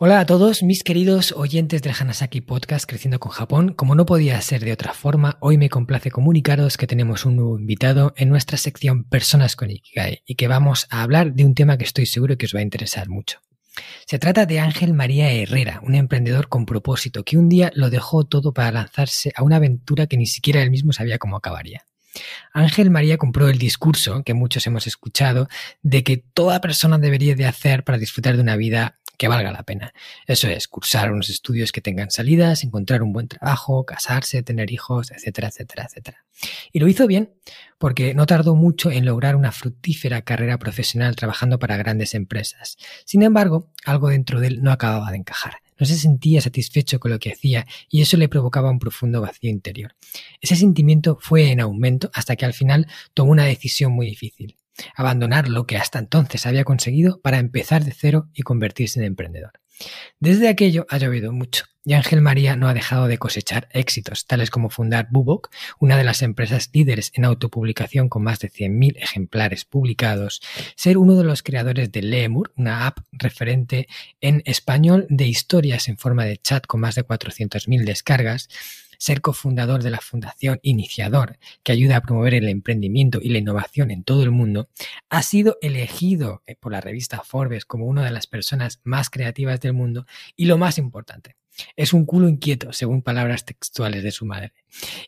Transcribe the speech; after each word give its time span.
Hola 0.00 0.20
a 0.20 0.26
todos 0.26 0.62
mis 0.62 0.84
queridos 0.84 1.32
oyentes 1.32 1.82
del 1.82 1.92
Hanasaki 1.98 2.40
Podcast 2.40 2.88
Creciendo 2.88 3.18
con 3.18 3.32
Japón. 3.32 3.74
Como 3.74 3.96
no 3.96 4.06
podía 4.06 4.40
ser 4.42 4.64
de 4.64 4.72
otra 4.72 4.94
forma, 4.94 5.38
hoy 5.40 5.58
me 5.58 5.68
complace 5.68 6.12
comunicaros 6.12 6.76
que 6.76 6.86
tenemos 6.86 7.24
un 7.24 7.34
nuevo 7.34 7.58
invitado 7.58 8.14
en 8.16 8.28
nuestra 8.28 8.58
sección 8.58 9.02
Personas 9.02 9.56
con 9.56 9.72
Ikigai 9.72 10.22
y 10.24 10.36
que 10.36 10.46
vamos 10.46 10.86
a 10.90 11.02
hablar 11.02 11.32
de 11.32 11.44
un 11.44 11.56
tema 11.56 11.78
que 11.78 11.82
estoy 11.82 12.06
seguro 12.06 12.38
que 12.38 12.46
os 12.46 12.54
va 12.54 12.60
a 12.60 12.62
interesar 12.62 13.08
mucho. 13.08 13.40
Se 14.06 14.20
trata 14.20 14.46
de 14.46 14.60
Ángel 14.60 14.94
María 14.94 15.32
Herrera, 15.32 15.80
un 15.82 15.96
emprendedor 15.96 16.46
con 16.46 16.64
propósito 16.64 17.24
que 17.24 17.36
un 17.36 17.48
día 17.48 17.72
lo 17.74 17.90
dejó 17.90 18.22
todo 18.22 18.52
para 18.52 18.70
lanzarse 18.70 19.32
a 19.34 19.42
una 19.42 19.56
aventura 19.56 20.06
que 20.06 20.16
ni 20.16 20.26
siquiera 20.26 20.62
él 20.62 20.70
mismo 20.70 20.92
sabía 20.92 21.18
cómo 21.18 21.36
acabaría. 21.36 21.82
Ángel 22.52 22.90
María 22.90 23.16
compró 23.18 23.48
el 23.48 23.58
discurso 23.58 24.22
que 24.22 24.34
muchos 24.34 24.64
hemos 24.68 24.86
escuchado 24.86 25.48
de 25.82 26.04
que 26.04 26.18
toda 26.18 26.60
persona 26.60 26.98
debería 26.98 27.34
de 27.34 27.46
hacer 27.46 27.82
para 27.82 27.98
disfrutar 27.98 28.36
de 28.36 28.42
una 28.42 28.54
vida 28.54 28.94
que 29.18 29.28
valga 29.28 29.52
la 29.52 29.64
pena. 29.64 29.92
Eso 30.26 30.48
es, 30.48 30.68
cursar 30.68 31.12
unos 31.12 31.28
estudios 31.28 31.72
que 31.72 31.82
tengan 31.82 32.10
salidas, 32.10 32.64
encontrar 32.64 33.02
un 33.02 33.12
buen 33.12 33.28
trabajo, 33.28 33.84
casarse, 33.84 34.42
tener 34.42 34.72
hijos, 34.72 35.10
etcétera, 35.10 35.48
etcétera, 35.48 35.84
etcétera. 35.84 36.24
Y 36.72 36.78
lo 36.78 36.88
hizo 36.88 37.06
bien 37.06 37.34
porque 37.78 38.14
no 38.14 38.26
tardó 38.26 38.54
mucho 38.54 38.90
en 38.90 39.04
lograr 39.04 39.34
una 39.34 39.50
fructífera 39.52 40.22
carrera 40.22 40.58
profesional 40.58 41.16
trabajando 41.16 41.58
para 41.58 41.76
grandes 41.76 42.14
empresas. 42.14 42.78
Sin 43.04 43.22
embargo, 43.22 43.70
algo 43.84 44.08
dentro 44.08 44.40
de 44.40 44.46
él 44.46 44.62
no 44.62 44.70
acababa 44.70 45.10
de 45.10 45.18
encajar. 45.18 45.54
No 45.78 45.86
se 45.86 45.96
sentía 45.96 46.40
satisfecho 46.40 47.00
con 47.00 47.10
lo 47.10 47.18
que 47.18 47.32
hacía 47.32 47.66
y 47.88 48.02
eso 48.02 48.16
le 48.16 48.28
provocaba 48.28 48.70
un 48.70 48.78
profundo 48.78 49.20
vacío 49.20 49.50
interior. 49.50 49.94
Ese 50.40 50.56
sentimiento 50.56 51.18
fue 51.20 51.50
en 51.50 51.60
aumento 51.60 52.10
hasta 52.14 52.36
que 52.36 52.44
al 52.44 52.54
final 52.54 52.86
tomó 53.14 53.32
una 53.32 53.44
decisión 53.44 53.92
muy 53.92 54.06
difícil 54.06 54.57
abandonar 54.94 55.48
lo 55.48 55.66
que 55.66 55.76
hasta 55.76 55.98
entonces 55.98 56.46
había 56.46 56.64
conseguido 56.64 57.20
para 57.20 57.38
empezar 57.38 57.84
de 57.84 57.92
cero 57.92 58.28
y 58.34 58.42
convertirse 58.42 59.00
en 59.00 59.06
emprendedor. 59.06 59.52
Desde 60.18 60.48
aquello 60.48 60.86
ha 60.88 60.98
llovido 60.98 61.32
mucho 61.32 61.64
y 61.84 61.94
Ángel 61.94 62.20
María 62.20 62.54
no 62.54 62.68
ha 62.68 62.74
dejado 62.74 63.06
de 63.06 63.16
cosechar 63.16 63.66
éxitos, 63.72 64.26
tales 64.26 64.50
como 64.50 64.68
fundar 64.68 65.08
Bubok, 65.10 65.48
una 65.78 65.96
de 65.96 66.04
las 66.04 66.20
empresas 66.20 66.68
líderes 66.74 67.10
en 67.14 67.24
autopublicación 67.24 68.10
con 68.10 68.24
más 68.24 68.40
de 68.40 68.50
100.000 68.50 68.96
ejemplares 68.98 69.64
publicados, 69.64 70.42
ser 70.76 70.98
uno 70.98 71.16
de 71.16 71.24
los 71.24 71.42
creadores 71.42 71.90
de 71.90 72.02
Lemur, 72.02 72.52
una 72.56 72.86
app 72.86 72.98
referente 73.12 73.88
en 74.20 74.42
español 74.44 75.06
de 75.08 75.28
historias 75.28 75.88
en 75.88 75.96
forma 75.96 76.26
de 76.26 76.36
chat 76.36 76.66
con 76.66 76.80
más 76.80 76.94
de 76.94 77.06
400.000 77.06 77.84
descargas, 77.84 78.50
ser 78.98 79.20
cofundador 79.20 79.82
de 79.82 79.90
la 79.90 80.00
Fundación 80.00 80.58
Iniciador, 80.62 81.38
que 81.62 81.72
ayuda 81.72 81.96
a 81.96 82.00
promover 82.02 82.34
el 82.34 82.48
emprendimiento 82.48 83.18
y 83.22 83.30
la 83.30 83.38
innovación 83.38 83.90
en 83.90 84.04
todo 84.04 84.22
el 84.22 84.30
mundo, 84.30 84.68
ha 85.08 85.22
sido 85.22 85.56
elegido 85.62 86.42
eh, 86.46 86.56
por 86.56 86.72
la 86.72 86.80
revista 86.80 87.22
Forbes 87.24 87.64
como 87.64 87.86
una 87.86 88.04
de 88.04 88.10
las 88.10 88.26
personas 88.26 88.80
más 88.84 89.08
creativas 89.08 89.60
del 89.60 89.72
mundo 89.72 90.04
y 90.36 90.44
lo 90.44 90.58
más 90.58 90.78
importante, 90.78 91.36
es 91.76 91.92
un 91.92 92.04
culo 92.04 92.28
inquieto, 92.28 92.72
según 92.72 93.02
palabras 93.02 93.44
textuales 93.44 94.02
de 94.02 94.12
su 94.12 94.26
madre. 94.26 94.52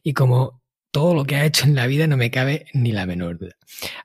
Y 0.03 0.15
como 0.15 0.61
todo 0.91 1.15
lo 1.15 1.25
que 1.25 1.37
ha 1.37 1.45
hecho 1.45 1.67
en 1.67 1.75
la 1.75 1.87
vida 1.87 2.07
no 2.07 2.17
me 2.17 2.31
cabe 2.31 2.67
ni 2.73 2.93
la 2.93 3.07
menor 3.07 3.39
duda. 3.39 3.55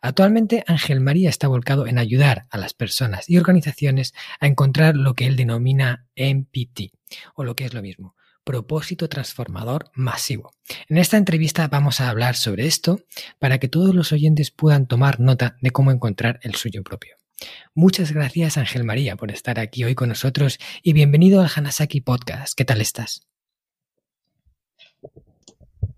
Actualmente 0.02 0.64
Ángel 0.68 1.02
María 1.02 1.30
está 1.30 1.48
volcado 1.48 1.88
en 1.88 1.98
ayudar 1.98 2.46
a 2.52 2.58
las 2.58 2.74
personas 2.74 3.30
y 3.30 3.38
organizaciones 3.38 4.14
a 4.40 4.48
encontrar 4.48 4.96
lo 4.96 5.16
que 5.16 5.26
él 5.26 5.36
denomina 5.36 6.06
MPT, 6.16 6.94
o 7.34 7.44
lo 7.44 7.56
que 7.56 7.66
es 7.66 7.74
lo 7.74 7.82
mismo, 7.82 8.16
propósito 8.46 9.10
transformador 9.10 9.92
masivo. 9.94 10.54
En 10.88 10.98
esta 10.98 11.18
entrevista 11.18 11.68
vamos 11.68 12.00
a 12.00 12.10
hablar 12.10 12.36
sobre 12.36 12.66
esto 12.68 13.02
para 13.40 13.58
que 13.58 13.68
todos 13.68 13.94
los 13.94 14.14
oyentes 14.14 14.52
puedan 14.52 14.88
tomar 14.88 15.20
nota 15.20 15.58
de 15.62 15.72
cómo 15.72 15.92
encontrar 15.92 16.40
el 16.44 16.56
suyo 16.56 16.84
propio. 16.84 17.18
Muchas 17.74 18.14
gracias 18.14 18.58
Ángel 18.58 18.86
María 18.86 19.18
por 19.18 19.32
estar 19.32 19.60
aquí 19.60 19.84
hoy 19.84 19.96
con 19.96 20.10
nosotros 20.10 20.60
y 20.82 20.94
bienvenido 20.94 21.42
al 21.42 21.50
Hanasaki 21.54 22.00
Podcast. 22.00 22.54
¿Qué 22.56 22.64
tal 22.64 22.80
estás? 22.80 23.28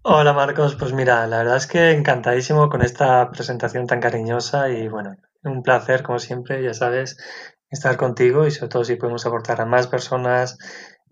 Hola 0.01 0.31
Marcos, 0.31 0.75
pues 0.75 0.93
mira, 0.93 1.27
la 1.27 1.39
verdad 1.39 1.57
es 1.57 1.67
que 1.67 1.91
encantadísimo 1.91 2.69
con 2.69 2.81
esta 2.81 3.29
presentación 3.29 3.87
tan 3.87 3.99
cariñosa 3.99 4.69
y 4.69 4.87
bueno, 4.87 5.17
un 5.43 5.63
placer 5.63 6.01
como 6.01 6.17
siempre, 6.19 6.63
ya 6.63 6.73
sabes, 6.73 7.17
estar 7.69 7.97
contigo 7.97 8.47
y 8.47 8.51
sobre 8.51 8.69
todo 8.69 8.85
si 8.85 8.95
podemos 8.95 9.25
aportar 9.25 9.59
a 9.59 9.65
más 9.65 9.87
personas 9.87 10.57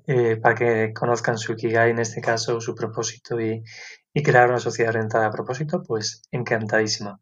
eh, 0.08 0.38
para 0.38 0.56
que 0.56 0.94
conozcan 0.94 1.38
su 1.38 1.54
Ikigai, 1.54 1.92
en 1.92 2.00
este 2.00 2.22
caso, 2.22 2.62
su 2.62 2.76
propósito 2.76 3.40
y, 3.40 3.64
y 4.14 4.24
crear 4.24 4.50
una 4.50 4.60
sociedad 4.60 4.92
orientada 4.96 5.28
a 5.28 5.32
propósito, 5.32 5.84
pues 5.84 6.24
encantadísima. 6.32 7.20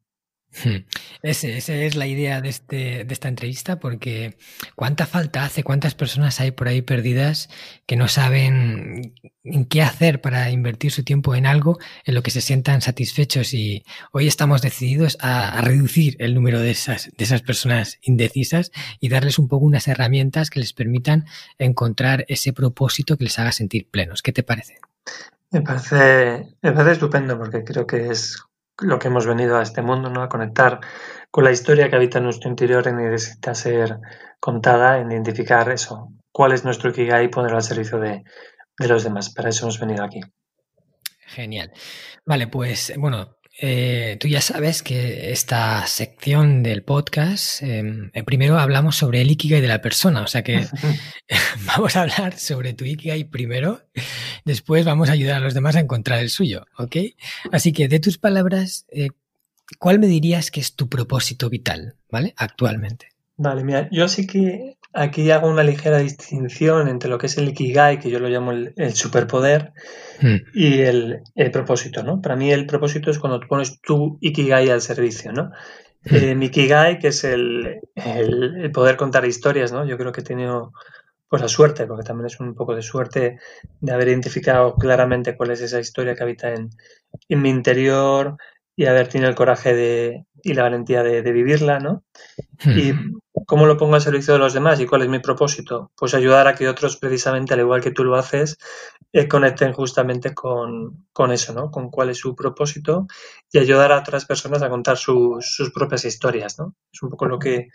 Hmm. 0.64 0.86
esa 1.24 1.74
es 1.74 1.96
la 1.96 2.06
idea 2.06 2.40
de, 2.40 2.50
este, 2.50 3.06
de 3.06 3.14
esta 3.14 3.28
entrevista, 3.28 3.80
porque 3.80 4.38
cuánta 4.76 5.08
falta 5.08 5.44
hace, 5.46 5.64
cuántas 5.64 5.96
personas 5.96 6.40
hay 6.40 6.52
por 6.52 6.68
ahí 6.68 6.84
perdidas 6.84 7.50
que 7.88 7.96
no 7.96 8.08
saben 8.08 9.14
en 9.44 9.66
qué 9.66 9.82
hacer 9.82 10.22
para 10.22 10.52
invertir 10.52 10.92
su 10.92 11.04
tiempo 11.04 11.34
en 11.36 11.48
algo 11.48 11.80
en 12.06 12.14
lo 12.14 12.22
que 12.22 12.32
se 12.32 12.42
sientan 12.42 12.82
satisfechos 12.82 13.54
y 13.54 13.84
hoy 14.12 14.28
estamos 14.28 14.62
decididos 14.62 15.18
a, 15.22 15.62
reducir 15.62 16.16
el 16.20 16.36
número 16.36 16.60
de 16.60 16.72
esas, 16.72 17.10
de 17.18 17.24
esas 17.24 17.42
personas 17.42 17.98
indecisas 18.04 18.72
y 19.00 19.10
darles 19.10 19.40
un 19.40 19.48
poco 19.48 19.66
unas 19.66 19.88
herramientas 19.88 20.50
que 20.50 20.60
les 20.60 20.74
permitan 20.74 21.26
encontrar 21.58 22.26
ese 22.28 22.54
propósito 22.54 23.18
que 23.18 23.26
les 23.26 23.40
haga 23.40 23.52
sentir 23.52 23.88
plenos. 23.90 24.22
¿Qué 24.22 24.32
te 24.32 24.44
parece? 24.44 24.78
Me 25.52 25.62
parece, 25.62 26.48
me 26.62 26.72
parece 26.72 26.94
estupendo 26.94 27.38
porque 27.38 27.64
creo 27.64 27.86
que 27.86 28.08
es 28.10 28.38
lo 28.80 29.00
que 29.00 29.08
hemos 29.08 29.26
venido 29.26 29.58
a 29.58 29.64
este 29.64 29.82
mundo, 29.82 30.10
¿no? 30.10 30.24
A 30.24 30.30
conectar 30.30 30.80
con 31.32 31.44
la 31.44 31.52
historia 31.52 31.90
que 31.90 31.96
habita 31.96 32.18
en 32.18 32.26
nuestro 32.26 32.50
interior 32.50 32.86
y 32.88 32.94
necesita 32.94 33.56
ser 33.56 34.00
contada, 34.40 35.00
en 35.00 35.12
identificar 35.12 35.70
eso, 35.70 36.10
cuál 36.32 36.54
es 36.54 36.64
nuestro 36.64 36.90
Ikigai 36.90 37.26
y 37.26 37.30
ponerlo 37.30 37.58
al 37.58 37.64
servicio 37.64 38.00
de, 38.00 38.24
de 38.78 38.88
los 38.88 39.04
demás. 39.04 39.34
Para 39.34 39.50
eso 39.50 39.66
hemos 39.66 39.80
venido 39.80 40.04
aquí. 40.04 40.22
Genial. 41.28 41.72
Vale, 42.26 42.48
pues 42.48 42.94
bueno, 42.98 43.38
eh, 43.60 44.18
tú 44.20 44.28
ya 44.28 44.42
sabes 44.42 44.82
que 44.82 45.32
esta 45.32 45.86
sección 45.86 46.64
del 46.64 46.84
podcast, 46.84 47.62
em, 47.62 48.10
eh, 48.14 48.24
primero 48.24 48.58
hablamos 48.58 48.96
sobre 48.96 49.22
el 49.22 49.30
Ikigai 49.30 49.62
de 49.62 49.68
la 49.68 49.82
persona, 49.82 50.22
o 50.22 50.28
sea 50.28 50.44
que 50.44 50.66
vamos 51.66 51.96
a 51.96 52.02
hablar 52.02 52.38
sobre 52.40 52.74
tu 52.74 52.84
Ikigai 52.84 53.26
primero, 53.26 53.82
después 54.44 54.86
vamos 54.86 55.10
a 55.10 55.14
ayudar 55.14 55.38
a 55.38 55.40
los 55.40 55.54
demás 55.54 55.76
a 55.76 55.82
encontrar 55.82 56.20
el 56.20 56.30
suyo, 56.30 56.66
¿ok? 56.78 56.98
Así 57.52 57.74
que 57.74 57.88
de 57.88 58.00
tus 58.00 58.18
palabras, 58.18 58.88
eh, 58.92 59.10
¿cuál 59.78 60.00
me 60.00 60.08
dirías 60.08 60.50
que 60.50 60.60
es 60.60 60.76
tu 60.76 60.90
propósito 60.90 61.50
vital, 61.50 61.96
¿vale? 62.10 62.34
Actualmente. 62.38 63.10
Vale, 63.38 63.64
mira, 63.64 63.88
yo 63.92 64.08
sí 64.08 64.26
que 64.26 64.78
aquí 64.94 65.32
hago 65.32 65.48
una 65.48 65.64
ligera 65.64 65.98
distinción 65.98 66.88
entre 66.88 67.10
lo 67.10 67.18
que 67.18 67.26
es 67.26 67.38
el 67.38 67.50
Ikigai, 67.50 68.00
que 68.00 68.10
yo 68.10 68.20
lo 68.20 68.30
llamo 68.30 68.52
el, 68.52 68.94
superpoder, 68.94 69.74
hmm. 70.22 70.36
y 70.54 70.82
el, 70.82 71.24
propósito, 71.52 72.04
¿no? 72.04 72.22
Para 72.22 72.36
mí 72.36 72.52
el 72.52 72.66
propósito 72.66 73.10
es 73.10 73.20
cuando 73.20 73.40
tú 73.40 73.48
pones 73.48 73.82
tu 73.82 74.18
Ikigai 74.22 74.70
al 74.70 74.82
servicio, 74.82 75.32
¿no? 75.34 75.52
Hmm. 76.06 76.16
Eh, 76.16 76.36
mi 76.36 76.46
Ikigai, 76.46 77.00
que 77.00 77.10
es 77.10 77.24
el, 77.24 77.82
poder 78.74 78.96
contar 78.96 79.26
historias, 79.26 79.72
¿no? 79.72 79.86
Yo 79.86 79.98
creo 79.98 80.12
que 80.12 80.22
he 80.22 80.26
tenido 80.26 80.72
pues 81.28 81.42
la 81.42 81.48
suerte, 81.48 81.88
porque 81.88 82.04
también 82.04 82.28
es 82.28 82.40
un 82.40 82.54
poco 82.54 82.76
de 82.76 82.84
suerte 82.84 83.40
de 83.80 83.92
haber 83.92 84.10
identificado 84.10 84.76
claramente 84.76 85.36
cuál 85.36 85.50
es 85.50 85.62
esa 85.62 85.80
historia 85.80 86.14
que 86.14 86.22
habita 86.22 86.54
en, 86.54 86.70
en 87.28 87.42
mi 87.42 87.50
interior 87.50 88.38
y 88.76 88.86
haber 88.86 89.08
tenido 89.08 89.30
el 89.30 89.36
coraje 89.36 89.74
de, 89.74 90.26
y 90.42 90.54
la 90.54 90.64
valentía 90.64 91.04
de, 91.04 91.32
vivirla, 91.32 91.80
¿no? 91.80 92.04
Hmm. 92.64 92.78
Y 92.78 92.94
cómo 93.46 93.66
lo 93.66 93.78
pongo 93.78 93.96
al 93.96 94.02
servicio 94.02 94.34
de 94.34 94.40
los 94.40 94.54
demás 94.54 94.80
y 94.80 94.86
cuál 94.86 95.04
es 95.04 95.10
mi 95.10 95.20
propósito. 95.20 95.92
Pues 95.96 96.14
ayudar 96.14 96.48
a 96.48 96.56
que 96.56 96.68
otros, 96.68 96.98
precisamente, 96.98 97.54
al 97.54 97.62
igual 97.62 97.82
que 97.82 97.92
tú 97.92 98.04
lo 98.04 98.16
haces, 98.16 98.58
eh, 99.12 99.28
conecten 99.28 99.74
justamente 99.74 100.34
con, 100.34 101.06
eso, 101.32 101.54
¿no? 101.54 101.70
Con 101.72 101.90
cuál 101.90 102.10
es 102.10 102.18
su 102.18 102.36
propósito 102.36 103.08
y 103.52 103.60
ayudar 103.60 103.92
a 103.92 104.00
otras 104.00 104.26
personas 104.26 104.62
a 104.64 104.70
contar 104.70 104.98
sus 104.98 105.72
propias 105.74 106.06
historias, 106.06 106.58
¿no? 106.60 106.76
Es 106.92 107.02
un 107.04 107.10
poco 107.10 107.26
lo 107.26 107.40
que 107.40 107.70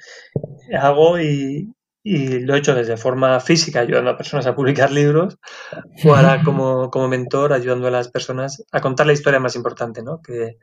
hago 0.79 1.21
y, 1.21 1.73
y 2.03 2.41
lo 2.41 2.55
he 2.55 2.59
hecho 2.59 2.75
desde 2.75 2.97
forma 2.97 3.41
física, 3.41 3.81
ayudando 3.81 4.11
a 4.11 4.17
personas 4.17 4.47
a 4.47 4.55
publicar 4.55 4.91
libros, 4.91 5.39
o 6.05 6.15
ahora 6.15 6.43
como, 6.43 6.91
como 6.91 7.09
mentor, 7.09 7.53
ayudando 7.53 7.89
a 7.89 7.91
las 7.91 8.09
personas 8.09 8.65
a 8.73 8.81
contar 8.81 9.07
la 9.07 9.13
historia 9.13 9.41
más 9.41 9.57
importante, 9.57 10.03
¿no? 10.03 10.21
que, 10.23 10.59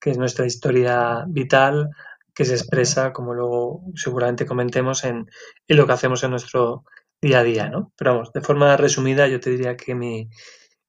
que 0.00 0.10
es 0.10 0.18
nuestra 0.18 0.46
historia 0.46 1.24
vital, 1.28 1.90
que 2.34 2.44
se 2.44 2.54
expresa, 2.54 3.12
como 3.12 3.34
luego 3.34 3.84
seguramente 3.94 4.46
comentemos, 4.46 5.04
en, 5.04 5.28
en, 5.68 5.76
lo 5.76 5.86
que 5.86 5.92
hacemos 5.92 6.24
en 6.24 6.30
nuestro 6.30 6.84
día 7.20 7.40
a 7.40 7.44
día. 7.44 7.68
¿no? 7.68 7.92
Pero 7.96 8.14
vamos, 8.14 8.32
de 8.32 8.40
forma 8.40 8.76
resumida, 8.76 9.28
yo 9.28 9.38
te 9.38 9.50
diría 9.50 9.76
que 9.76 9.94
mi, 9.94 10.28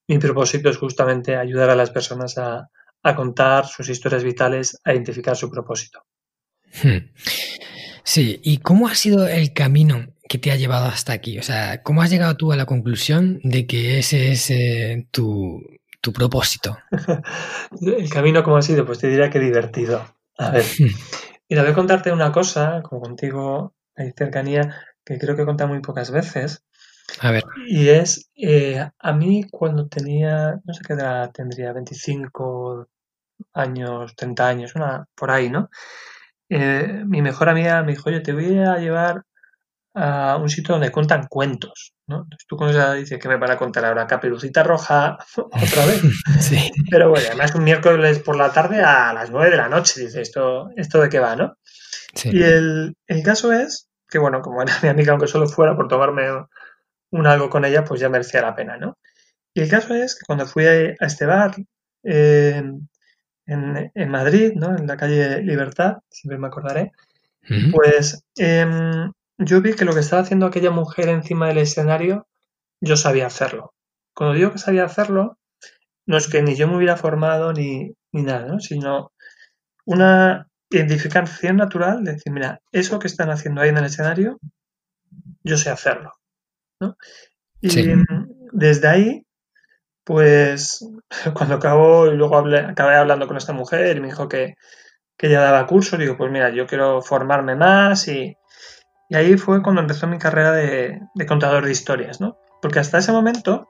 mi 0.08 0.18
propósito 0.20 0.70
es 0.70 0.78
justamente 0.78 1.36
ayudar 1.36 1.70
a 1.70 1.76
las 1.76 1.92
personas 1.92 2.38
a, 2.38 2.70
a 3.04 3.16
contar 3.16 3.68
sus 3.68 3.90
historias 3.90 4.24
vitales, 4.24 4.80
a 4.84 4.94
identificar 4.94 5.36
su 5.36 5.50
propósito. 5.50 6.06
Hmm. 6.82 7.12
Sí, 8.04 8.40
¿y 8.44 8.58
cómo 8.58 8.88
ha 8.88 8.96
sido 8.96 9.28
el 9.28 9.54
camino 9.54 10.08
que 10.28 10.38
te 10.38 10.52
ha 10.52 10.56
llevado 10.56 10.86
hasta 10.86 11.14
aquí? 11.14 11.40
O 11.40 11.44
sea, 11.44 11.82
¿cómo 11.84 12.02
has 12.02 12.10
llegado 12.10 12.36
tú 12.36 12.52
a 12.52 12.58
la 12.58 12.66
conclusión 12.66 13.40
de 13.44 13.66
que 13.66 14.00
ese 14.00 14.32
es 14.32 14.50
eh, 14.50 15.08
tu, 15.12 15.62
tu, 16.02 16.12
propósito? 16.12 16.78
el 17.82 18.10
camino, 18.10 18.44
¿cómo 18.44 18.58
ha 18.58 18.62
sido? 18.62 18.86
Pues 18.86 19.00
te 19.00 19.08
diría 19.08 19.30
que 19.30 19.40
divertido. 19.40 20.06
A 20.38 20.52
ver, 20.52 20.66
mira, 21.50 21.64
voy 21.64 21.72
a 21.72 21.76
contarte 21.76 22.12
una 22.12 22.32
cosa, 22.32 22.82
como 22.84 23.02
contigo 23.02 23.74
hay 23.96 24.12
cercanía, 24.18 24.76
que 25.06 25.18
creo 25.18 25.36
que 25.36 25.44
he 25.44 25.46
contado 25.46 25.70
muy 25.70 25.82
pocas 25.82 26.12
veces. 26.12 26.64
A 27.20 27.32
ver. 27.32 27.44
Y 27.68 27.90
es, 27.90 28.30
eh, 28.36 28.86
a 28.98 29.14
mí 29.14 29.46
cuando 29.50 29.88
tenía, 29.88 30.60
no 30.64 30.74
sé 30.74 30.82
qué 30.86 30.94
edad 30.94 31.32
tendría, 31.32 31.74
25 31.74 32.88
años, 33.54 34.16
30 34.16 34.48
años, 34.48 34.76
una 34.76 35.08
por 35.16 35.32
ahí, 35.32 35.50
¿no? 35.50 35.70
Eh, 36.50 37.04
mi 37.06 37.22
mejor 37.22 37.50
amiga 37.50 37.82
me 37.84 37.94
dijo, 37.94 38.10
oye, 38.10 38.22
te 38.22 38.34
voy 38.34 38.58
a 38.60 38.78
llevar 38.78 39.24
a 39.96 40.38
un 40.38 40.50
sitio 40.50 40.74
donde 40.74 40.92
cuentan 40.92 41.28
cuentos, 41.28 41.94
¿no? 42.08 42.24
Entonces 42.24 42.48
tú 42.48 42.58
con 42.58 42.70
esa 42.70 42.94
dices, 42.94 43.20
¿qué 43.20 43.28
me 43.28 43.38
van 43.38 43.52
a 43.52 43.58
contar 43.58 43.86
ahora? 43.86 44.08
Caperucita 44.08 44.64
Roja 44.64 45.18
otra 45.38 45.86
vez. 45.86 46.02
sí. 46.40 46.72
Pero 46.90 47.10
bueno, 47.10 47.28
además 47.30 47.54
un 47.56 47.64
miércoles 47.64 48.20
por 48.20 48.36
la 48.36 48.52
tarde 48.52 48.82
a 48.82 49.14
las 49.14 49.30
9 49.30 49.52
de 49.52 49.58
la 49.58 49.70
noche, 49.70 50.02
dice, 50.02 50.22
¿esto, 50.22 50.70
esto 50.76 51.02
de 51.02 51.10
qué 51.10 51.20
va, 51.20 51.36
no? 51.36 51.58
Sí. 52.16 52.30
Y 52.34 52.44
el, 52.44 52.96
el 53.08 53.24
caso 53.24 53.52
es 53.52 53.90
que, 54.10 54.20
bueno, 54.20 54.42
como 54.42 54.62
era 54.62 54.74
mi 54.84 54.90
amiga, 54.90 55.12
aunque 55.12 55.28
solo 55.28 55.48
fuera 55.48 55.76
por 55.76 55.88
tomarme 55.88 56.28
un 57.12 57.28
algo 57.28 57.50
con 57.50 57.64
ella, 57.66 57.84
pues 57.84 58.02
ya 58.02 58.10
merecía 58.10 58.42
la 58.42 58.56
pena, 58.56 58.78
¿no? 58.78 58.98
Y 59.54 59.62
el 59.62 59.70
caso 59.70 59.94
es 59.94 60.16
que 60.16 60.26
cuando 60.26 60.48
fui 60.48 60.66
a 60.66 60.96
este 61.00 61.28
bar, 61.28 61.56
eh, 62.04 62.64
en, 63.46 63.92
en, 63.94 64.10
Madrid, 64.10 64.54
¿no? 64.56 64.76
En 64.76 64.88
la 64.88 64.98
calle 64.98 65.42
Libertad, 65.42 65.98
siempre 66.10 66.38
me 66.38 66.48
acordaré, 66.48 66.92
pues 67.72 68.24
eh, 68.38 68.66
yo 69.38 69.62
vi 69.62 69.74
que 69.74 69.86
lo 69.86 69.94
que 69.94 70.00
estaba 70.00 70.22
haciendo 70.22 70.46
aquella 70.46 70.72
mujer 70.72 71.10
encima 71.10 71.48
del 71.48 71.58
escenario, 71.58 72.28
yo 72.80 72.96
sabía 72.96 73.28
hacerlo. 73.28 73.74
Cuando 74.14 74.36
digo 74.36 74.52
que 74.52 74.60
sabía 74.60 74.86
hacerlo, 74.86 75.38
no 76.06 76.18
es 76.18 76.28
que 76.28 76.42
ni 76.42 76.56
yo 76.56 76.68
me 76.68 76.78
hubiera 76.78 76.98
formado 76.98 77.54
ni, 77.54 77.94
ni 78.12 78.24
nada, 78.24 78.48
¿no? 78.48 78.60
Sino 78.60 79.12
una 79.86 80.48
identificación 80.70 81.58
natural 81.58 82.04
de 82.04 82.14
decir, 82.14 82.32
mira, 82.32 82.62
eso 82.72 83.00
que 83.00 83.08
están 83.08 83.30
haciendo 83.30 83.62
ahí 83.62 83.70
en 83.70 83.78
el 83.78 83.86
escenario, 83.86 84.40
yo 85.44 85.58
sé 85.58 85.70
hacerlo. 85.70 86.14
¿no? 86.80 86.98
Y 87.62 87.70
desde 88.52 88.88
ahí 88.88 89.26
pues 90.04 90.86
cuando 91.34 91.56
acabó 91.56 92.08
y 92.08 92.16
luego 92.16 92.38
hablé, 92.38 92.60
acabé 92.60 92.96
hablando 92.96 93.28
con 93.28 93.38
esta 93.38 93.54
mujer 93.54 93.98
y 93.98 94.02
me 94.02 94.08
dijo 94.08 94.28
que, 94.28 94.56
que 95.18 95.28
ella 95.28 95.42
daba 95.42 95.68
curso, 95.68 95.98
digo, 95.98 96.18
pues 96.18 96.32
mira, 96.32 96.50
yo 96.50 96.68
quiero 96.68 97.02
formarme 97.02 97.56
más 97.56 98.08
y, 98.08 98.36
y 99.10 99.16
ahí 99.16 99.38
fue 99.38 99.62
cuando 99.62 99.82
empezó 99.82 100.08
mi 100.08 100.18
carrera 100.18 100.52
de, 100.52 101.02
de, 101.14 101.26
contador 101.26 101.66
de 101.66 101.72
historias, 101.72 102.20
¿no? 102.20 102.38
Porque 102.62 102.80
hasta 102.80 102.98
ese 102.98 103.12
momento, 103.12 103.70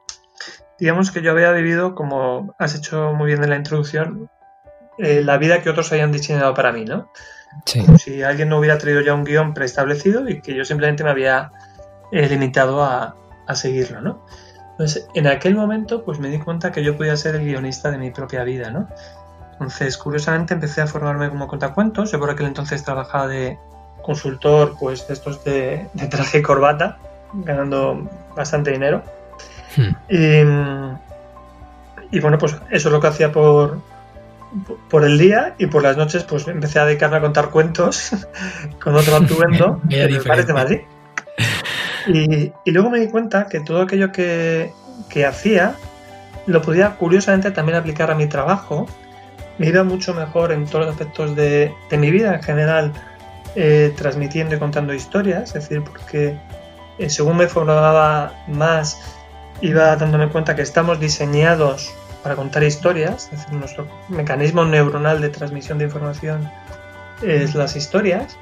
digamos 0.78 1.10
que 1.10 1.22
yo 1.22 1.32
había 1.32 1.52
vivido, 1.52 1.94
como 1.94 2.54
has 2.58 2.74
hecho 2.74 3.12
muy 3.12 3.26
bien 3.26 3.42
en 3.42 3.50
la 3.50 3.56
introducción, 3.56 4.30
eh, 4.98 5.22
la 5.22 5.38
vida 5.38 5.60
que 5.60 5.70
otros 5.70 5.90
habían 5.92 6.12
diseñado 6.12 6.54
para 6.54 6.72
mí, 6.72 6.84
¿no? 6.84 7.10
Sí. 7.66 7.84
Como 7.84 7.98
si 7.98 8.22
alguien 8.22 8.48
no 8.48 8.58
hubiera 8.58 8.78
traído 8.78 9.00
ya 9.00 9.14
un 9.14 9.24
guion 9.24 9.54
preestablecido 9.54 10.28
y 10.28 10.40
que 10.40 10.54
yo 10.54 10.64
simplemente 10.64 11.04
me 11.04 11.10
había 11.10 11.52
eh, 12.12 12.28
limitado 12.28 12.82
a, 12.82 13.16
a 13.46 13.54
seguirlo, 13.54 14.00
¿no? 14.00 14.26
Entonces, 14.74 15.06
en 15.14 15.28
aquel 15.28 15.54
momento, 15.54 16.04
pues 16.04 16.18
me 16.18 16.28
di 16.28 16.40
cuenta 16.40 16.72
que 16.72 16.82
yo 16.82 16.96
podía 16.96 17.16
ser 17.16 17.36
el 17.36 17.44
guionista 17.44 17.92
de 17.92 17.98
mi 17.98 18.10
propia 18.10 18.42
vida, 18.42 18.70
¿no? 18.70 18.88
Entonces, 19.52 19.96
curiosamente, 19.96 20.54
empecé 20.54 20.80
a 20.80 20.88
formarme 20.88 21.28
como 21.28 21.46
contacuentos. 21.46 22.10
Yo 22.10 22.18
por 22.18 22.28
aquel 22.28 22.46
entonces 22.46 22.82
trabajaba 22.82 23.28
de 23.28 23.56
consultor, 24.02 24.74
pues, 24.78 25.06
de 25.06 25.14
estos 25.14 25.44
de, 25.44 25.86
traje 26.10 26.38
y 26.38 26.42
corbata, 26.42 26.98
ganando 27.32 28.10
bastante 28.34 28.72
dinero. 28.72 29.04
Hmm. 29.76 30.96
Y, 32.10 32.20
bueno, 32.20 32.36
pues 32.38 32.56
eso 32.70 32.88
es 32.88 32.92
lo 32.92 33.00
que 33.00 33.06
hacía 33.06 33.30
por, 33.30 33.78
por 34.90 35.04
el 35.04 35.18
día 35.18 35.54
y 35.56 35.66
por 35.66 35.84
las 35.84 35.96
noches, 35.96 36.24
pues 36.24 36.48
empecé 36.48 36.80
a 36.80 36.84
dedicarme 36.84 37.18
a 37.18 37.20
contar 37.20 37.50
cuentos 37.50 38.10
con 38.82 38.96
otro 38.96 39.14
atuendo 39.22 39.80
en 39.88 40.14
los 40.14 40.24
bares 40.24 40.48
de 40.48 40.52
Madrid. 40.52 40.80
Y, 42.06 42.52
luego 42.70 42.90
me 42.90 43.00
di 43.00 43.08
cuenta 43.08 43.46
que 43.46 43.60
todo 43.60 43.82
aquello 43.82 44.12
que, 44.12 44.72
hacía 45.26 45.74
lo 46.46 46.60
podía 46.60 46.96
curiosamente 46.96 47.50
también 47.50 47.78
aplicar 47.78 48.10
a 48.10 48.14
mi 48.14 48.26
trabajo. 48.26 48.86
Me 49.58 49.68
iba 49.68 49.84
mucho 49.84 50.14
mejor 50.14 50.52
en 50.52 50.66
todos 50.66 50.86
los 50.86 50.94
aspectos 50.94 51.36
de, 51.36 51.72
mi 51.92 52.10
vida 52.10 52.34
en 52.34 52.42
general, 52.42 52.92
eh, 53.54 53.92
transmitiendo 53.96 54.56
y 54.56 54.58
contando 54.58 54.92
historias, 54.92 55.54
es 55.54 55.68
decir, 55.68 55.82
porque 55.82 56.36
eh, 56.98 57.08
según 57.08 57.36
me 57.36 57.46
formaba 57.46 58.34
más, 58.48 59.00
iba 59.60 59.94
dándome 59.96 60.28
cuenta 60.28 60.56
que 60.56 60.62
estamos 60.62 60.98
diseñados 60.98 61.94
para 62.22 62.36
contar 62.36 62.64
historias, 62.64 63.28
es 63.32 63.40
decir, 63.42 63.54
nuestro 63.54 63.86
mecanismo 64.08 64.64
neuronal 64.64 65.20
de 65.20 65.28
transmisión 65.28 65.78
de 65.78 65.84
información 65.84 66.50
es 67.22 67.54
las 67.54 67.76
historias. 67.76 68.36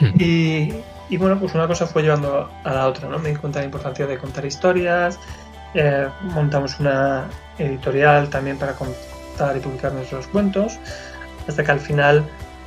Hmm. 0.00 0.20
Y, 0.20 0.74
y 1.12 1.18
bueno, 1.18 1.38
pues 1.38 1.54
una 1.54 1.66
cosa 1.68 1.86
fue 1.86 2.02
llevando 2.02 2.48
a 2.64 2.72
la 2.72 2.86
otra, 2.86 3.06
¿no? 3.06 3.18
Me 3.18 3.28
di 3.28 3.36
cuenta 3.36 3.58
de 3.58 3.64
la 3.64 3.66
importancia 3.66 4.06
de 4.06 4.16
contar 4.16 4.46
historias, 4.46 5.18
eh, 5.74 6.08
montamos 6.22 6.80
una 6.80 7.26
editorial 7.58 8.30
también 8.30 8.56
para 8.56 8.72
contar 8.72 9.54
y 9.54 9.60
publicar 9.60 9.92
nuestros 9.92 10.26
cuentos, 10.28 10.78
hasta 11.46 11.62
que 11.62 11.70
al 11.70 11.80
final 11.80 12.24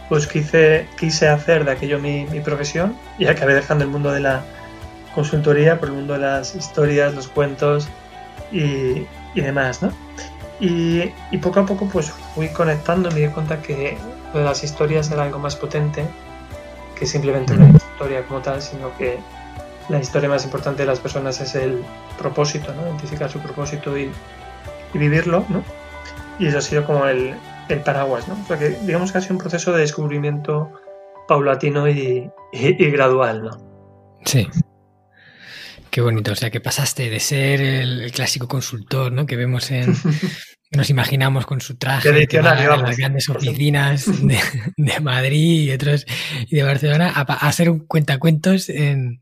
pues 0.09 0.27
quise, 0.27 0.87
quise 0.99 1.27
hacer 1.27 1.65
de 1.65 1.71
aquello 1.71 1.97
mi, 1.97 2.25
profesión 2.41 2.95
y 3.17 3.25
acabé 3.25 3.55
dejando 3.55 3.83
el 3.83 3.89
mundo 3.89 4.11
de 4.11 4.19
la 4.19 4.43
consultoría 5.15 5.79
por 5.79 5.89
el 5.89 5.95
mundo 5.95 6.13
de 6.13 6.19
las 6.19 6.53
historias, 6.53 7.15
los 7.15 7.27
cuentos 7.27 7.87
y, 8.51 9.07
y 9.33 9.41
demás, 9.41 9.81
¿no? 9.81 9.91
Y, 10.59 11.11
y, 11.31 11.37
poco 11.39 11.61
a 11.61 11.65
poco 11.65 11.89
pues 11.89 12.11
fui 12.35 12.49
conectando, 12.49 13.09
me 13.09 13.21
di 13.21 13.27
cuenta 13.29 13.59
que 13.63 13.97
las 14.35 14.63
historias 14.63 15.09
era 15.09 15.23
algo 15.23 15.39
más 15.39 15.55
potente 15.55 16.05
que 16.97 17.05
simplemente 17.05 17.53
una 17.53 17.69
historia 17.69 18.25
como 18.25 18.41
tal, 18.41 18.61
sino 18.61 18.95
que 18.97 19.19
la 19.89 19.99
historia 19.99 20.29
más 20.29 20.43
importante 20.45 20.83
de 20.83 20.87
las 20.87 20.99
personas 20.99 21.39
es 21.41 21.55
el 21.55 21.83
propósito, 22.17 22.73
¿no? 22.73 22.87
Identificar 22.87 23.29
su 23.29 23.39
propósito 23.39 23.97
y, 23.97 24.11
vivirlo, 24.93 25.45
¿no? 25.49 25.61
Y 26.39 26.47
eso 26.47 26.59
ha 26.59 26.61
sido 26.61 26.85
como 26.85 27.05
el, 27.05 27.35
el 27.67 27.81
paraguas, 27.81 28.27
¿no? 28.29 28.37
Porque 28.47 28.69
digamos 28.83 29.11
que 29.11 29.17
ha 29.17 29.21
sido 29.21 29.35
un 29.35 29.41
proceso 29.41 29.73
de 29.73 29.81
descubrimiento 29.81 30.71
paulatino 31.27 31.89
y, 31.89 32.31
y, 32.53 32.91
gradual, 32.91 33.43
¿no? 33.43 33.51
Sí. 34.23 34.47
Qué 35.89 36.01
bonito, 36.01 36.31
o 36.31 36.35
sea 36.35 36.49
que 36.49 36.61
pasaste 36.61 37.09
de 37.09 37.19
ser 37.19 37.61
el, 37.61 38.11
clásico 38.11 38.47
consultor, 38.47 39.11
¿no? 39.11 39.25
Que 39.25 39.35
vemos 39.35 39.71
en, 39.71 39.95
nos 40.71 40.89
imaginamos 40.89 41.45
con 41.45 41.61
su 41.61 41.75
traje 41.75 42.27
que 42.27 42.41
va 42.41 42.55
las 42.55 42.97
grandes 42.97 43.29
oficinas 43.29 44.05
de, 44.25 44.39
de, 44.77 44.99
Madrid 44.99 45.63
y 45.63 45.71
otros 45.71 46.05
y 46.47 46.55
de 46.55 46.63
Barcelona 46.63 47.11
a, 47.15 47.21
a 47.21 47.47
hacer 47.47 47.69
un 47.69 47.79
cuentacuentos 47.79 48.69
en, 48.69 49.21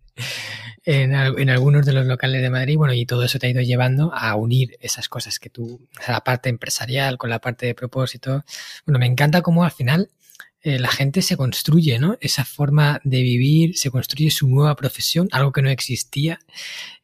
en, 0.86 1.14
en, 1.14 1.50
algunos 1.50 1.86
de 1.86 1.94
los 1.94 2.06
locales 2.06 2.42
de 2.42 2.50
Madrid. 2.50 2.78
Bueno, 2.78 2.94
y 2.94 3.06
todo 3.06 3.24
eso 3.24 3.40
te 3.40 3.48
ha 3.48 3.50
ido 3.50 3.62
llevando 3.62 4.14
a 4.14 4.36
unir 4.36 4.78
esas 4.80 5.10
cosas 5.10 5.40
que 5.40 5.50
tú, 5.50 5.88
la 6.08 6.22
parte 6.22 6.50
empresarial 6.50 7.18
con 7.18 7.30
la 7.30 7.40
parte 7.40 7.66
de 7.66 7.76
propósito. 7.76 8.44
Bueno, 8.86 9.00
me 9.00 9.06
encanta 9.06 9.42
cómo 9.42 9.64
al 9.64 9.72
final 9.72 10.10
eh, 10.62 10.80
la 10.80 10.90
gente 10.90 11.22
se 11.22 11.38
construye, 11.38 12.00
¿no? 12.00 12.18
Esa 12.22 12.46
forma 12.46 13.02
de 13.04 13.22
vivir, 13.22 13.78
se 13.78 13.92
construye 13.92 14.32
su 14.32 14.48
nueva 14.48 14.76
profesión, 14.76 15.28
algo 15.32 15.52
que 15.52 15.62
no 15.62 15.70
existía 15.70 16.40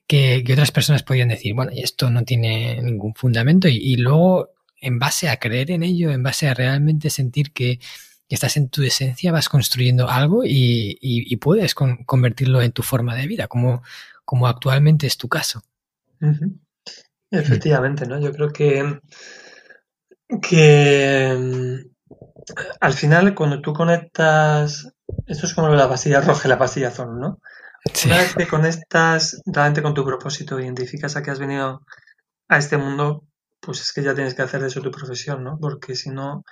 que, 0.10 0.44
otras 0.52 0.72
personas 0.72 1.04
podían 1.04 1.30
decir, 1.30 1.54
bueno, 1.54 1.72
y 1.72 1.84
esto 1.84 2.10
no 2.10 2.24
tiene 2.24 2.82
ningún 2.82 3.14
fundamento, 3.14 3.68
y, 3.68 3.96
luego, 3.96 4.50
en 4.82 4.98
base 4.98 5.30
a 5.30 5.38
creer 5.38 5.70
en 5.70 5.84
ello, 5.84 6.10
en 6.10 6.24
base 6.24 6.48
a 6.48 6.56
realmente 6.56 7.12
sentir 7.12 7.54
que, 7.54 7.80
estás 8.28 8.58
en 8.58 8.70
tu 8.70 8.84
esencia, 8.84 9.32
vas 9.32 9.50
construyendo 9.50 10.10
algo 10.10 10.42
y, 10.44 11.36
puedes 11.38 11.76
convertirlo 11.76 12.62
en 12.62 12.72
tu 12.72 12.82
forma 12.82 13.16
de 13.16 13.28
vida, 13.28 13.48
como, 13.48 13.84
como 14.26 14.48
actualmente 14.48 15.06
es 15.06 15.18
tu 15.18 15.30
caso. 15.30 15.64
Efectivamente, 17.30 18.08
¿no? 18.08 18.20
Yo 18.20 18.32
creo 18.32 18.50
que, 18.50 19.00
que 20.42 21.36
mm, 21.38 22.16
al 22.80 22.94
final 22.94 23.36
cuando 23.36 23.62
tú 23.62 23.74
conectas, 23.74 24.92
esto 25.28 25.46
es 25.46 25.54
como 25.54 25.70
la 25.70 25.90
pastilla 25.90 26.22
roja 26.22 26.48
y 26.48 26.50
la 26.50 26.60
pastilla 26.60 26.88
azul, 26.90 27.20
¿no? 27.20 27.40
Una 28.06 28.18
vez 28.18 28.36
que 28.36 28.48
conectas 28.48 29.42
realmente 29.46 29.82
con 29.82 29.94
tu 29.94 30.06
propósito, 30.06 30.60
identificas 30.60 31.16
a 31.16 31.24
qué 31.24 31.32
has 31.32 31.40
venido 31.40 31.82
a 32.48 32.58
este 32.58 32.78
mundo, 32.78 33.24
pues 33.60 33.82
es 33.82 33.92
que 33.92 34.04
ya 34.04 34.16
tienes 34.16 34.36
que 34.36 34.42
hacer 34.42 34.62
de 34.62 34.68
eso 34.68 34.82
tu 34.82 34.92
profesión, 34.92 35.44
¿no? 35.44 35.58
Porque 35.60 35.96
si 35.96 36.10
no, 36.10 36.44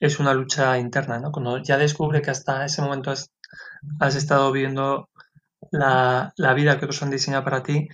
es 0.00 0.18
una 0.18 0.34
lucha 0.34 0.78
interna, 0.78 1.18
¿no? 1.18 1.32
Cuando 1.32 1.58
ya 1.62 1.78
descubre 1.78 2.22
que 2.22 2.30
hasta 2.30 2.64
ese 2.64 2.82
momento 2.82 3.10
has, 3.10 4.16
estado 4.16 4.52
viviendo 4.52 5.08
la, 5.70 6.32
vida 6.54 6.78
que 6.78 6.84
otros 6.84 7.02
han 7.02 7.10
diseñado 7.10 7.44
para 7.44 7.62
ti, 7.62 7.88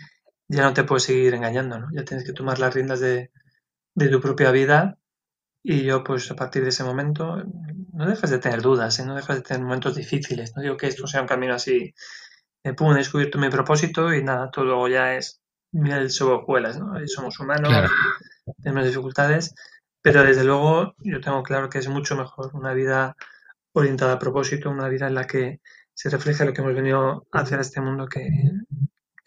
ya 0.48 0.62
no 0.62 0.74
te 0.74 0.84
puedes 0.84 1.04
seguir 1.04 1.34
engañando, 1.34 1.78
¿no? 1.78 1.88
Ya 1.92 2.04
tienes 2.04 2.26
que 2.26 2.32
tomar 2.32 2.58
las 2.58 2.74
riendas 2.74 3.00
de, 3.00 3.30
tu 3.94 4.20
propia 4.20 4.50
vida 4.50 4.98
y 5.62 5.84
yo, 5.84 6.02
pues 6.02 6.30
a 6.30 6.36
partir 6.36 6.62
de 6.62 6.70
ese 6.70 6.84
momento, 6.84 7.42
no 7.92 8.06
dejas 8.06 8.30
de 8.30 8.38
tener 8.38 8.62
dudas, 8.62 8.98
¿eh? 8.98 9.06
no 9.06 9.14
dejas 9.14 9.36
de 9.36 9.42
tener 9.42 9.62
momentos 9.62 9.94
difíciles. 9.94 10.54
No 10.56 10.62
digo 10.62 10.76
que 10.76 10.88
esto 10.88 11.06
sea 11.06 11.20
un 11.20 11.28
camino 11.28 11.54
así, 11.54 11.94
de 12.64 12.74
pum, 12.74 12.92
he 12.92 12.98
descubierto 12.98 13.38
mi 13.38 13.50
propósito 13.50 14.12
y 14.14 14.22
nada, 14.22 14.50
todo 14.50 14.86
ya 14.88 15.14
es 15.16 15.40
miel 15.72 16.10
sobre 16.10 16.36
hojuelas, 16.36 16.78
¿no? 16.78 16.94
somos 17.06 17.38
humanos, 17.40 17.90
tenemos 18.62 18.84
dificultades, 18.84 19.54
pero 20.02 20.22
desde 20.22 20.44
luego 20.44 20.94
yo 20.98 21.20
tengo 21.20 21.42
claro 21.42 21.68
que 21.68 21.78
es 21.78 21.88
mucho 21.88 22.16
mejor 22.16 22.50
una 22.54 22.74
vida 22.74 23.16
orientada 23.72 24.14
a 24.14 24.18
propósito, 24.18 24.70
una 24.70 24.88
vida 24.88 25.06
en 25.06 25.14
la 25.14 25.26
que 25.26 25.60
se 25.94 26.10
refleja 26.10 26.44
lo 26.44 26.52
que 26.52 26.60
hemos 26.60 26.74
venido 26.74 27.26
a 27.32 27.40
hacer 27.40 27.58
a 27.58 27.62
este 27.62 27.80
mundo 27.80 28.06
que, 28.06 28.28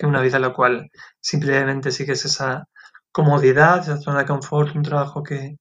una 0.03 0.21
vida 0.21 0.35
en 0.35 0.41
la 0.43 0.53
cual 0.53 0.91
simplemente 1.19 1.91
sigues 1.91 2.25
esa 2.25 2.67
comodidad, 3.11 3.79
esa 3.79 3.97
zona 3.97 4.19
de 4.19 4.25
confort, 4.25 4.75
un 4.75 4.83
trabajo 4.83 5.23
que, 5.23 5.57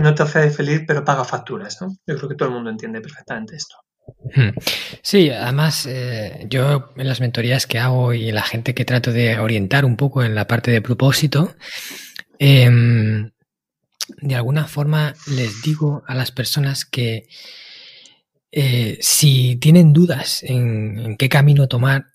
no 0.00 0.14
te 0.14 0.22
hace 0.22 0.50
feliz 0.50 0.82
pero 0.86 1.04
paga 1.04 1.24
facturas. 1.24 1.82
¿no? 1.82 1.88
Yo 2.06 2.16
creo 2.16 2.28
que 2.28 2.36
todo 2.36 2.48
el 2.48 2.54
mundo 2.54 2.70
entiende 2.70 3.00
perfectamente 3.02 3.56
esto. 3.56 3.76
Hmm. 4.34 4.50
Sí, 5.02 5.30
además 5.30 5.86
eh, 5.86 6.46
yo 6.48 6.90
en 6.96 7.08
las 7.08 7.20
mentorías 7.20 7.66
que 7.66 7.78
hago 7.78 8.14
y 8.14 8.32
la 8.32 8.42
gente 8.42 8.74
que 8.74 8.84
trato 8.84 9.12
de 9.12 9.38
orientar 9.38 9.84
un 9.84 9.96
poco 9.96 10.22
en 10.22 10.34
la 10.34 10.46
parte 10.46 10.70
de 10.70 10.80
propósito, 10.80 11.54
em, 12.38 13.30
de 14.18 14.34
alguna 14.34 14.66
forma 14.66 15.14
les 15.28 15.62
digo 15.62 16.02
a 16.06 16.14
las 16.14 16.32
personas 16.32 16.84
que 16.84 17.26
eh, 18.50 18.98
si 19.00 19.56
tienen 19.56 19.92
dudas 19.92 20.42
en, 20.42 21.16
qué 21.16 21.28
camino 21.28 21.68
tomar 21.68 22.06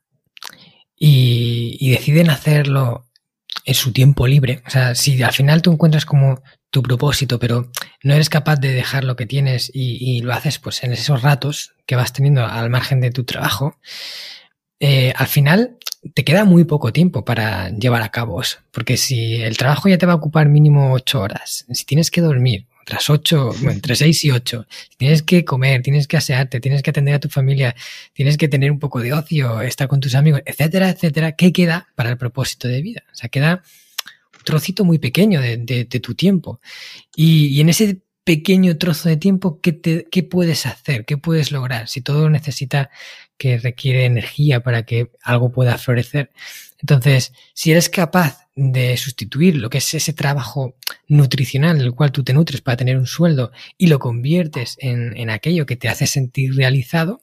y, 0.95 1.91
deciden 1.91 2.29
hacerlo 2.29 3.06
en 3.67 3.73
su 3.73 3.91
tiempo 3.91 4.27
libre, 4.27 4.63
o 4.65 4.69
sea, 4.69 4.95
si 4.95 5.21
al 5.21 5.33
final 5.33 5.61
tú 5.61 5.73
encuentras 5.73 6.05
como 6.05 6.41
tu 6.69 6.81
propósito, 6.81 7.37
pero 7.37 7.69
no 8.01 8.13
eres 8.13 8.29
capaz 8.29 8.55
de 8.55 8.71
dejar 8.71 9.03
lo 9.03 9.17
que 9.17 9.25
tienes 9.25 9.69
y, 9.73 10.21
lo 10.21 10.33
haces 10.33 10.57
pues 10.57 10.83
en 10.83 10.93
esos 10.93 11.21
ratos 11.21 11.75
que 11.85 11.97
vas 11.97 12.13
teniendo 12.13 12.45
al 12.45 12.69
margen 12.69 13.01
de 13.01 13.11
tu 13.11 13.25
trabajo, 13.25 13.77
eh, 14.79 15.11
al 15.17 15.27
final 15.27 15.77
te 16.13 16.23
queda 16.23 16.45
muy 16.45 16.63
poco 16.63 16.93
tiempo 16.93 17.25
para 17.25 17.69
llevar 17.71 18.03
a 18.03 18.09
cabo 18.09 18.41
eso. 18.41 18.59
Porque 18.71 18.95
si 18.95 19.35
el 19.41 19.57
trabajo 19.57 19.89
ya 19.89 19.97
te 19.97 20.05
va 20.05 20.13
a 20.13 20.17
ocupar 20.17 20.47
mínimo 20.47 20.93
ocho 20.93 21.19
horas, 21.19 21.65
si 21.69 21.85
tienes 21.85 22.09
que 22.09 22.21
dormir 22.21 22.67
otras 22.87 23.09
ocho, 23.09 23.51
entre 23.63 23.95
seis 23.97 24.23
y 24.23 24.31
ocho, 24.31 24.65
tienes 24.95 25.21
que 25.21 25.43
comer, 25.43 25.81
tienes 25.81 26.07
que 26.07 26.15
asearte, 26.15 26.61
tienes 26.61 26.81
que 26.81 26.89
atender 26.89 27.15
a 27.15 27.19
tu 27.19 27.27
familia, 27.27 27.75
tienes 28.13 28.37
que 28.37 28.47
tener 28.47 28.71
un 28.71 28.79
poco 28.79 29.01
de 29.01 29.11
ocio, 29.13 29.61
estar 29.61 29.89
con 29.89 29.99
tus 29.99 30.15
amigos, 30.15 30.41
etcétera, 30.45 30.89
etcétera, 30.89 31.33
¿qué 31.33 31.51
queda 31.51 31.89
para 31.95 32.09
el 32.09 32.17
propósito 32.17 32.67
de 32.69 32.81
vida? 32.81 33.03
O 33.11 33.15
sea, 33.15 33.29
queda 33.29 33.61
un 34.37 34.43
trocito 34.45 34.85
muy 34.85 34.99
pequeño 34.99 35.41
de, 35.41 35.85
tu 35.85 36.15
tiempo. 36.15 36.61
Y, 37.15 37.47
y 37.47 37.61
en 37.61 37.69
ese 37.69 38.01
pequeño 38.23 38.77
trozo 38.77 39.09
de 39.09 39.17
tiempo, 39.17 39.59
¿qué, 39.61 39.73
te, 39.73 40.07
¿qué, 40.09 40.23
puedes 40.23 40.65
hacer? 40.65 41.05
¿Qué 41.05 41.17
puedes 41.17 41.51
lograr? 41.51 41.87
Si 41.89 42.01
todo 42.01 42.29
necesita 42.29 42.89
que 43.37 43.57
requiere 43.57 44.05
energía 44.05 44.61
para 44.61 44.83
que 44.83 45.11
algo 45.23 45.51
pueda 45.51 45.77
florecer. 45.77 46.31
Entonces, 46.79 47.33
si 47.53 47.71
eres 47.71 47.89
capaz 47.89 48.46
de 48.57 48.97
sustituir 48.97 49.55
lo 49.55 49.69
que 49.69 49.77
es 49.77 49.93
ese 49.93 50.13
trabajo 50.13 50.75
nutricional 51.07 51.77
del 51.77 51.93
cual 51.93 52.11
tú 52.11 52.23
te 52.23 52.33
nutres 52.33 52.61
para 52.61 52.75
tener 52.75 52.97
un 52.97 53.05
sueldo 53.05 53.51
y 53.77 53.87
lo 53.87 53.99
conviertes 53.99 54.75
en, 54.79 55.15
en 55.15 55.29
aquello 55.29 55.67
que 55.67 55.75
te 55.75 55.87
hace 55.87 56.07
sentir 56.07 56.55
realizado, 56.55 57.21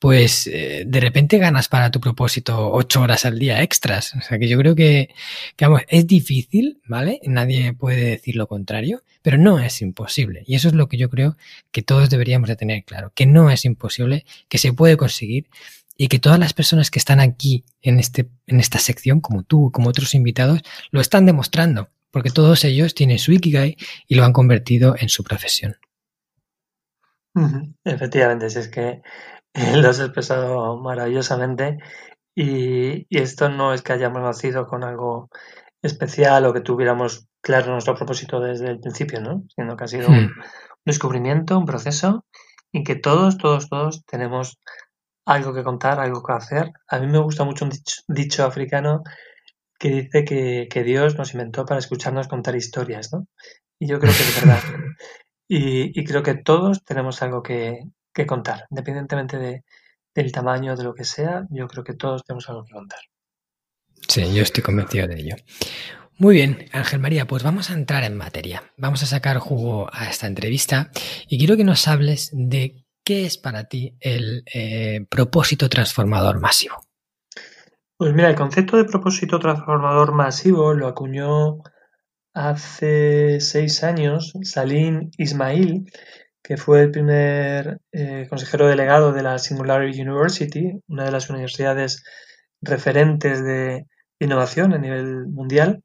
pues 0.00 0.48
eh, 0.48 0.82
de 0.84 1.00
repente 1.00 1.38
ganas 1.38 1.68
para 1.68 1.92
tu 1.92 2.00
propósito 2.00 2.72
ocho 2.72 3.00
horas 3.00 3.24
al 3.24 3.38
día 3.38 3.62
extras. 3.62 4.12
O 4.14 4.20
sea 4.20 4.40
que 4.40 4.48
yo 4.48 4.58
creo 4.58 4.74
que, 4.74 5.14
que 5.54 5.64
vamos, 5.66 5.82
es 5.86 6.06
difícil, 6.06 6.80
¿vale? 6.84 7.20
Nadie 7.24 7.72
puede 7.72 8.02
decir 8.02 8.34
lo 8.34 8.48
contrario, 8.48 9.04
pero 9.22 9.38
no 9.38 9.60
es 9.60 9.80
imposible. 9.82 10.42
Y 10.46 10.56
eso 10.56 10.66
es 10.66 10.74
lo 10.74 10.88
que 10.88 10.96
yo 10.96 11.08
creo 11.08 11.36
que 11.70 11.82
todos 11.82 12.10
deberíamos 12.10 12.48
de 12.48 12.56
tener 12.56 12.82
claro, 12.82 13.12
que 13.14 13.26
no 13.26 13.50
es 13.50 13.64
imposible, 13.64 14.24
que 14.48 14.58
se 14.58 14.72
puede 14.72 14.96
conseguir 14.96 15.46
y 15.96 16.08
que 16.08 16.18
todas 16.18 16.38
las 16.38 16.54
personas 16.54 16.90
que 16.90 16.98
están 16.98 17.20
aquí 17.20 17.64
en, 17.80 17.98
este, 17.98 18.28
en 18.46 18.60
esta 18.60 18.78
sección, 18.78 19.20
como 19.20 19.42
tú, 19.42 19.70
como 19.72 19.88
otros 19.88 20.14
invitados, 20.14 20.62
lo 20.90 21.00
están 21.00 21.26
demostrando, 21.26 21.88
porque 22.10 22.30
todos 22.30 22.64
ellos 22.64 22.94
tienen 22.94 23.18
su 23.18 23.32
Ikigai 23.32 23.76
y 24.06 24.14
lo 24.14 24.24
han 24.24 24.32
convertido 24.32 24.94
en 24.98 25.08
su 25.08 25.22
profesión. 25.24 25.76
Efectivamente, 27.84 28.50
si 28.50 28.58
es 28.58 28.68
que 28.68 29.02
lo 29.54 29.88
has 29.88 30.00
expresado 30.00 30.78
maravillosamente 30.78 31.78
y, 32.34 33.06
esto 33.10 33.48
no 33.48 33.74
es 33.74 33.82
que 33.82 33.92
hayamos 33.92 34.22
nacido 34.22 34.66
con 34.66 34.84
algo 34.84 35.28
especial 35.82 36.46
o 36.46 36.52
que 36.52 36.60
tuviéramos 36.60 37.26
claro 37.40 37.72
nuestro 37.72 37.94
propósito 37.94 38.40
desde 38.40 38.68
el 38.68 38.80
principio, 38.80 39.20
¿no? 39.20 39.44
Sino 39.54 39.76
que 39.76 39.84
ha 39.84 39.88
sido 39.88 40.08
un, 40.08 40.26
hmm. 40.26 40.42
descubrimiento, 40.84 41.58
un 41.58 41.66
proceso 41.66 42.24
y 42.70 42.84
que 42.84 42.94
todos, 42.94 43.36
todos, 43.36 43.68
todos 43.68 44.04
tenemos 44.06 44.58
algo 45.24 45.54
que 45.54 45.62
contar, 45.62 46.00
algo 46.00 46.22
que 46.22 46.32
hacer. 46.32 46.72
A 46.88 46.98
mí 46.98 47.06
me 47.06 47.18
gusta 47.18 47.44
mucho 47.44 47.64
un 47.64 47.72
dicho, 48.08 48.44
africano 48.44 49.02
que 49.78 49.88
dice 49.88 50.24
que, 50.24 50.82
Dios 50.84 51.16
nos 51.16 51.34
inventó 51.34 51.64
para 51.66 51.80
escucharnos 51.80 52.28
contar 52.28 52.54
historias, 52.54 53.12
¿no? 53.12 53.26
Y 53.78 53.88
yo 53.88 53.98
creo 53.98 54.12
que 54.12 54.22
es 54.22 54.40
verdad. 54.40 54.62
y 55.48 56.04
creo 56.04 56.22
que 56.22 56.34
todos 56.34 56.84
tenemos 56.84 57.20
algo 57.22 57.42
que, 57.42 57.80
que 58.12 58.26
contar, 58.26 58.66
independientemente 58.70 59.38
de, 59.38 59.64
del 60.14 60.32
tamaño, 60.32 60.76
de 60.76 60.84
lo 60.84 60.94
que 60.94 61.04
sea, 61.04 61.46
yo 61.50 61.66
creo 61.68 61.84
que 61.84 61.94
todos 61.94 62.24
tenemos 62.24 62.48
algo 62.48 62.64
que 62.64 62.74
contar. 62.74 63.00
Sí, 64.08 64.34
yo 64.34 64.42
estoy 64.42 64.62
convencido 64.62 65.06
de 65.06 65.20
ello. 65.20 65.36
Muy 66.18 66.34
bien, 66.34 66.68
Ángel 66.72 67.00
María, 67.00 67.26
pues 67.26 67.42
vamos 67.42 67.70
a 67.70 67.74
entrar 67.74 68.04
en 68.04 68.16
materia. 68.16 68.62
Vamos 68.76 69.02
a 69.02 69.06
sacar 69.06 69.38
jugo 69.38 69.88
a 69.92 70.08
esta 70.10 70.26
entrevista 70.26 70.90
y 71.26 71.38
quiero 71.38 71.56
que 71.56 71.64
nos 71.64 71.88
hables 71.88 72.30
de 72.32 72.81
qué 73.04 73.26
es 73.26 73.38
para 73.38 73.64
ti 73.64 73.96
el 74.00 74.44
eh, 74.52 75.04
propósito 75.08 75.68
transformador 75.68 76.40
masivo. 76.40 76.76
Pues 77.96 78.14
mira, 78.14 78.28
el 78.28 78.36
concepto 78.36 78.76
de 78.76 78.84
propósito 78.84 79.38
transformador 79.38 80.12
masivo 80.12 80.74
lo 80.74 80.88
acuñó 80.88 81.62
hace 82.34 83.40
seis 83.40 83.84
años 83.84 84.32
Salim 84.42 85.10
Ismail, 85.18 85.90
que 86.42 86.56
fue 86.56 86.82
el 86.82 86.90
primer 86.90 87.78
eh, 87.92 88.26
consejero 88.28 88.66
delegado 88.66 89.12
de 89.12 89.22
la 89.22 89.38
Singularity 89.38 90.02
University, 90.02 90.80
una 90.88 91.04
de 91.04 91.12
las 91.12 91.30
universidades 91.30 92.02
referentes 92.60 93.44
de 93.44 93.86
innovación 94.18 94.72
a 94.72 94.78
nivel 94.78 95.26
mundial, 95.28 95.84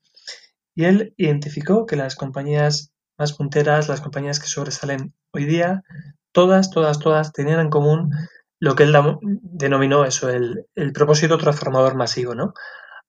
y 0.74 0.86
él 0.86 1.14
identificó 1.18 1.86
que 1.86 1.96
las 1.96 2.16
compañías 2.16 2.92
más 3.18 3.34
punteras, 3.34 3.90
las 3.90 4.02
compañías 4.02 4.40
que 4.40 4.48
sobresalen 4.48 5.14
hoy 5.32 5.46
día, 5.46 5.84
todas, 6.32 6.72
todas, 6.72 7.00
todas 7.00 7.32
tenían 7.34 7.60
en 7.60 7.70
común 7.70 8.12
lo 8.60 8.76
que 8.76 8.84
él 8.84 8.96
denominó 9.22 10.06
eso, 10.06 10.30
el, 10.30 10.66
propósito 10.94 11.38
transformador 11.38 11.96
masivo, 11.96 12.34
¿no? 12.34 12.54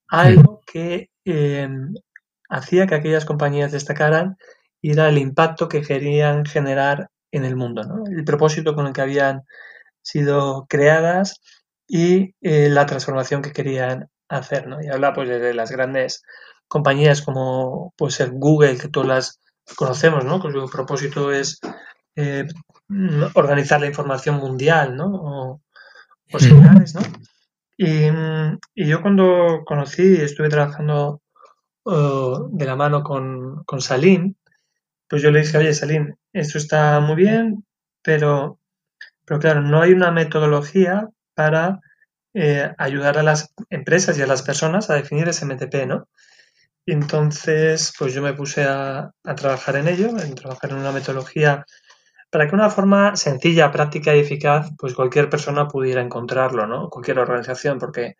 Algo 0.07 0.61
que 0.65 1.09
em, 1.25 1.93
hacía 2.49 2.87
que 2.87 2.95
aquellas 2.95 3.25
compañías 3.25 3.71
destacaran 3.71 4.37
y 4.81 4.91
era 4.91 5.09
el 5.09 5.17
impacto 5.17 5.67
que 5.67 5.81
querían 5.81 6.45
generar 6.45 7.09
en 7.31 7.45
el 7.45 7.55
mundo, 7.55 7.83
¿no? 7.83 8.03
el 8.07 8.23
propósito 8.23 8.73
con 8.75 8.87
el 8.87 8.93
que 8.93 9.01
habían 9.01 9.43
sido 10.01 10.65
creadas 10.67 11.41
y 11.87 12.35
eh, 12.41 12.69
la 12.69 12.85
transformación 12.85 13.41
que 13.41 13.51
querían 13.51 14.09
hacer. 14.29 14.67
¿no? 14.67 14.81
Y 14.81 14.87
habla 14.87 15.13
pues 15.13 15.29
de 15.29 15.53
las 15.53 15.71
grandes 15.71 16.23
compañías 16.67 17.21
como 17.21 17.93
puede 17.97 18.11
ser 18.11 18.31
Google, 18.31 18.77
que 18.77 18.87
todas 18.87 19.07
las 19.07 19.39
conocemos, 19.75 20.25
¿no? 20.25 20.39
cuyo 20.39 20.65
propósito 20.67 21.31
es 21.31 21.59
eh, 22.15 22.47
organizar 23.33 23.79
la 23.79 23.87
información 23.87 24.37
mundial 24.37 24.95
¿no? 24.95 25.61
o, 26.31 26.39
similares. 26.39 26.95
¿no? 26.95 27.01
Y, 27.77 28.09
yo 28.75 29.01
cuando 29.01 29.63
conocí, 29.65 30.15
estuve 30.15 30.49
trabajando 30.49 31.21
uh, 31.85 32.49
de 32.51 32.65
la 32.65 32.75
mano 32.75 33.03
con, 33.03 33.63
con 33.63 33.81
Salim, 33.81 34.35
pues 35.07 35.21
yo 35.21 35.31
le 35.31 35.41
dije, 35.41 35.57
oye, 35.57 35.73
Salim, 35.73 36.15
esto 36.33 36.57
está 36.57 36.99
muy 36.99 37.15
bien, 37.15 37.65
pero, 38.01 38.59
pero 39.25 39.39
claro, 39.39 39.61
no 39.61 39.81
hay 39.81 39.93
una 39.93 40.11
metodología 40.11 41.09
para 41.33 41.79
eh, 42.33 42.71
ayudar 42.77 43.17
a 43.17 43.23
las 43.23 43.53
empresas 43.69 44.17
y 44.17 44.21
a 44.21 44.27
las 44.27 44.43
personas 44.43 44.89
a 44.89 44.95
definir 44.95 45.27
ese 45.27 45.45
MTP, 45.45 45.87
¿no? 45.87 46.07
Y 46.85 46.91
entonces, 46.91 47.93
pues 47.97 48.13
yo 48.13 48.21
me 48.21 48.33
puse 48.33 48.65
a, 48.65 49.11
trabajar 49.35 49.77
en 49.77 49.87
ello, 49.87 50.09
en 50.19 50.35
trabajar 50.35 50.71
en 50.71 50.77
una 50.77 50.91
metodología 50.91 51.65
para 52.29 52.47
que 52.47 52.55
una 52.55 52.69
forma 52.69 53.15
sencilla, 53.15 53.71
práctica 53.71 54.15
y 54.15 54.19
eficaz, 54.19 54.71
pues 54.77 54.93
cualquier 54.93 55.29
persona 55.29 55.67
pudiera 55.67 56.01
encontrarlo, 56.01 56.67
¿no? 56.67 56.89
Cualquier 56.89 57.19
organización, 57.19 57.79
porque 57.79 58.15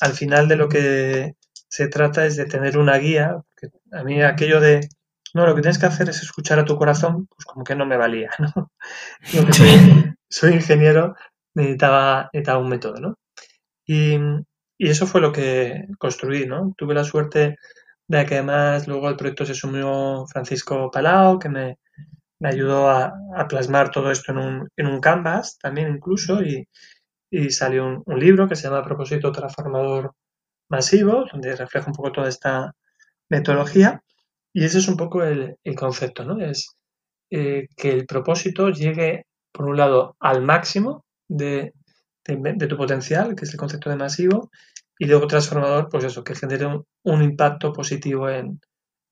al 0.00 0.12
final 0.12 0.48
de 0.48 0.56
lo 0.56 0.68
que 0.68 1.34
se 1.68 1.88
trata 1.88 2.26
es 2.26 2.36
de 2.36 2.46
tener 2.46 2.78
una 2.78 2.96
guía. 2.98 3.42
a 3.92 4.04
mí 4.04 4.22
aquello 4.22 4.60
de, 4.60 4.88
no, 5.34 5.46
lo 5.46 5.54
que 5.54 5.62
tienes 5.62 5.78
que 5.78 5.86
hacer 5.86 6.08
es 6.08 6.22
escuchar 6.22 6.58
a 6.58 6.64
tu 6.64 6.76
corazón, 6.76 7.26
pues 7.26 7.44
como 7.44 7.64
que 7.64 7.74
no 7.74 7.86
me 7.86 7.96
valía, 7.96 8.30
¿no? 8.38 8.70
soy, 10.28 10.52
ingeniero, 10.54 11.14
necesitaba, 11.54 12.30
necesitaba 12.32 12.58
un 12.60 12.68
método, 12.68 13.00
¿no? 13.00 13.18
Y, 13.86 14.16
y 14.78 14.90
eso 14.90 15.06
fue 15.06 15.20
lo 15.20 15.32
que 15.32 15.86
construí, 15.98 16.46
¿no? 16.46 16.74
Tuve 16.76 16.94
la 16.94 17.04
suerte 17.04 17.56
de 18.08 18.26
que 18.26 18.34
además 18.34 18.86
luego 18.88 19.08
al 19.08 19.16
proyecto 19.16 19.46
se 19.46 19.54
sumió 19.54 20.26
Francisco 20.26 20.90
Palau, 20.90 21.38
que 21.38 21.48
me, 21.48 21.78
me 22.40 22.48
ayudó 22.48 22.90
a, 22.90 23.12
plasmar 23.48 23.90
todo 23.90 24.10
esto 24.10 24.32
en 24.32 24.38
un, 24.38 24.68
en 24.76 24.86
un 24.86 25.00
canvas 25.00 25.58
también 25.58 25.88
incluso 25.88 26.42
y, 26.42 26.66
salió 27.50 28.02
un, 28.06 28.20
libro 28.20 28.48
que 28.48 28.54
se 28.54 28.68
llama 28.68 28.84
Propósito 28.84 29.32
Transformador 29.32 30.14
Masivo, 30.68 31.24
donde 31.32 31.56
refleja 31.56 31.88
un 31.88 31.94
poco 31.94 32.12
toda 32.12 32.28
esta 32.28 32.72
metodología 33.28 34.04
y 34.52 34.64
ese 34.64 34.78
es 34.78 34.88
un 34.88 34.96
poco 34.96 35.24
el, 35.24 35.56
concepto, 35.76 36.24
¿no? 36.24 36.40
Es 36.40 36.76
eh, 37.30 37.66
que 37.76 37.90
el 37.90 38.06
propósito 38.06 38.70
llegue, 38.70 39.26
por 39.52 39.66
un 39.66 39.76
lado, 39.76 40.16
al 40.20 40.42
máximo 40.42 41.04
de, 41.28 41.72
tu 42.24 42.76
potencial, 42.76 43.34
que 43.34 43.44
es 43.44 43.52
el 43.52 43.58
concepto 43.58 43.90
de 43.90 43.96
masivo, 43.96 44.50
y 44.96 45.06
luego 45.06 45.26
transformador, 45.26 45.88
pues 45.90 46.04
eso, 46.04 46.22
que 46.22 46.36
genere 46.36 46.66
un, 47.02 47.22
impacto 47.22 47.72
positivo 47.72 48.28
en, 48.30 48.60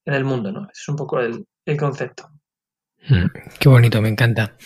el 0.04 0.24
mundo, 0.24 0.52
¿no? 0.52 0.68
Es 0.72 0.88
un 0.88 0.96
poco 0.96 1.18
el, 1.18 1.44
concepto. 1.76 2.28
Mm, 3.08 3.26
qué 3.58 3.68
bonito, 3.68 4.00
me 4.00 4.08
encanta. 4.08 4.56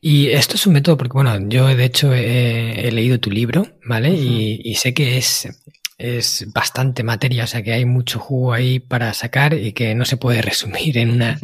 Y 0.00 0.28
esto 0.28 0.56
es 0.56 0.66
un 0.66 0.74
método, 0.74 0.96
porque 0.96 1.14
bueno, 1.14 1.38
yo 1.48 1.66
de 1.66 1.84
hecho 1.84 2.12
he, 2.12 2.90
leído 2.92 3.18
tu 3.18 3.30
libro, 3.30 3.66
¿vale? 3.84 4.10
y, 4.10 4.74
sé 4.74 4.94
que 4.94 5.18
es, 5.18 5.48
es 5.96 6.46
bastante 6.52 7.02
materia, 7.02 7.44
o 7.44 7.46
sea 7.46 7.62
que 7.62 7.72
hay 7.72 7.84
mucho 7.84 8.20
jugo 8.20 8.52
ahí 8.52 8.78
para 8.78 9.12
sacar 9.14 9.54
y 9.54 9.72
que 9.72 9.94
no 9.94 10.04
se 10.04 10.16
puede 10.16 10.42
resumir 10.42 10.98
en 10.98 11.10
una 11.10 11.38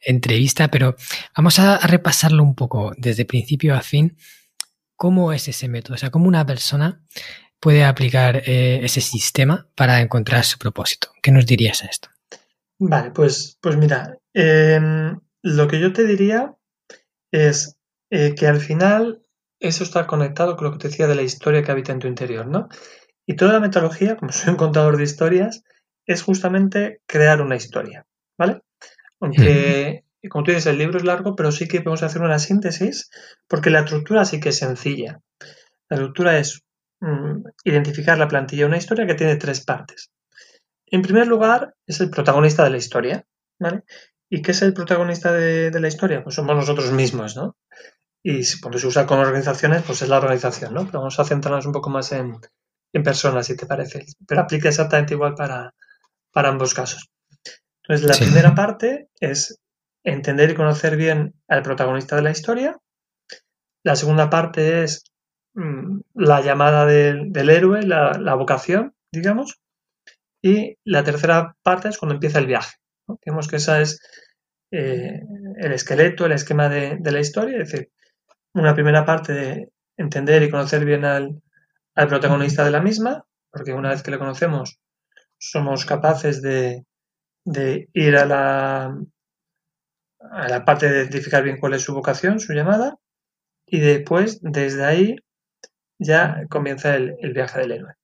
entrevista, 0.00 0.68
pero 0.68 0.96
vamos 1.36 1.58
a 1.58 1.78
repasarlo 1.86 2.42
un 2.42 2.54
poco 2.54 2.92
desde 2.96 3.24
principio 3.24 3.74
a 3.74 3.82
fin 3.82 4.16
¿Cómo 5.00 5.32
es 5.32 5.48
ese 5.48 5.66
método? 5.66 5.94
O 5.94 5.96
sea, 5.96 6.10
¿cómo 6.10 6.28
una 6.28 6.44
persona 6.44 7.00
puede 7.58 7.84
aplicar 7.84 8.42
eh, 8.44 8.80
ese 8.84 9.00
sistema 9.00 9.66
para 9.74 10.02
encontrar 10.02 10.44
su 10.44 10.58
propósito? 10.58 11.08
¿Qué 11.22 11.30
nos 11.30 11.46
dirías 11.46 11.82
a 11.82 11.86
esto? 11.86 12.10
Vale, 12.78 13.10
pues, 13.10 13.56
pues 13.62 13.78
mira, 13.78 14.18
em, 14.34 15.18
lo 15.42 15.68
que 15.68 15.80
yo 15.80 15.92
te 15.92 16.06
diría 16.06 16.54
es 17.32 17.76
eh, 18.10 18.34
que 18.34 18.46
al 18.46 18.60
final 18.60 19.22
eso 19.60 19.84
está 19.84 20.06
conectado 20.06 20.56
con 20.56 20.66
lo 20.66 20.72
que 20.72 20.78
te 20.78 20.88
decía 20.88 21.06
de 21.06 21.14
la 21.14 21.22
historia 21.22 21.62
que 21.62 21.70
habita 21.70 21.92
en 21.92 21.98
tu 21.98 22.08
interior, 22.08 22.46
¿no? 22.46 22.68
Y 23.26 23.36
toda 23.36 23.52
la 23.52 23.60
metodología, 23.60 24.16
como 24.16 24.32
soy 24.32 24.50
un 24.50 24.56
contador 24.56 24.96
de 24.96 25.04
historias, 25.04 25.62
es 26.06 26.22
justamente 26.22 27.02
crear 27.06 27.40
una 27.40 27.56
historia, 27.56 28.06
¿vale? 28.38 28.62
Aunque 29.20 30.04
como 30.28 30.44
tú 30.44 30.50
dices, 30.50 30.66
el 30.66 30.78
libro 30.78 30.98
es 30.98 31.04
largo, 31.04 31.34
pero 31.34 31.50
sí 31.50 31.66
que 31.66 31.80
podemos 31.80 32.02
hacer 32.02 32.20
una 32.20 32.38
síntesis, 32.38 33.10
porque 33.48 33.70
la 33.70 33.80
estructura 33.80 34.24
sí 34.24 34.38
que 34.38 34.50
es 34.50 34.58
sencilla. 34.58 35.20
La 35.88 35.96
estructura 35.96 36.38
es 36.38 36.62
mm, 37.00 37.42
identificar 37.64 38.18
la 38.18 38.28
plantilla 38.28 38.62
de 38.62 38.68
una 38.68 38.76
historia 38.76 39.06
que 39.06 39.14
tiene 39.14 39.36
tres 39.36 39.64
partes. 39.64 40.10
En 40.86 41.02
primer 41.02 41.26
lugar, 41.26 41.74
es 41.86 42.00
el 42.00 42.10
protagonista 42.10 42.64
de 42.64 42.70
la 42.70 42.76
historia, 42.76 43.24
¿vale? 43.58 43.84
¿Y 44.32 44.42
qué 44.42 44.52
es 44.52 44.62
el 44.62 44.72
protagonista 44.72 45.32
de, 45.32 45.78
la 45.80 45.88
historia? 45.88 46.22
Pues 46.22 46.36
somos 46.36 46.54
nosotros 46.54 46.92
mismos, 46.92 47.36
¿no? 47.36 47.56
Y 48.22 48.42
cuando 48.60 48.78
se 48.78 48.86
usa 48.86 49.04
con 49.04 49.18
organizaciones, 49.18 49.82
pues 49.82 50.02
es 50.02 50.08
la 50.08 50.18
organización, 50.18 50.72
¿no? 50.72 50.86
Pero 50.86 51.00
vamos 51.00 51.18
a 51.18 51.24
centrarnos 51.24 51.66
un 51.66 51.72
poco 51.72 51.90
más 51.90 52.12
en, 52.12 52.38
personas, 53.02 53.46
si 53.46 53.56
te 53.56 53.66
parece. 53.66 54.06
Pero 54.28 54.42
aplica 54.42 54.68
exactamente 54.68 55.14
igual 55.14 55.34
para, 55.34 55.74
ambos 56.32 56.74
casos. 56.74 57.10
Entonces, 57.82 58.06
la 58.08 58.24
primera 58.24 58.54
parte 58.54 59.08
es 59.18 59.58
entender 60.04 60.50
y 60.50 60.54
conocer 60.54 60.96
bien 60.96 61.34
al 61.48 61.62
protagonista 61.62 62.14
de 62.14 62.22
la 62.22 62.30
historia. 62.30 62.78
La 63.82 63.96
segunda 63.96 64.30
parte 64.30 64.84
es 64.84 65.02
mm, 65.54 66.00
la 66.14 66.40
llamada 66.40 66.86
del, 66.86 67.50
héroe, 67.50 67.82
la, 67.82 68.34
vocación, 68.34 68.94
digamos. 69.12 69.58
Y 70.40 70.76
la 70.84 71.02
tercera 71.02 71.56
parte 71.64 71.88
es 71.88 71.98
cuando 71.98 72.14
empieza 72.14 72.38
el 72.38 72.46
viaje. 72.46 72.76
Digamos 73.24 73.48
que 73.48 73.56
esa 73.56 73.80
es 73.80 74.00
eh, 74.70 75.20
el 75.56 75.72
esqueleto, 75.72 76.26
el 76.26 76.32
esquema 76.32 76.68
de, 76.68 76.98
la 77.02 77.20
historia. 77.20 77.58
Es 77.58 77.70
decir, 77.70 77.90
una 78.54 78.74
primera 78.74 79.04
parte 79.04 79.32
de 79.32 79.72
entender 79.96 80.42
y 80.42 80.50
conocer 80.50 80.84
bien 80.84 81.04
al, 81.04 81.42
al 81.94 82.08
protagonista 82.08 82.64
de 82.64 82.70
la 82.70 82.80
misma, 82.80 83.24
porque 83.50 83.72
una 83.72 83.90
vez 83.90 84.02
que 84.02 84.10
le 84.10 84.18
conocemos 84.18 84.78
somos 85.38 85.86
capaces 85.86 86.42
de, 86.42 86.84
de 87.44 87.88
ir 87.94 88.16
a 88.16 88.26
la, 88.26 88.98
a 90.20 90.48
la 90.48 90.64
parte 90.64 90.88
de 90.88 90.98
identificar 91.00 91.42
bien 91.42 91.58
cuál 91.58 91.74
es 91.74 91.82
su 91.82 91.94
vocación, 91.94 92.40
su 92.40 92.52
llamada, 92.52 92.96
y 93.66 93.80
después, 93.80 94.40
desde 94.42 94.84
ahí, 94.84 95.16
ya 95.98 96.44
comienza 96.48 96.96
el, 96.96 97.16
viaje 97.32 97.60
del 97.60 97.72
héroe. 97.72 97.94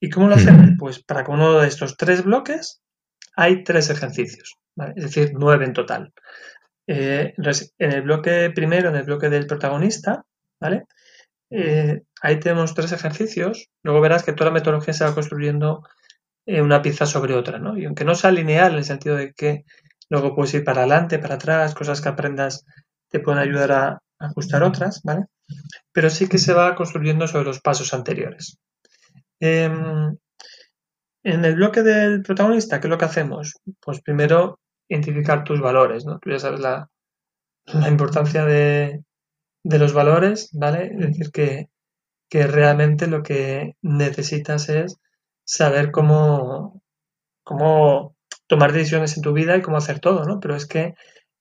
¿Y 0.00 0.10
cómo 0.10 0.28
lo 0.28 0.34
hacemos? 0.34 0.70
Pues 0.78 1.02
para 1.02 1.24
cada 1.24 1.34
uno 1.34 1.60
de 1.60 1.68
estos 1.68 1.96
tres 1.96 2.24
bloques 2.24 2.82
hay 3.36 3.64
tres 3.64 3.90
ejercicios, 3.90 4.56
es 4.96 5.02
decir, 5.02 5.32
nueve 5.34 5.64
en 5.64 5.72
total. 5.72 6.12
Eh, 6.86 7.34
en 7.78 7.92
el 7.92 8.02
bloque 8.02 8.50
primero, 8.54 8.90
en 8.90 8.96
el 8.96 9.04
bloque 9.04 9.28
del 9.30 9.46
protagonista, 9.46 10.24
¿vale? 10.60 10.84
Eh, 11.50 12.02
ahí 12.20 12.40
tenemos 12.40 12.74
tres 12.74 12.92
ejercicios. 12.92 13.68
Luego 13.82 14.00
verás 14.00 14.22
que 14.22 14.32
toda 14.32 14.50
la 14.50 14.54
metodología 14.54 14.92
se 14.92 15.04
va 15.04 15.14
construyendo 15.14 15.82
una 16.46 16.82
pieza 16.82 17.06
sobre 17.06 17.34
otra, 17.34 17.58
¿no? 17.58 17.78
Y 17.78 17.86
aunque 17.86 18.04
no 18.04 18.14
sea 18.14 18.30
lineal 18.30 18.72
en 18.72 18.78
el 18.78 18.84
sentido 18.84 19.16
de 19.16 19.32
que 19.32 19.64
Luego 20.10 20.34
puedes 20.34 20.54
ir 20.54 20.64
para 20.64 20.80
adelante, 20.80 21.18
para 21.18 21.36
atrás, 21.36 21.74
cosas 21.74 22.00
que 22.00 22.08
aprendas 22.08 22.64
te 23.08 23.20
pueden 23.20 23.40
ayudar 23.40 23.72
a 23.72 24.02
ajustar 24.18 24.62
otras, 24.62 25.00
¿vale? 25.02 25.26
Pero 25.92 26.10
sí 26.10 26.28
que 26.28 26.38
se 26.38 26.52
va 26.52 26.74
construyendo 26.74 27.26
sobre 27.26 27.44
los 27.44 27.60
pasos 27.60 27.94
anteriores. 27.94 28.58
Em, 29.40 30.16
en 31.24 31.44
el 31.44 31.56
bloque 31.56 31.82
del 31.82 32.22
protagonista, 32.22 32.80
¿qué 32.80 32.86
es 32.86 32.90
lo 32.90 32.98
que 32.98 33.06
hacemos? 33.06 33.54
Pues 33.80 34.02
primero 34.02 34.60
identificar 34.88 35.42
tus 35.42 35.60
valores, 35.60 36.04
¿no? 36.04 36.18
Tú 36.18 36.30
ya 36.30 36.38
sabes 36.38 36.60
la, 36.60 36.88
importancia 37.88 38.44
de, 38.44 39.02
los 39.64 39.94
valores, 39.94 40.50
¿vale? 40.52 40.92
Es 40.92 41.06
decir, 41.08 41.30
que, 41.32 41.68
que 42.28 42.46
realmente 42.46 43.06
lo 43.06 43.22
que 43.22 43.74
necesitas 43.80 44.68
es 44.68 44.96
saber 45.44 45.90
cómo, 45.90 46.82
cómo 47.42 48.14
tomar 48.46 48.72
decisiones 48.72 49.16
en 49.16 49.22
tu 49.22 49.32
vida 49.32 49.56
y 49.56 49.62
cómo 49.62 49.78
hacer 49.78 50.00
todo, 50.00 50.24
¿no? 50.24 50.40
Pero 50.40 50.54
es 50.54 50.66
que 50.66 50.94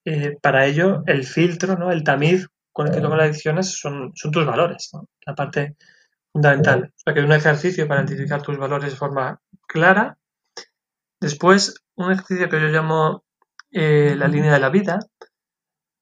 eh, 0.06 0.38
para 0.42 0.66
ello 0.66 1.04
el 1.08 1.26
filtro, 1.26 1.78
¿no? 1.78 1.92
El 1.92 2.06
tamiz 2.06 2.48
con 2.72 2.88
el 2.88 2.94
que 2.94 3.02
tomas 3.02 3.18
las 3.18 3.28
decisiones 3.28 3.78
son, 3.78 4.14
son 4.16 4.32
tus 4.32 4.46
valores, 4.46 4.90
¿no? 4.94 5.10
La 5.26 5.36
parte 5.36 5.76
fundamental. 6.34 6.92
O 6.96 7.00
sea, 7.00 7.14
que 7.14 7.20
es 7.20 7.26
un 7.26 7.32
ejercicio 7.32 7.88
para 7.88 8.02
identificar 8.02 8.42
tus 8.42 8.58
valores 8.58 8.92
de 8.92 8.98
forma 8.98 9.40
clara. 9.68 10.18
Después, 11.22 11.76
un 11.96 12.12
ejercicio 12.12 12.50
que 12.50 12.60
yo 12.60 12.68
llamo 12.68 13.24
eh, 13.72 14.16
la 14.18 14.28
línea 14.28 14.54
de 14.54 14.60
la 14.60 14.70
vida, 14.70 15.00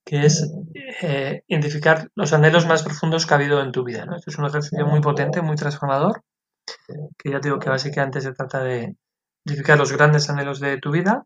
que 0.05 0.25
es 0.25 0.49
eh, 1.01 1.43
identificar 1.47 2.09
los 2.15 2.33
anhelos 2.33 2.65
más 2.65 2.83
profundos 2.83 3.25
que 3.25 3.33
ha 3.33 3.37
habido 3.37 3.61
en 3.61 3.71
tu 3.71 3.83
vida. 3.83 4.05
¿no? 4.05 4.15
Esto 4.15 4.31
es 4.31 4.37
un 4.37 4.45
ejercicio 4.45 4.87
muy 4.87 5.01
potente, 5.01 5.41
muy 5.41 5.55
transformador, 5.55 6.23
que 7.17 7.29
ya 7.29 7.39
digo 7.39 7.59
que 7.59 7.69
básicamente 7.69 8.21
se 8.21 8.33
trata 8.33 8.63
de, 8.63 8.95
identificar 9.45 9.77
los 9.77 9.91
grandes 9.91 10.29
anhelos 10.29 10.59
de 10.59 10.77
tu 10.77 10.91
vida. 10.91 11.25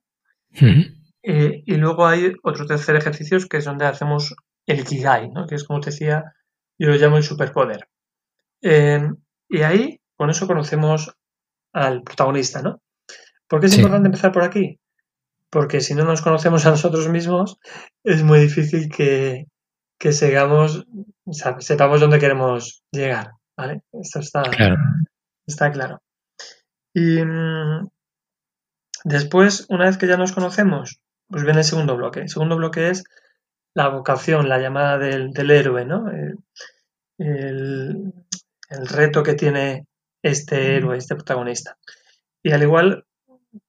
Eh, 1.23 1.63
y 1.65 1.75
luego 1.75 2.05
hay 2.05 2.33
otro 2.43 2.65
tercer 2.65 2.95
ejercicio 2.95 3.37
que 3.49 3.57
es 3.57 3.65
donde 3.65 3.85
hacemos 3.85 4.35
el 4.65 4.83
Kigai, 4.83 5.29
¿no? 5.29 5.47
que 5.47 5.55
es 5.55 5.63
como 5.63 5.79
te 5.79 5.89
decía, 5.89 6.33
yo 6.77 6.89
lo 6.89 6.95
llamo 6.95 7.17
el 7.17 7.23
superpoder. 7.23 7.87
Eh, 8.61 9.09
y 9.49 9.61
ahí, 9.61 9.99
con 10.17 10.29
eso 10.29 10.47
conocemos 10.47 11.15
al 11.73 12.03
protagonista, 12.03 12.61
¿no? 12.61 12.81
¿Por 13.47 13.59
qué 13.59 13.67
es 13.67 13.77
importante 13.77 14.07
empezar 14.07 14.31
por 14.31 14.43
aquí? 14.43 14.79
Porque 15.49 15.81
si 15.81 15.93
no 15.93 16.03
nos 16.03 16.21
conocemos 16.21 16.65
a 16.65 16.71
nosotros 16.71 17.07
mismos, 17.09 17.57
es 18.03 18.23
muy 18.23 18.39
difícil 18.39 18.89
que, 18.89 19.45
que 19.99 20.11
sigamos, 20.11 20.85
sepamos 21.59 22.01
dónde 22.01 22.19
queremos 22.19 22.83
llegar, 22.91 23.31
¿vale? 23.57 23.83
Esto 23.93 24.19
está 24.19 24.43
claro. 24.43 24.75
Está 25.47 25.71
claro. 25.71 26.01
Y, 26.93 27.23
mm, 27.23 27.87
Después, 29.05 29.67
una 29.69 29.85
vez 29.85 29.99
que 29.99 30.07
ya 30.07 30.17
nos 30.17 30.31
conocemos, 30.31 30.99
pues 31.29 31.43
viene 31.43 31.59
el 31.59 31.65
segundo 31.65 31.95
bloque. 31.95 32.21
El 32.21 32.29
segundo 32.29 32.57
bloque 32.57 32.89
es 32.89 33.03
la 33.75 33.87
vocación, 33.89 34.49
la 34.49 34.57
llamada 34.57 34.97
del, 34.97 35.51
héroe, 35.51 35.85
¿no? 35.85 36.09
El, 37.19 38.13
reto 38.87 39.23
que 39.23 39.33
tiene 39.33 39.85
este 40.21 40.75
héroe, 40.75 40.97
este 40.97 41.15
protagonista. 41.15 41.77
Y 42.43 42.51
al 42.51 42.63
igual 42.63 43.05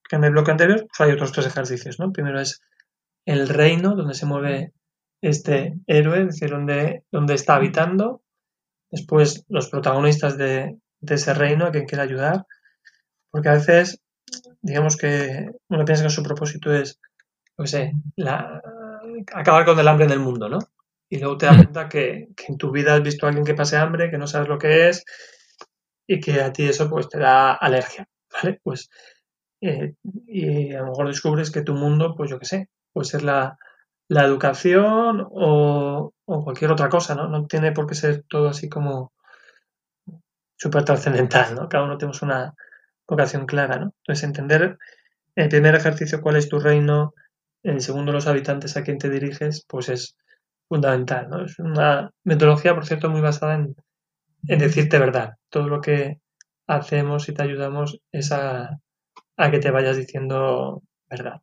que 0.09 0.16
en 0.16 0.25
el 0.25 0.33
bloque 0.33 0.51
anterior, 0.51 0.87
pues 0.87 1.01
hay 1.01 1.12
otros 1.12 1.33
tres 1.33 1.47
ejercicios, 1.47 1.99
¿no? 1.99 2.12
Primero 2.12 2.40
es 2.40 2.61
el 3.27 3.49
reino, 3.49 3.95
donde 3.95 4.14
se 4.14 4.27
mueve 4.27 4.73
este 5.21 5.75
héroe, 5.87 6.21
es 6.21 6.27
decir, 6.27 6.51
dónde 6.51 7.35
está 7.35 7.57
habitando, 7.57 8.23
después 8.90 9.45
los 9.49 9.69
protagonistas 9.69 10.37
de, 10.38 10.77
ese 11.01 11.35
reino 11.35 11.66
a 11.66 11.71
quien 11.71 11.87
quiere 11.87 12.05
ayudar, 12.05 12.47
porque 13.31 13.49
a 13.49 13.55
veces, 13.55 14.01
digamos 14.61 14.97
que 14.97 15.51
uno 15.69 15.85
piensa 15.85 16.05
que 16.05 16.11
su 16.11 16.23
propósito 16.23 16.73
es, 16.73 17.01
no 17.59 17.66
sé, 17.66 17.92
acabar 19.33 19.64
con 19.64 19.79
el 19.79 19.88
hambre 19.88 20.07
en 20.07 20.12
el 20.12 20.21
mundo, 20.21 20.49
¿no? 20.49 20.59
Y 21.09 21.19
luego 21.19 21.38
te 21.38 21.47
das 21.47 21.57
cuenta 21.57 21.88
que, 21.88 22.29
que, 22.37 22.47
en 22.49 22.59
tu 22.59 22.71
vida 22.73 22.95
has 22.95 23.03
visto 23.03 23.27
a 23.27 23.29
alguien 23.29 23.47
que 23.47 23.55
pase 23.55 23.77
hambre, 23.77 24.11
que 24.11 24.19
no 24.19 24.27
sabes 24.27 24.49
lo 24.49 24.59
que 24.59 24.88
es 24.88 25.05
y 26.07 26.21
que 26.21 26.40
a 26.40 26.53
ti 26.53 26.69
eso 26.69 26.88
pues 26.88 27.09
te 27.09 27.19
da 27.19 27.53
alergia, 27.55 28.09
¿vale? 28.33 28.61
Pues 28.62 28.88
eh, 29.61 29.95
y 30.27 30.75
a 30.75 30.81
lo 30.81 30.87
mejor 30.88 31.09
descubres 31.09 31.51
que 31.51 31.62
tu 31.62 31.75
mundo, 31.75 32.14
pues 32.16 32.31
yo 32.31 32.38
qué 32.38 32.47
sé, 32.47 32.69
puede 32.92 33.07
ser 33.07 33.23
la, 33.23 33.59
educación 34.09 35.27
o, 35.31 36.12
cualquier 36.25 36.71
otra 36.71 36.88
cosa, 36.88 37.14
¿no? 37.14 37.29
No 37.29 37.47
tiene 37.47 37.73
por 37.73 37.87
qué 37.87 37.95
ser 37.95 38.25
todo 38.29 38.49
así 38.49 38.69
como 38.69 39.12
súper 40.57 40.85
trascendental, 40.85 41.55
¿no? 41.55 41.69
Cada 41.69 41.85
uno 41.85 41.99
tenemos 41.99 42.23
una 42.23 42.55
vocación 43.09 43.47
clara, 43.47 43.79
¿no? 43.79 43.95
Entonces, 44.03 44.25
entender 44.25 44.79
el 45.35 45.49
primer 45.49 45.75
ejercicio 45.75 46.21
cuál 46.21 46.37
es 46.37 46.49
tu 46.49 46.61
reino, 46.61 47.14
el 47.62 47.81
segundo 47.81 48.12
los 48.12 48.27
habitantes 48.27 48.77
a 48.77 48.85
quien 48.85 48.99
te 48.99 49.11
diriges, 49.11 49.64
pues 49.69 49.88
es 49.88 50.16
fundamental, 50.68 51.29
¿no? 51.29 51.44
Es 51.44 51.59
una 51.59 52.11
metodología, 52.24 52.74
por 52.74 52.87
cierto, 52.87 53.11
muy 53.11 53.20
basada 53.20 53.55
en, 53.55 53.76
en 54.48 54.59
decirte 54.59 54.98
verdad. 54.98 55.35
Todo 55.50 55.68
lo 55.68 55.81
que 55.81 56.20
hacemos 56.66 57.29
y 57.29 57.35
te 57.35 57.42
ayudamos 57.42 58.00
es 58.12 58.33
a, 58.33 58.79
a 59.37 59.50
que 59.50 59.59
te 59.59 59.70
vayas 59.70 59.96
diciendo 59.96 60.83
verdad. 61.09 61.40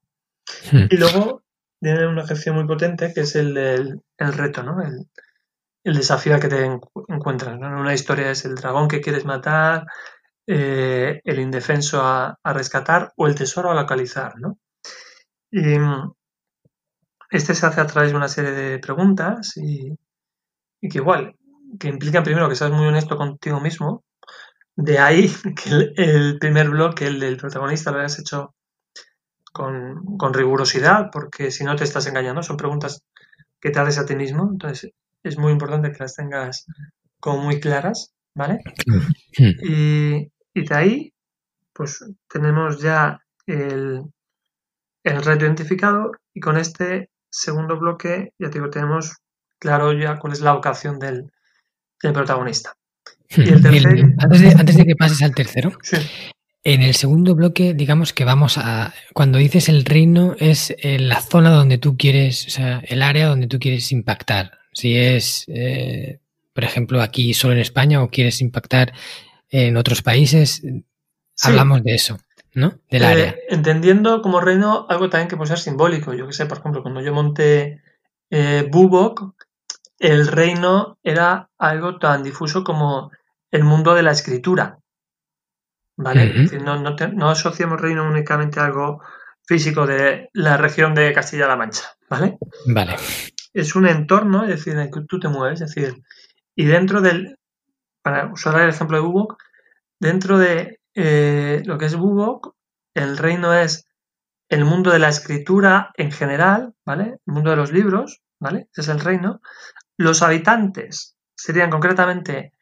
Hmm. 0.71 0.87
Y 0.89 0.97
luego 0.97 1.43
tiene 1.79 2.07
un 2.07 2.19
ejercicio 2.19 2.53
muy 2.53 2.65
potente 2.65 3.13
que 3.13 3.21
es 3.21 3.35
el 3.35 3.53
del 3.53 4.01
el 4.17 4.33
reto, 4.33 4.63
¿no? 4.63 4.81
El, 4.81 5.07
desafío 5.83 6.35
a 6.35 6.39
que 6.39 6.47
te 6.47 6.79
encuentras. 7.09 7.55
En 7.55 7.65
una 7.65 7.93
historia 7.93 8.31
es 8.31 8.45
el 8.45 8.55
dragón 8.55 8.87
que 8.87 9.01
quieres 9.01 9.25
matar, 9.25 9.85
eh, 10.47 11.19
el 11.25 11.39
indefenso 11.39 12.01
a, 12.01 12.37
rescatar 12.45 13.11
o 13.17 13.27
el 13.27 13.35
tesoro 13.35 13.69
a 13.69 13.75
localizar, 13.75 14.33
¿no? 14.39 14.59
Y 15.51 15.77
este 17.33 17.55
se 17.55 17.65
hace 17.65 17.81
a 17.81 17.87
través 17.87 18.11
de 18.11 18.17
una 18.17 18.27
serie 18.27 18.51
de 18.51 18.77
preguntas 18.77 19.57
y, 19.57 19.97
y 20.79 20.87
que 20.87 20.99
igual, 20.99 21.35
que 21.79 21.87
implican 21.87 22.23
primero 22.23 22.47
que 22.47 22.55
seas 22.55 22.71
muy 22.71 22.85
honesto 22.85 23.17
contigo 23.17 23.59
mismo, 23.59 24.03
de 24.75 24.99
ahí 24.99 25.31
que 25.63 25.93
el, 25.97 26.37
primer 26.37 26.69
bloque, 26.69 27.07
el 27.07 27.19
del 27.19 27.37
protagonista, 27.37 27.91
lo 27.91 27.99
hayas 27.99 28.19
hecho 28.19 28.53
con, 29.51 30.33
rigurosidad, 30.33 31.09
porque 31.11 31.49
si 31.49 31.63
no 31.63 31.75
te 31.75 31.83
estás 31.83 32.05
engañando, 32.05 32.43
son 32.43 32.57
preguntas 32.57 33.03
que 33.59 33.71
te 33.71 33.79
haces 33.79 33.97
a 33.97 34.05
ti 34.05 34.15
mismo, 34.15 34.49
entonces 34.51 34.91
es 35.23 35.37
muy 35.37 35.51
importante 35.51 35.91
que 35.91 35.99
las 35.99 36.15
tengas 36.15 36.67
como 37.19 37.41
muy 37.43 37.59
claras, 37.59 38.13
¿vale? 38.35 38.59
Y, 39.37 40.29
de 40.53 40.75
ahí, 40.75 41.13
pues 41.71 42.05
tenemos 42.27 42.79
ya 42.79 43.19
el, 43.47 44.03
el 45.03 45.23
reto 45.23 45.45
identificado 45.45 46.11
y 46.31 46.39
con 46.39 46.57
este 46.57 47.09
segundo 47.33 47.77
bloque, 47.79 48.33
ya 48.37 48.49
te 48.49 48.59
digo, 48.59 48.69
tenemos 48.69 49.17
claro 49.59 49.91
ya 49.93 50.19
cuál 50.19 50.33
es 50.33 50.41
la 50.41 50.53
vocación 50.53 50.99
del, 50.99 51.31
del 52.01 52.13
protagonista. 52.13 52.73
Antes, 53.35 54.77
de, 54.77 54.85
que 54.85 54.95
pases 54.95 55.23
al 55.23 55.33
tercero, 55.33 55.71
en 56.63 56.83
el 56.83 56.93
segundo 56.93 57.33
bloque, 57.33 57.73
digamos 57.73 58.13
que 58.13 58.25
vamos 58.25 58.59
a. 58.59 58.93
Cuando 59.13 59.39
dices 59.39 59.69
el 59.69 59.85
reino, 59.85 60.35
es 60.37 60.75
eh, 60.77 60.99
la 60.99 61.19
zona 61.19 61.49
donde 61.49 61.79
tú 61.79 61.97
quieres, 61.97 62.45
o 62.45 62.49
sea, 62.51 62.79
el 62.87 63.01
área 63.01 63.27
donde 63.27 63.47
tú 63.47 63.57
quieres 63.57 63.91
impactar. 63.91 64.59
Si 64.71 64.95
es, 64.95 65.45
eh, 65.47 66.19
por 66.53 66.63
ejemplo, 66.63 67.01
aquí 67.01 67.33
solo 67.33 67.53
en 67.53 67.59
España 67.59 68.03
o 68.03 68.09
quieres 68.09 68.41
impactar 68.41 68.93
en 69.49 69.77
otros 69.77 70.03
países, 70.03 70.61
hablamos 71.41 71.83
de 71.83 71.95
eso, 71.95 72.19
¿no? 72.55 72.79
Del 72.89 73.03
eh, 73.03 73.05
área. 73.05 73.35
Entendiendo 73.49 74.21
como 74.21 74.41
reino 74.41 74.85
algo 74.89 75.09
también 75.09 75.27
que 75.27 75.37
puede 75.37 75.49
ser 75.49 75.59
simbólico. 75.59 76.13
Yo 76.13 76.27
que 76.27 76.33
sé, 76.33 76.45
por 76.45 76.59
ejemplo, 76.59 76.81
cuando 76.81 77.01
yo 77.01 77.13
monté 77.13 77.81
Bubok, 78.69 79.35
el 79.99 80.27
reino 80.27 80.97
era 81.03 81.49
algo 81.57 81.97
tan 81.97 82.23
difuso 82.23 82.63
como 82.63 83.11
el 83.51 83.63
mundo 83.63 83.93
de 83.93 84.03
la 84.03 84.11
escritura. 84.11 84.79
¿Vale? 85.95 86.47
no, 86.59 87.29
asociamos 87.29 87.79
reino 87.79 88.03
únicamente 88.05 88.59
a 88.59 88.65
algo 88.65 89.01
físico 89.45 89.85
de 89.85 90.29
la 90.33 90.57
región 90.57 90.95
de 90.95 91.13
Castilla-La 91.13 91.55
Mancha, 91.55 91.85
¿vale? 92.09 92.37
Vale. 92.65 92.95
Es 93.53 93.75
un 93.75 93.87
entorno, 93.87 94.43
es 94.43 94.49
decir, 94.49 94.73
en 94.73 94.79
el 94.79 94.91
que 94.91 95.01
tú 95.07 95.19
te 95.19 95.27
mueves, 95.27 95.61
es 95.61 95.73
decir, 95.73 96.01
y 96.55 96.65
dentro 96.65 96.99
del, 96.99 97.37
para 98.01 98.31
usar 98.33 98.59
el 98.59 98.69
ejemplo 98.69 98.97
de 98.97 99.03
Bubok, 99.03 99.37
dentro 99.99 100.39
de 100.39 100.79
eh, 100.95 101.61
lo 101.65 101.77
que 101.77 101.85
es 101.85 101.95
Bubok, 101.95 102.55
el 102.93 103.17
reino 103.17 103.53
es 103.53 103.87
el 104.49 104.65
mundo 104.65 104.91
de 104.91 104.99
la 104.99 105.09
escritura 105.09 105.91
en 105.95 106.11
general, 106.11 106.73
¿vale? 106.85 107.17
El 107.25 107.33
mundo 107.33 107.49
de 107.49 107.55
los 107.55 107.71
libros, 107.71 108.21
¿vale? 108.39 108.67
Ese 108.71 108.81
es 108.81 108.87
el 108.89 108.99
reino. 108.99 109.41
Los 109.97 110.21
habitantes 110.21 111.15
serían 111.35 111.69
concretamente 111.69 112.53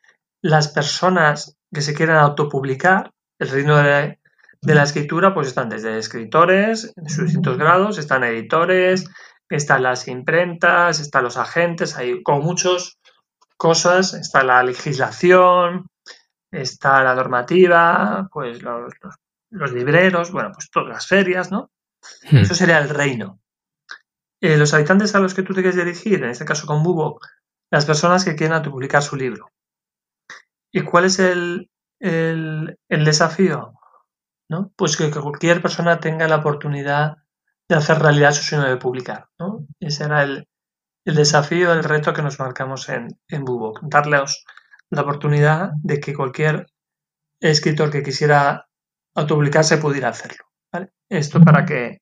las 0.41 0.69
personas 0.69 1.57
que 1.73 1.81
se 1.81 1.93
quieran 1.93 2.17
autopublicar, 2.17 3.11
el 3.39 3.49
reino 3.49 3.77
de, 3.77 4.19
la 4.61 4.83
escritura, 4.83 5.33
pues 5.33 5.47
están 5.47 5.69
desde 5.69 5.97
escritores 5.97 6.93
en 6.95 7.09
sus 7.09 7.25
distintos 7.25 7.57
grados, 7.57 7.97
están 7.97 8.23
editores, 8.23 9.05
están 9.49 9.83
las 9.83 10.07
imprentas, 10.07 10.99
están 10.99 11.23
los 11.23 11.37
agentes, 11.37 11.97
hay 11.97 12.21
como 12.23 12.41
muchas 12.41 12.99
cosas, 13.57 14.13
está 14.13 14.43
la 14.43 14.63
legislación, 14.63 15.87
está 16.51 17.03
la 17.03 17.15
normativa, 17.15 18.29
pues 18.31 18.61
los, 18.61 19.71
libreros, 19.71 20.31
bueno, 20.31 20.51
pues 20.53 20.69
todas 20.69 20.89
las 20.89 21.07
ferias, 21.07 21.51
¿no? 21.51 21.71
Hmm. 22.29 22.37
Eso 22.37 22.53
sería 22.53 22.79
el 22.79 22.89
reino. 22.89 23.39
Eh, 24.41 24.57
los 24.57 24.73
habitantes 24.73 25.15
a 25.15 25.19
los 25.19 25.33
que 25.33 25.43
tú 25.43 25.53
te 25.53 25.61
quieres 25.61 25.77
dirigir, 25.77 26.23
en 26.23 26.31
este 26.31 26.45
caso 26.45 26.67
con 26.67 26.83
Bubo, 26.83 27.19
las 27.71 27.85
personas 27.85 28.25
que 28.25 28.35
quieren 28.35 28.55
autopublicar 28.55 29.01
su 29.01 29.15
libro. 29.15 29.49
¿Y 30.71 30.81
cuál 30.81 31.05
es 31.05 31.19
el, 31.19 31.69
desafío? 32.89 33.73
¿no? 34.49 34.71
Pues 34.75 34.97
que, 34.97 35.11
cualquier 35.11 35.61
persona 35.61 35.99
tenga 35.99 36.27
la 36.27 36.37
oportunidad 36.37 37.17
de 37.69 37.75
hacer 37.75 37.99
realidad 37.99 38.33
su 38.33 38.43
sueño 38.43 38.65
de 38.65 38.77
publicar. 38.77 39.29
¿no? 39.39 39.67
Ese 39.79 40.05
era 40.05 40.23
el, 40.23 40.47
desafío, 41.05 41.71
el 41.71 41.83
reto 41.83 42.13
que 42.13 42.21
nos 42.21 42.39
marcamos 42.39 42.89
en, 42.89 43.19
en. 43.27 43.45
Darles 43.83 44.43
la 44.91 45.01
oportunidad 45.01 45.71
de 45.81 45.99
que 45.99 46.13
cualquier 46.13 46.67
escritor 47.39 47.89
que 47.89 48.03
quisiera 48.03 48.67
autopublicarse 49.15 49.77
pudiera 49.77 50.09
hacerlo. 50.09 50.45
Esto 51.09 51.41
para 51.41 51.65
que, 51.65 52.01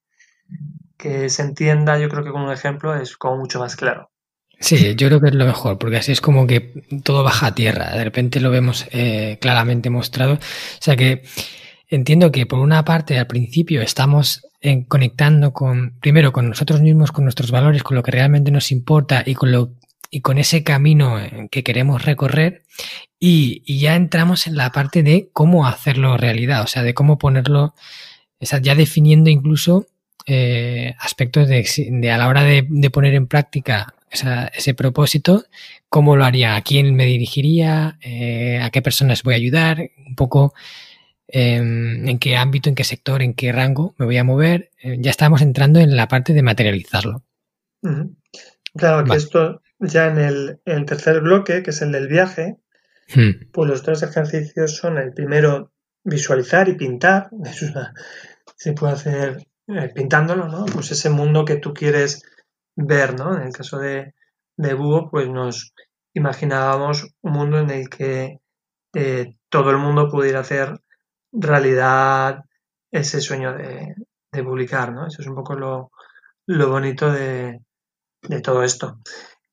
que 0.97 1.29
se 1.29 1.41
entienda, 1.41 1.97
yo 1.97 2.09
creo 2.09 2.23
que 2.23 2.31
con 2.31 2.43
un 2.43 2.51
ejemplo 2.51 2.95
es 2.95 3.17
como 3.17 3.37
mucho 3.37 3.59
más 3.59 3.75
claro. 3.75 4.11
Sí, 4.59 4.95
yo 4.95 5.07
creo 5.07 5.21
que 5.21 5.29
es 5.29 5.35
lo 5.35 5.45
mejor, 5.45 5.77
porque 5.77 5.97
así 5.97 6.11
es 6.11 6.21
como 6.21 6.45
que 6.45 6.83
todo 7.03 7.23
baja 7.23 7.47
a 7.47 7.55
tierra. 7.55 7.95
De 7.95 8.03
repente 8.03 8.41
lo 8.41 8.51
vemos 8.51 8.85
eh, 8.91 9.37
claramente 9.39 9.89
mostrado. 9.89 10.33
O 10.33 10.81
sea 10.81 10.95
que 10.95 11.23
entiendo 11.87 12.31
que 12.31 12.45
por 12.45 12.59
una 12.59 12.83
parte 12.83 13.17
al 13.17 13.27
principio 13.27 13.81
estamos 13.81 14.45
en, 14.59 14.83
conectando 14.83 15.53
con, 15.53 15.97
primero 16.01 16.33
con 16.33 16.49
nosotros 16.49 16.81
mismos, 16.81 17.11
con 17.11 17.23
nuestros 17.23 17.51
valores, 17.51 17.83
con 17.83 17.95
lo 17.95 18.03
que 18.03 18.11
realmente 18.11 18.51
nos 18.51 18.71
importa 18.71 19.23
y 19.25 19.33
con 19.33 19.51
lo 19.51 19.75
y 20.09 20.21
con 20.21 20.37
ese 20.37 20.63
camino 20.63 21.17
que 21.51 21.63
queremos 21.63 22.03
recorrer 22.03 22.63
y, 23.19 23.63
y 23.65 23.79
ya 23.79 23.95
entramos 23.95 24.47
en 24.47 24.55
la 24.55 24.71
parte 24.71 25.03
de 25.03 25.29
cómo 25.33 25.67
hacerlo 25.67 26.17
realidad, 26.17 26.63
o 26.63 26.67
sea, 26.67 26.83
de 26.83 26.93
cómo 26.93 27.17
ponerlo, 27.17 27.75
ya 28.39 28.75
definiendo 28.75 29.29
incluso 29.29 29.87
eh, 30.25 30.95
aspectos 30.99 31.47
de, 31.47 31.67
de, 31.91 32.11
a 32.11 32.17
la 32.17 32.27
hora 32.27 32.43
de, 32.43 32.65
de 32.69 32.89
poner 32.89 33.13
en 33.13 33.27
práctica 33.27 33.93
ese 34.11 34.73
propósito, 34.73 35.45
cómo 35.87 36.15
lo 36.15 36.25
haría, 36.25 36.55
a 36.55 36.61
quién 36.61 36.95
me 36.95 37.05
dirigiría, 37.05 37.97
eh, 38.01 38.59
a 38.61 38.69
qué 38.69 38.81
personas 38.81 39.23
voy 39.23 39.33
a 39.33 39.37
ayudar, 39.37 39.91
un 40.07 40.15
poco 40.15 40.53
em, 41.27 42.07
en 42.07 42.19
qué 42.19 42.35
ámbito, 42.35 42.69
en 42.69 42.75
qué 42.75 42.83
sector, 42.83 43.21
en 43.21 43.33
qué 43.33 43.51
rango 43.51 43.93
me 43.97 44.05
voy 44.05 44.17
a 44.17 44.23
mover. 44.23 44.71
Eh, 44.81 44.97
ya 44.99 45.11
estamos 45.11 45.41
entrando 45.41 45.79
en 45.79 45.95
la 45.95 46.07
parte 46.07 46.33
de 46.33 46.41
materializarlo. 46.41 47.23
Claro, 48.75 49.05
que 49.05 49.15
esto 49.15 49.61
ya 49.79 50.07
en 50.07 50.17
el, 50.65 50.85
tercer 50.85 51.21
bloque, 51.21 51.63
que 51.63 51.71
es 51.71 51.81
el 51.81 51.91
del 51.91 52.07
viaje, 52.07 52.57
hmm. 53.15 53.51
pues 53.51 53.69
los 53.69 53.83
tres 53.83 54.03
ejercicios 54.03 54.75
son 54.75 54.97
el 54.97 55.13
primero, 55.13 55.71
visualizar 56.03 56.69
y 56.69 56.75
pintar. 56.75 57.29
se 58.55 58.73
puede 58.73 58.93
hacer 58.93 59.47
eh, 59.67 59.91
pintándolo, 59.93 60.47
¿no? 60.47 60.65
Pues 60.65 60.91
ese 60.91 61.09
mundo 61.09 61.45
que 61.45 61.57
tú 61.57 61.73
quieres 61.73 62.23
ver, 62.75 63.17
¿no? 63.17 63.35
En 63.35 63.43
el 63.43 63.53
caso 63.53 63.77
de, 63.77 64.13
de 64.57 64.73
Búho, 64.73 65.09
pues 65.09 65.29
nos 65.29 65.73
imaginábamos 66.13 67.07
un 67.21 67.31
mundo 67.31 67.59
en 67.59 67.69
el 67.69 67.89
que 67.89 68.39
eh, 68.93 69.35
todo 69.49 69.71
el 69.71 69.77
mundo 69.77 70.09
pudiera 70.09 70.39
hacer 70.39 70.81
realidad 71.31 72.43
ese 72.91 73.21
sueño 73.21 73.53
de, 73.53 73.95
publicar, 74.43 74.93
¿no? 74.93 75.07
Eso 75.07 75.21
es 75.21 75.27
un 75.27 75.35
poco 75.35 75.55
lo, 75.55 75.91
bonito 76.47 77.11
de, 77.11 77.59
de 78.23 78.41
todo 78.41 78.63
esto. 78.63 78.99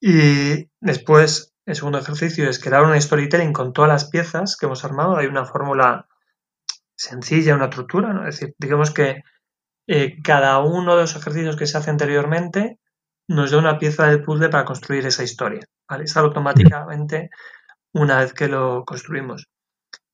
Y 0.01 0.69
después, 0.81 1.55
el 1.65 1.75
segundo 1.75 1.99
ejercicio 1.99 2.49
es 2.49 2.59
crear 2.59 2.85
un 2.85 3.01
storytelling 3.01 3.53
con 3.53 3.73
todas 3.73 3.91
las 3.91 4.11
piezas 4.11 4.57
que 4.57 4.67
hemos 4.67 4.85
armado. 4.85 5.17
Hay 5.17 5.27
una 5.27 5.45
fórmula 5.45 6.07
sencilla, 6.95 7.55
una 7.55 7.67
estructura, 7.67 8.13
¿no? 8.13 8.27
Es 8.27 8.39
decir, 8.39 8.55
digamos 8.59 8.91
que 8.91 9.23
eh, 9.89 10.21
cada 10.23 10.59
uno 10.61 10.97
de 10.97 11.03
los 11.03 11.17
ejercicios 11.17 11.57
que 11.57 11.67
se 11.67 11.79
hace 11.79 11.91
anteriormente 11.91 12.79
nos 13.29 13.51
da 13.51 13.59
una 13.59 13.79
pieza 13.79 14.07
del 14.07 14.23
puzzle 14.23 14.49
para 14.49 14.65
construir 14.65 15.07
esa 15.07 15.23
historia. 15.23 15.61
¿vale? 15.89 16.07
Sale 16.07 16.27
automáticamente 16.29 17.31
una 17.93 18.21
vez 18.21 18.33
que 18.33 18.49
lo 18.49 18.85
construimos. 18.85 19.49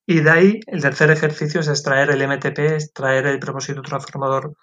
Y 0.07 0.21
de 0.21 0.31
ahí, 0.31 0.61
el 0.67 0.83
tercer 0.83 1.11
ejercicio 1.11 1.61
es 1.61 1.69
extraer 1.69 2.11
el 2.11 2.27
MTP, 2.27 2.59
extraer 2.59 3.27
el 3.27 3.39
propósito 3.39 3.83
transformador 3.83 4.55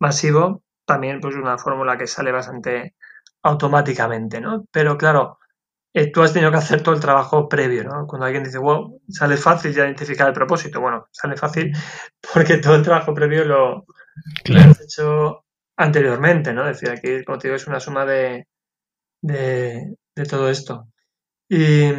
masivo, 0.00 0.62
también 0.86 1.20
pues 1.20 1.34
una 1.34 1.58
fórmula 1.58 1.98
que 1.98 2.06
sale 2.06 2.32
bastante 2.32 2.94
automáticamente, 3.48 4.40
¿no? 4.40 4.66
Pero 4.70 4.96
claro, 4.98 5.38
eh, 5.94 6.12
tú 6.12 6.22
has 6.22 6.32
tenido 6.32 6.50
que 6.50 6.58
hacer 6.58 6.82
todo 6.82 6.94
el 6.94 7.00
trabajo 7.00 7.48
previo, 7.48 7.82
¿no? 7.84 8.06
Cuando 8.06 8.26
alguien 8.26 8.44
dice, 8.44 8.58
wow, 8.58 9.00
sale 9.08 9.36
fácil 9.36 9.74
ya 9.74 9.84
identificar 9.84 10.28
el 10.28 10.34
propósito. 10.34 10.80
Bueno, 10.80 11.08
sale 11.12 11.36
fácil 11.36 11.72
porque 12.34 12.58
todo 12.58 12.76
el 12.76 12.82
trabajo 12.82 13.14
previo 13.14 13.44
lo, 13.44 13.86
has 14.56 14.80
hecho 14.82 15.44
anteriormente, 15.76 16.52
¿no? 16.52 16.68
Es 16.68 16.80
decir, 16.80 16.90
aquí, 16.96 17.24
como 17.24 17.38
te 17.38 17.48
digo, 17.48 17.56
es 17.56 17.66
una 17.66 17.80
suma 17.80 18.04
de, 18.04 18.46
de, 19.22 19.96
todo 20.28 20.50
esto. 20.50 20.88
Y, 21.48 21.90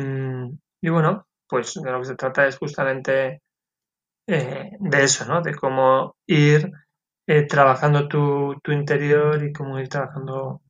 bueno, 0.89 1.25
pues 1.47 1.73
de 1.73 1.91
lo 1.91 1.99
que 1.99 2.05
se 2.05 2.15
trata 2.15 2.47
es 2.47 2.57
justamente 2.57 3.41
eh, 4.27 4.71
de 4.79 5.03
eso, 5.03 5.25
¿no? 5.25 5.41
De 5.41 5.55
cómo 5.55 6.15
ir 6.27 6.71
eh, 7.27 7.47
trabajando 7.47 8.07
tu, 8.07 8.55
tu 8.63 8.71
interior 8.71 9.43
y 9.43 9.51
cómo 9.53 9.79
ir 9.79 9.89
trabajando 9.89 10.61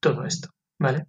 todo 0.00 0.24
esto, 0.24 0.48
¿vale? 0.78 1.04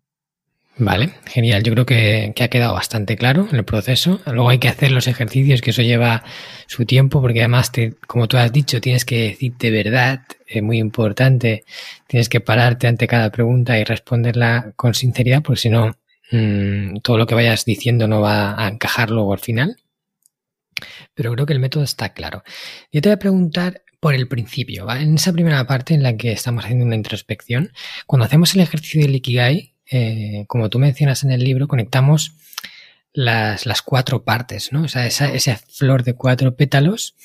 Vale, 0.82 1.12
genial. 1.26 1.62
Yo 1.62 1.74
creo 1.74 1.86
que, 1.86 2.34
ha 2.40 2.48
quedado 2.48 2.74
bastante 2.74 3.18
claro 3.18 3.48
en 3.52 3.58
el 3.58 3.66
proceso. 3.66 4.22
Luego 4.26 4.50
hay 4.50 4.60
que 4.60 4.70
hacer 4.70 4.92
los 4.92 5.08
ejercicios, 5.08 5.62
que 5.62 5.72
eso 5.72 5.82
lleva 5.82 6.24
su 6.68 6.86
tiempo, 6.86 7.22
porque 7.22 7.40
además, 7.42 7.74
te, 7.74 7.96
como 8.08 8.30
tú 8.30 8.38
has 8.38 8.52
dicho, 8.54 8.80
tienes 8.80 9.04
que 9.04 9.24
decirte 9.24 9.72
verdad, 9.72 10.22
es 10.48 10.64
muy 10.64 10.80
importante. 10.80 11.66
Tienes 12.08 12.30
que 12.30 12.40
pararte 12.40 12.88
ante 12.88 13.08
cada 13.08 13.30
pregunta 13.30 13.78
y 13.78 13.84
responderla 13.84 14.72
con 14.78 14.94
sinceridad, 14.94 15.42
porque 15.44 15.60
si 15.60 15.70
no, 15.70 15.98
mm, 16.32 17.00
todo 17.04 17.18
lo 17.18 17.28
que 17.28 17.36
vayas 17.36 17.66
diciendo 17.66 18.08
no 18.08 18.22
va 18.22 18.64
a 18.64 18.70
encajar 18.70 19.10
luego 19.12 19.34
al 19.34 19.40
final. 19.40 19.76
Pero 21.14 21.34
creo 21.34 21.46
que 21.46 21.54
el 21.54 21.60
método 21.60 21.84
está 21.84 22.14
claro. 22.14 22.44
Yo 22.92 23.02
te 23.02 23.10
voy 23.10 23.16
a 23.16 23.20
preguntar 23.20 23.82
por 24.00 24.14
el 24.14 24.28
principio, 24.28 24.90
en 24.92 25.16
esa 25.16 25.34
primera 25.34 25.66
parte 25.68 25.94
en 25.94 26.04
la 26.04 26.16
que 26.16 26.32
estamos 26.32 26.64
haciendo 26.64 26.86
una 26.86 26.96
introspección. 26.96 27.74
Cuando 28.08 28.26
hacemos 28.26 28.56
el 28.56 28.62
ejercicio 28.62 29.02
del 29.02 29.16
Ikigai, 29.16 29.76
eh, 29.92 30.46
como 30.48 30.70
tú 30.70 30.80
mencionas 30.80 31.24
en 31.24 31.32
el 31.32 31.44
libro, 31.44 31.68
conectamos 31.68 32.34
las, 33.12 33.82
cuatro 33.82 34.24
partes, 34.24 34.72
¿no? 34.72 34.84
O 34.84 34.88
sea, 34.88 35.06
esa, 35.06 35.34
esa 35.34 35.58
flor 35.58 36.04
de 36.04 36.14
cuatro 36.14 36.56
pétalos 36.56 37.16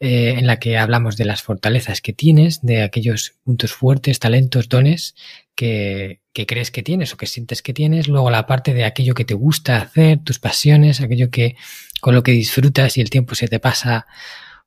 eh, 0.00 0.34
en 0.38 0.46
la 0.46 0.58
que 0.58 0.78
hablamos 0.78 1.16
de 1.16 1.26
las 1.26 1.42
fortalezas 1.42 2.00
que 2.00 2.12
tienes, 2.12 2.62
de 2.62 2.82
aquellos 2.82 3.34
puntos 3.44 3.72
fuertes, 3.72 4.18
talentos, 4.18 4.68
dones 4.68 5.14
que, 5.54 6.22
que, 6.32 6.46
crees 6.46 6.70
que 6.70 6.82
tienes 6.82 7.12
o 7.12 7.16
que 7.18 7.26
sientes 7.26 7.62
que 7.62 7.74
tienes. 7.74 8.08
Luego 8.08 8.30
la 8.30 8.46
parte 8.46 8.72
de 8.72 8.84
aquello 8.84 9.14
que 9.14 9.26
te 9.26 9.34
gusta 9.34 9.76
hacer, 9.76 10.18
tus 10.24 10.38
pasiones, 10.38 11.00
aquello 11.00 11.30
que 11.30 11.56
con 12.00 12.14
lo 12.14 12.22
que 12.22 12.32
disfrutas 12.32 12.96
y 12.96 13.02
el 13.02 13.10
tiempo 13.10 13.34
se 13.34 13.46
te 13.46 13.60
pasa 13.60 14.06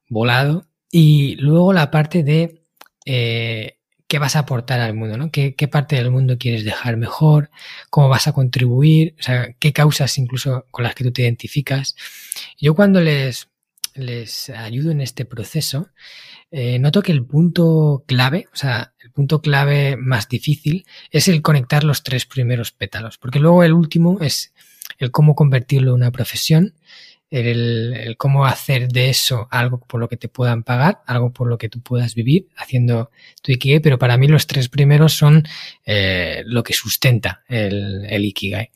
volado. 0.07 0.67
Y 0.95 1.37
luego 1.37 1.73
la 1.73 1.89
parte 1.89 2.21
de 2.21 2.67
eh, 3.03 3.79
qué 4.07 4.19
vas 4.19 4.35
a 4.35 4.39
aportar 4.39 4.79
al 4.79 4.93
mundo, 4.93 5.17
¿no? 5.17 5.31
¿Qué, 5.31 5.55
parte 5.67 5.95
del 5.95 6.11
mundo 6.11 6.37
quieres 6.37 6.63
dejar 6.63 6.97
mejor, 6.97 7.49
cómo 7.89 8.09
vas 8.09 8.27
a 8.27 8.31
contribuir, 8.31 9.15
o 9.19 9.23
sea, 9.23 9.55
qué 9.57 9.73
causas 9.73 10.15
incluso 10.19 10.67
con 10.69 10.83
las 10.83 10.93
que 10.93 11.03
tú 11.03 11.11
te 11.11 11.23
identificas. 11.23 11.95
Yo 12.59 12.75
cuando 12.75 13.01
les, 13.01 13.49
les 13.95 14.51
ayudo 14.51 14.91
en 14.91 15.01
este 15.01 15.25
proceso, 15.25 15.89
eh, 16.51 16.77
noto 16.77 17.01
que 17.01 17.11
el 17.11 17.25
punto 17.25 18.03
clave, 18.05 18.45
o 18.53 18.55
sea, 18.55 18.93
el 18.99 19.09
punto 19.09 19.41
clave 19.41 19.97
más 19.97 20.29
difícil 20.29 20.85
es 21.09 21.27
el 21.27 21.41
conectar 21.41 21.83
los 21.83 22.03
tres 22.03 22.27
primeros 22.27 22.71
pétalos, 22.71 23.17
porque 23.17 23.39
luego 23.39 23.63
el 23.63 23.73
último 23.73 24.19
es 24.21 24.53
el 24.99 25.09
cómo 25.09 25.33
convertirlo 25.33 25.89
en 25.89 25.95
una 25.95 26.11
profesión 26.11 26.75
el, 27.33 28.15
cómo 28.19 28.45
hacer 28.45 28.89
de 28.89 29.09
eso 29.09 29.47
algo 29.49 29.79
por 29.79 29.99
lo 29.99 30.07
que 30.07 30.17
te 30.17 30.27
puedan 30.27 30.61
pagar, 30.61 31.01
algo 31.07 31.33
por 31.33 31.47
lo 31.47 31.57
que 31.57 31.67
tú 31.67 31.81
puedas 31.81 32.13
vivir 32.13 32.47
haciendo 32.55 33.09
tu 33.41 33.51
Ikigai, 33.51 33.79
pero 33.79 33.97
para 33.97 34.17
mí 34.17 34.27
los 34.27 34.45
tres 34.45 34.69
primeros 34.69 35.13
son 35.13 35.43
eh, 35.83 36.43
lo 36.45 36.61
que 36.61 36.73
sustenta 36.73 37.43
el, 37.47 38.23
Ikigai. 38.23 38.69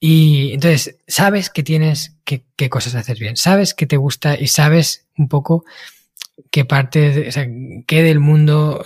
Y 0.00 0.52
entonces, 0.52 0.96
sabes 1.06 1.48
que 1.48 1.62
tienes, 1.62 2.16
qué, 2.24 2.42
cosas 2.68 2.96
hacer 2.96 3.18
bien, 3.18 3.36
sabes 3.36 3.72
que 3.72 3.86
te 3.86 3.96
gusta 3.96 4.36
y 4.38 4.48
sabes 4.48 5.06
un 5.16 5.28
poco 5.28 5.64
qué 6.50 6.64
parte, 6.64 7.28
o 7.28 7.32
sea, 7.32 7.46
qué 7.86 8.02
del 8.02 8.18
mundo 8.18 8.84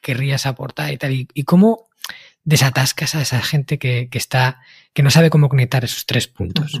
querrías 0.00 0.46
aportar 0.46 0.92
y 0.92 0.96
tal, 0.96 1.12
y, 1.12 1.42
cómo 1.42 1.88
desatascas 2.44 3.16
a 3.16 3.22
esa 3.22 3.42
gente 3.42 3.78
que, 3.78 4.08
que, 4.08 4.18
está, 4.18 4.60
que 4.92 5.02
no 5.02 5.10
sabe 5.10 5.28
cómo 5.28 5.48
conectar 5.48 5.84
esos 5.84 6.06
tres 6.06 6.28
puntos. 6.28 6.80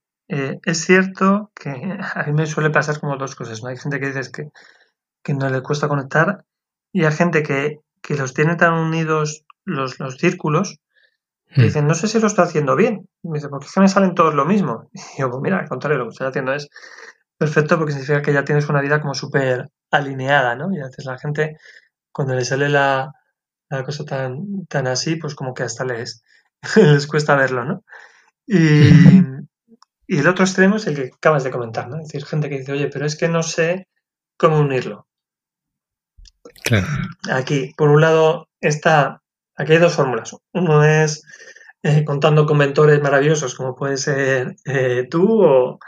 eh, 0.33 0.59
es 0.63 0.85
cierto 0.85 1.51
que 1.53 1.69
a 2.15 2.23
mí 2.25 2.33
me 2.33 2.47
suele 2.47 2.69
pasar 2.69 2.99
como 2.99 3.17
dos 3.17 3.35
cosas, 3.35 3.61
¿no? 3.61 3.69
Hay 3.69 3.77
gente 3.77 3.99
que 3.99 4.11
dice 4.11 4.31
que, 4.31 5.33
no 5.33 5.49
le 5.49 5.61
cuesta 5.61 5.89
conectar 5.89 6.45
y 6.93 7.03
hay 7.05 7.11
gente 7.11 7.43
que, 7.43 7.79
los 8.09 8.33
tiene 8.33 8.55
tan 8.55 8.73
unidos 8.73 9.45
los, 9.63 9.99
los 9.99 10.17
círculos 10.17 10.79
que 11.53 11.61
hmm. 11.61 11.63
dicen, 11.63 11.87
no 11.87 11.93
sé 11.93 12.07
si 12.07 12.19
lo 12.19 12.27
estoy 12.27 12.45
haciendo 12.45 12.75
bien. 12.75 13.07
Y 13.23 13.29
me 13.29 13.37
dice, 13.37 13.49
porque 13.49 13.67
es 13.67 13.73
que 13.73 13.81
me 13.81 13.87
salen 13.89 14.15
todos 14.15 14.33
lo 14.33 14.45
mismo. 14.45 14.89
Y 15.17 15.21
yo, 15.21 15.29
pues 15.29 15.41
mira, 15.41 15.59
al 15.59 15.67
contrario, 15.67 15.99
lo 15.99 16.05
que 16.05 16.11
estoy 16.11 16.27
haciendo 16.27 16.53
es 16.53 16.69
perfecto 17.37 17.77
porque 17.77 17.91
significa 17.91 18.21
que 18.21 18.33
ya 18.33 18.45
tienes 18.45 18.69
una 18.69 18.81
vida 18.81 19.01
como 19.01 19.13
súper 19.13 19.69
alineada, 19.91 20.55
¿no? 20.55 20.71
Y 20.71 20.79
a 20.79 20.85
veces 20.85 21.05
la 21.05 21.17
gente, 21.17 21.57
cuando 22.13 22.35
le 22.35 22.45
sale 22.45 22.69
la, 22.69 23.11
cosa 23.85 24.05
tan, 24.05 24.65
tan 24.67 24.87
así, 24.87 25.17
pues 25.17 25.35
como 25.35 25.53
que 25.53 25.63
hasta 25.63 25.83
les, 25.83 26.23
les 26.77 27.05
cuesta 27.07 27.35
verlo, 27.35 27.65
¿no? 27.65 27.83
Y, 28.47 28.91
hmm. 28.91 29.40
Y 30.11 30.19
el 30.19 30.27
otro 30.27 30.43
extremo 30.43 30.75
es 30.75 30.85
el 30.87 30.95
que 30.95 31.11
acabas 31.15 31.45
de 31.45 31.51
comentar, 31.51 31.87
¿no? 31.87 31.95
Es 31.95 32.09
decir, 32.09 32.25
gente 32.25 32.49
que 32.49 32.57
dice, 32.57 32.73
oye, 32.73 32.89
pero 32.89 33.05
es 33.05 33.15
que 33.15 33.29
no 33.29 33.43
sé 33.43 33.87
cómo 34.35 34.59
unirlo. 34.59 35.07
Claro. 36.65 36.85
Aquí, 37.31 37.71
por 37.77 37.87
un 37.87 38.01
lado, 38.01 38.49
está, 38.59 39.21
aquí 39.55 39.71
hay 39.71 39.77
dos 39.77 39.95
fórmulas. 39.95 40.35
Uno 40.51 40.83
es 40.83 41.23
eh, 41.81 42.03
contando 42.03 42.45
con 42.45 42.57
mentores 42.57 43.01
maravillosos, 43.01 43.55
como 43.55 43.73
puede 43.73 43.95
ser 43.95 44.57
eh, 44.65 45.07
tú 45.09 45.45
o, 45.45 45.79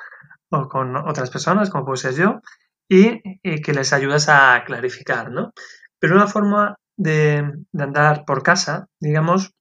con 0.70 0.96
otras 0.96 1.30
personas, 1.30 1.70
como 1.70 1.84
puede 1.84 1.98
ser 1.98 2.16
yo, 2.16 2.40
y, 2.88 3.22
que 3.62 3.74
les 3.74 3.92
ayudas 3.92 4.30
a 4.30 4.64
clarificar, 4.66 5.32
¿no? 5.32 5.52
Pero 6.00 6.16
una 6.16 6.28
forma 6.28 6.78
de, 6.96 7.52
de 7.74 7.84
andar 7.84 8.24
por 8.24 8.42
casa, 8.42 8.88
digamos, 9.02 9.52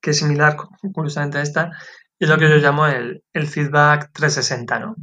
que 0.00 0.10
es 0.10 0.18
similar, 0.18 0.56
curiosamente 0.92 1.38
a 1.38 1.42
esta, 1.42 1.70
es 2.18 2.28
lo 2.28 2.38
que 2.38 2.48
yo 2.48 2.56
llamo 2.56 2.86
el, 2.86 3.22
feedback 3.46 4.10
360, 4.12 4.78
¿no? 4.80 4.96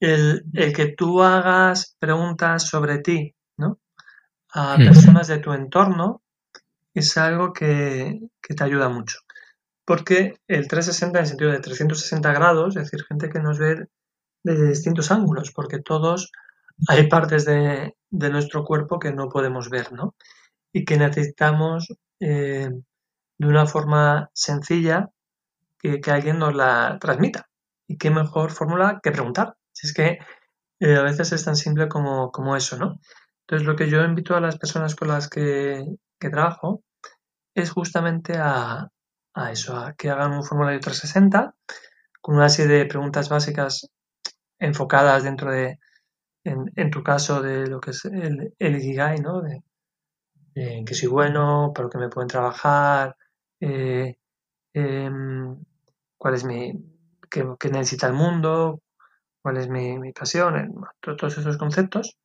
El, 0.00 0.44
que 0.52 0.94
tú 0.96 1.22
hagas 1.22 1.96
preguntas 1.98 2.68
sobre 2.68 2.98
ti, 2.98 3.34
¿no? 3.56 3.78
A 4.52 4.76
personas 4.76 5.26
de 5.26 5.38
tu 5.38 5.52
entorno 5.52 6.22
es 6.94 7.16
algo 7.16 7.52
que, 7.52 8.20
te 8.40 8.64
ayuda 8.64 8.88
mucho. 8.88 9.18
Porque 9.84 10.38
el 10.46 10.68
360 10.68 11.18
en 11.18 11.22
el 11.22 11.28
sentido 11.28 11.50
de 11.50 11.60
360 11.60 12.32
grados, 12.32 12.76
es 12.76 12.84
decir, 12.84 13.04
gente 13.04 13.28
que 13.28 13.40
nos 13.40 13.58
ve 13.58 13.88
de 14.44 14.68
distintos 14.68 15.10
ángulos, 15.10 15.50
porque 15.52 15.80
todos 15.80 16.30
hay 16.88 17.08
partes 17.08 17.44
de, 17.44 17.96
de 18.10 18.30
nuestro 18.30 18.64
cuerpo 18.64 18.98
que 18.98 19.12
no 19.12 19.28
podemos 19.28 19.68
ver, 19.70 19.92
¿no? 19.92 20.14
Y 20.72 20.84
que 20.84 20.96
necesitamos 20.96 21.88
eh, 22.20 22.70
de 23.38 23.46
una 23.46 23.66
forma 23.66 24.30
sencilla 24.32 25.10
que, 25.78 26.00
alguien 26.10 26.38
nos 26.38 26.54
la 26.54 26.98
transmita. 27.00 27.48
Y 27.86 27.96
qué 27.98 28.10
mejor 28.10 28.50
fórmula 28.50 29.00
que 29.02 29.12
preguntar. 29.12 29.56
Si 29.72 29.86
es 29.86 29.94
que 29.94 30.18
eh, 30.80 30.96
a 30.96 31.02
veces 31.02 31.32
es 31.32 31.44
tan 31.44 31.56
simple 31.56 31.88
como, 31.88 32.30
como, 32.30 32.56
eso, 32.56 32.76
¿no? 32.76 33.00
Entonces 33.42 33.66
lo 33.66 33.76
que 33.76 33.88
yo 33.88 34.04
invito 34.04 34.36
a 34.36 34.40
las 34.40 34.58
personas 34.58 34.94
con 34.94 35.08
las 35.08 35.28
que, 35.28 35.84
que 36.20 36.30
trabajo 36.30 36.82
es 37.54 37.70
justamente 37.70 38.36
a, 38.36 38.88
a, 39.34 39.52
eso, 39.52 39.76
a 39.76 39.94
que 39.94 40.10
hagan 40.10 40.32
un 40.32 40.44
formulario 40.44 40.80
360 40.80 41.54
con 42.20 42.36
una 42.36 42.48
serie 42.48 42.78
de 42.78 42.86
preguntas 42.86 43.28
básicas 43.28 43.88
enfocadas 44.58 45.24
dentro 45.24 45.50
de, 45.50 45.78
en, 46.44 46.90
tu 46.90 47.02
caso, 47.02 47.42
de 47.42 47.66
lo 47.66 47.80
que 47.80 47.90
es 47.90 48.04
el, 48.04 48.54
el 48.58 49.22
¿no? 49.22 49.42
De, 49.42 49.62
en 50.54 50.84
qué 50.84 50.94
soy 50.94 51.08
bueno, 51.08 51.72
para 51.74 51.84
lo 51.84 51.90
que 51.90 51.98
me 51.98 52.08
pueden 52.08 52.28
trabajar, 52.28 53.16
eh, 53.60 54.16
em, 54.78 55.56
cuál 56.16 56.34
es 56.34 56.44
mi, 56.44 56.72
qué, 57.30 57.44
necesita 57.70 58.06
el 58.06 58.14
mundo, 58.14 58.80
cuál 59.42 59.58
es 59.58 59.68
mi, 59.68 60.12
pasión, 60.12 60.74
todos 61.00 61.38
esos 61.38 61.56
conceptos, 61.56 62.16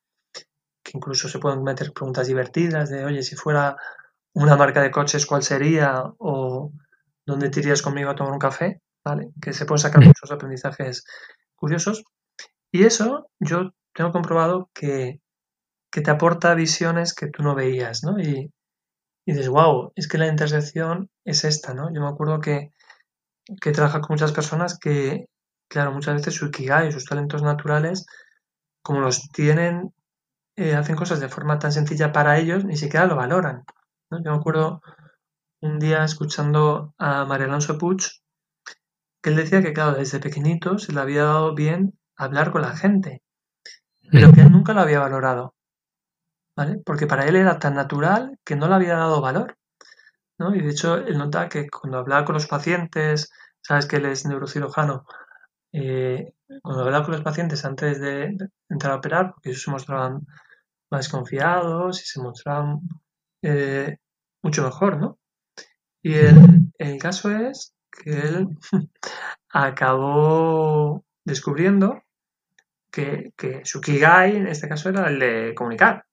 que 0.83 0.91
incluso 0.95 1.29
se 1.29 1.39
pueden 1.39 1.63
meter 1.63 1.93
preguntas 1.93 2.27
divertidas 2.27 2.89
de, 2.89 3.05
oye, 3.05 3.23
si 3.23 3.35
fuera 3.35 3.77
una 4.33 4.55
marca 4.55 4.81
de 4.81 4.91
coches, 4.91 5.25
¿cuál 5.25 5.43
sería? 5.43 6.03
O 6.17 6.71
¿dónde 7.25 7.49
te 7.49 7.59
irías 7.59 7.81
conmigo 7.81 8.09
a 8.09 8.15
tomar 8.15 8.33
un 8.33 8.39
café? 8.39 8.81
¿Vale? 9.05 9.29
Que 9.41 9.53
se 9.53 9.65
pueden 9.65 9.81
sacar 9.81 10.01
mm. 10.01 10.07
muchos 10.07 10.31
aprendizajes 10.31 11.03
curiosos. 11.55 12.03
Y 12.71 12.83
eso 12.83 13.29
yo 13.39 13.71
tengo 13.93 14.11
comprobado 14.11 14.69
que, 14.73 15.19
te 15.91 16.09
aporta 16.09 16.55
visiones 16.55 17.13
que 17.13 17.27
tú 17.27 17.43
no 17.43 17.53
veías, 17.53 18.03
¿no? 18.03 18.19
Y, 18.19 18.51
dices, 19.25 19.49
wow, 19.49 19.91
es 19.95 20.07
que 20.07 20.17
la 20.17 20.27
intersección 20.27 21.09
es 21.25 21.43
esta, 21.43 21.73
¿no? 21.73 21.93
Yo 21.93 22.01
me 22.01 22.07
acuerdo 22.07 22.39
que, 22.39 22.73
que 23.61 23.71
trabaja 23.71 24.01
con 24.01 24.15
muchas 24.15 24.31
personas 24.31 24.77
que, 24.77 25.27
claro, 25.69 25.91
muchas 25.91 26.15
veces 26.15 26.35
su 26.35 26.47
ikigai, 26.47 26.91
sus 26.91 27.05
talentos 27.05 27.41
naturales, 27.41 28.05
como 28.81 28.99
los 28.99 29.29
tienen, 29.29 29.93
eh, 30.55 30.75
hacen 30.75 30.95
cosas 30.95 31.19
de 31.19 31.29
forma 31.29 31.59
tan 31.59 31.71
sencilla 31.71 32.11
para 32.11 32.37
ellos, 32.37 32.65
ni 32.65 32.77
siquiera 32.77 33.05
lo 33.05 33.15
valoran. 33.15 33.63
Yo 34.11 34.31
me 34.31 34.37
acuerdo 34.37 34.81
un 35.61 35.79
día 35.79 36.03
escuchando 36.03 36.93
a 36.97 37.25
María 37.25 37.47
Alonso 37.47 37.77
Puig, 37.77 38.03
que 39.21 39.29
él 39.29 39.35
decía 39.37 39.61
que, 39.61 39.73
claro, 39.73 39.97
desde 39.97 40.19
pequeñito 40.19 40.77
se 40.77 40.91
le 40.91 40.99
había 40.99 41.23
dado 41.23 41.55
bien 41.55 41.97
hablar 42.17 42.51
con 42.51 42.61
la 42.61 42.75
gente, 42.75 43.21
pero 44.11 44.33
que 44.33 44.41
él 44.41 44.51
nunca 44.51 44.73
lo 44.73 44.81
había 44.81 44.99
valorado, 44.99 45.55
¿vale? 46.55 46.81
Porque 46.85 47.07
para 47.07 47.25
él 47.27 47.35
era 47.35 47.59
tan 47.59 47.75
natural 47.75 48.39
que 48.43 48.55
no 48.55 48.67
le 48.67 48.75
había 48.75 48.95
dado 48.95 49.21
valor, 49.21 49.57
¿no? 50.37 50.55
Y 50.55 50.61
de 50.61 50.69
hecho, 50.71 50.95
él 50.97 51.17
nota 51.17 51.49
que 51.49 51.69
cuando 51.69 51.99
hablaba 51.99 52.25
con 52.25 52.35
los 52.35 52.47
pacientes, 52.47 53.31
sabes 53.61 53.85
que 53.85 53.97
él 53.97 54.05
es 54.05 54.25
neurocirujano, 54.25 55.05
eh, 55.73 56.33
cuando 56.61 56.83
hablaba 56.83 57.05
con 57.05 57.13
los 57.13 57.23
pacientes 57.23 57.65
antes 57.65 57.99
de, 57.99 58.37
entrar 58.69 58.93
a 58.93 58.97
operar, 58.97 59.31
porque 59.31 59.49
ellos 59.49 59.63
se 59.63 59.71
mostraban 59.71 60.27
más 60.91 61.09
confiados 61.09 62.01
y 62.01 62.05
se 62.05 62.21
mostraban 62.21 62.81
eh, 63.41 63.97
mucho 64.43 64.63
mejor, 64.63 64.97
¿no? 64.97 65.19
Y 66.03 66.13
el, 66.15 66.71
el 66.77 66.99
caso 66.99 67.31
es 67.31 67.73
que 67.91 68.11
él 68.11 68.47
acabó 69.49 71.03
descubriendo 71.25 72.03
que, 72.93 73.61
su 73.63 73.81
Kigai 73.81 74.35
en 74.37 74.47
este 74.47 74.69
caso 74.69 74.89
era 74.89 75.07
el 75.09 75.19
de 75.19 75.53
comunicar, 75.55 76.05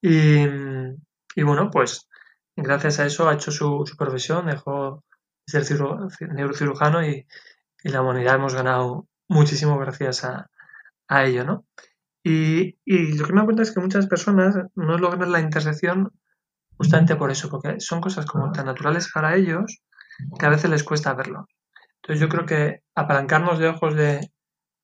Y, 0.00 1.42
bueno, 1.42 1.70
pues 1.70 2.08
gracias 2.56 3.00
a 3.00 3.06
eso 3.06 3.28
ha 3.28 3.34
hecho 3.34 3.50
su, 3.50 3.84
profesión, 3.96 4.46
dejó 4.46 5.04
de 5.46 5.64
ser 5.64 5.80
neurocirujano 6.32 7.04
y, 7.06 7.26
la 7.84 8.02
humanidad 8.02 8.34
hemos 8.34 8.54
ganado 8.54 9.06
muchísimo 9.28 9.78
gracias 9.78 10.24
a, 10.24 10.48
ello, 11.24 11.44
¿no? 11.44 11.64
Y, 12.24 12.76
lo 13.16 13.26
que 13.26 13.32
me 13.32 13.44
cuenta 13.44 13.62
es 13.62 13.72
que 13.72 13.80
muchas 13.80 14.06
personas 14.06 14.56
no 14.74 14.98
logran 14.98 15.32
la 15.32 15.40
intersección 15.40 16.12
justamente 16.76 17.16
por 17.16 17.30
eso, 17.30 17.48
porque 17.50 17.80
son 17.80 18.00
cosas 18.00 18.26
como 18.26 18.52
tan 18.52 18.66
naturales 18.66 19.10
para 19.12 19.36
ellos 19.36 19.80
que 20.38 20.46
a 20.46 20.50
veces 20.50 20.70
les 20.70 20.84
cuesta 20.84 21.14
verlo. 21.14 21.46
Entonces 22.02 22.20
yo 22.20 22.28
creo 22.28 22.46
que 22.46 22.82
apalancarnos 22.94 23.58
de 23.58 23.68
ojos 23.68 23.94
de, 23.94 24.30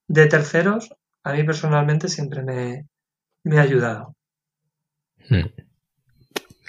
de 0.09 0.27
terceros, 0.27 0.90
a 1.22 1.33
mí 1.33 1.44
personalmente 1.44 2.09
siempre 2.09 2.42
me, 2.42 3.59
ha 3.59 3.62
ayudado. 3.62 4.14
Hmm. 5.29 5.49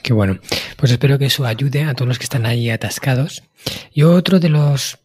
Qué 0.03 0.13
bueno. 0.13 0.39
Pues 0.77 0.91
espero 0.91 1.17
que 1.17 1.25
eso 1.25 1.45
ayude 1.45 1.83
a 1.83 1.93
todos 1.93 2.07
los 2.07 2.19
que 2.19 2.25
están 2.25 2.45
ahí 2.45 2.69
atascados. 2.69 3.43
Y 3.91 4.03
otro 4.03 4.39
de 4.39 4.49
los 4.49 4.99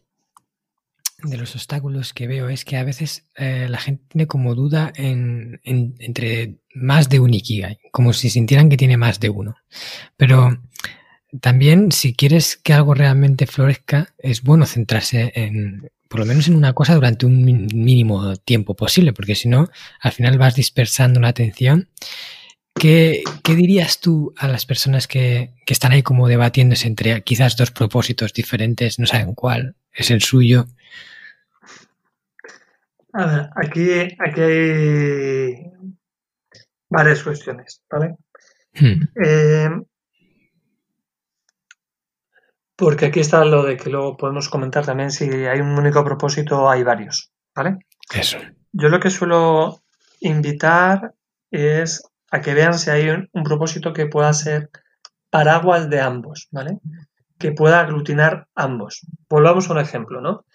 de 1.23 1.37
los 1.37 1.55
obstáculos 1.55 2.13
que 2.13 2.27
veo 2.27 2.49
es 2.49 2.65
que 2.65 2.77
a 2.77 2.83
veces 2.83 3.25
eh, 3.35 3.67
la 3.69 3.77
gente 3.77 4.03
tiene 4.09 4.27
como 4.27 4.55
duda 4.55 4.91
en, 4.95 5.59
entre 5.63 6.57
más 6.73 7.09
de 7.09 7.19
un 7.19 7.33
Ikigai, 7.33 7.79
como 7.91 8.13
si 8.13 8.29
sintieran 8.29 8.69
que 8.69 8.77
tiene 8.77 8.97
más 8.97 9.19
de 9.19 9.29
uno. 9.29 9.55
Pero 10.17 10.59
también 11.39 11.91
si 11.91 12.13
quieres 12.13 12.57
que 12.57 12.73
algo 12.73 12.93
realmente 12.93 13.47
florezca, 13.47 14.13
es 14.17 14.41
bueno 14.41 14.65
centrarse 14.65 15.31
en, 15.35 15.91
por 16.07 16.19
lo 16.19 16.25
menos 16.25 16.47
en 16.47 16.55
una 16.55 16.73
cosa 16.73 16.95
durante 16.95 17.25
un 17.25 17.43
mínimo 17.43 18.35
tiempo 18.37 18.75
posible, 18.75 19.13
porque 19.13 19.35
si 19.35 19.47
no, 19.47 19.69
al 19.99 20.11
final 20.11 20.37
vas 20.37 20.55
dispersando 20.55 21.19
la 21.19 21.29
atención. 21.29 21.89
¿Qué, 22.73 23.23
dirías 23.45 23.99
tú 23.99 24.33
a 24.37 24.47
las 24.47 24.65
personas 24.65 25.07
que, 25.07 25.53
están 25.67 25.91
ahí 25.91 26.03
como 26.03 26.27
debatiéndose 26.27 26.87
entre 26.87 27.21
quizás 27.21 27.55
dos 27.55 27.71
propósitos 27.71 28.33
diferentes, 28.33 28.99
no 28.99 29.05
saben 29.05 29.35
cuál 29.35 29.75
es 29.93 30.11
el 30.11 30.21
suyo? 30.21 30.65
A 33.13 33.25
ver, 33.25 33.49
aquí, 33.55 34.15
aquí 34.19 34.41
hay 34.41 35.71
varias 36.89 37.23
cuestiones, 37.23 37.81
¿vale? 37.89 38.15
Hmm. 38.73 39.01
Eh, 39.23 39.69
porque 42.75 43.05
aquí 43.05 43.19
está 43.19 43.45
lo 43.45 43.63
de 43.63 43.77
que 43.77 43.89
luego 43.89 44.17
podemos 44.17 44.49
comentar 44.49 44.85
también 44.85 45.11
si 45.11 45.25
hay 45.25 45.59
un 45.59 45.77
único 45.77 46.03
propósito 46.03 46.63
o 46.63 46.69
hay 46.69 46.83
varios, 46.83 47.31
¿vale? 47.53 47.77
Eso. 48.13 48.39
Yo 48.71 48.89
lo 48.89 48.99
que 48.99 49.09
suelo 49.09 49.83
invitar 50.19 51.13
es 51.51 52.01
a 52.31 52.41
que 52.41 52.53
vean 52.53 52.79
si 52.79 52.89
hay 52.89 53.09
un, 53.09 53.43
propósito 53.43 53.93
que 53.93 54.07
pueda 54.07 54.33
ser 54.33 54.69
paraguas 55.29 55.89
de 55.89 55.99
ambos, 55.99 56.47
¿vale? 56.51 56.79
Que 57.37 57.51
pueda 57.51 57.81
aglutinar 57.81 58.47
ambos. 58.55 59.01
Volvamos 59.29 59.69
a 59.69 59.73
un 59.73 59.79
ejemplo, 59.79 60.21
¿no? 60.21 60.45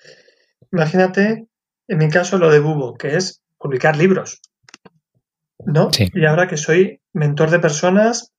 Imagínate, 0.72 1.46
en 1.86 1.98
mi 1.98 2.08
caso, 2.08 2.38
lo 2.38 2.50
de 2.50 2.60
Bubo, 2.60 2.96
que 2.96 3.16
es 3.16 3.42
publicar 3.58 3.96
libros, 3.96 4.40
¿no? 5.58 5.90
Y 5.98 6.24
ahora 6.24 6.48
que 6.48 6.56
soy 6.56 7.00
mentor 7.12 7.50
de 7.50 7.58
personas 7.58 8.32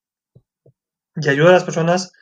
y 1.14 1.28
ayudo 1.28 1.48
a 1.48 1.52
las 1.52 1.64
personas 1.64 2.12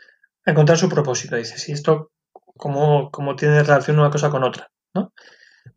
encontrar 0.44 0.78
su 0.78 0.88
propósito. 0.88 1.36
Dices, 1.36 1.62
si 1.62 1.72
esto, 1.72 2.12
¿cómo, 2.32 3.10
tiene 3.36 3.62
relación 3.62 3.98
una 3.98 4.10
cosa 4.10 4.30
con 4.30 4.44
otra? 4.44 4.70
¿no? 4.94 5.12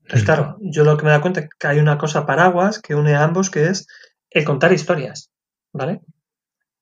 Entonces, 0.03 0.23
claro, 0.23 0.57
yo 0.59 0.83
lo 0.83 0.97
que 0.97 1.05
me 1.05 1.11
da 1.11 1.21
cuenta 1.21 1.41
es 1.41 1.49
que 1.57 1.67
hay 1.67 1.79
una 1.79 1.97
cosa 1.97 2.25
paraguas 2.25 2.79
que 2.79 2.95
une 2.95 3.15
a 3.15 3.23
ambos, 3.23 3.49
que 3.49 3.67
es 3.67 3.87
el 4.31 4.45
contar 4.45 4.71
historias, 4.73 5.31
¿vale? 5.73 6.01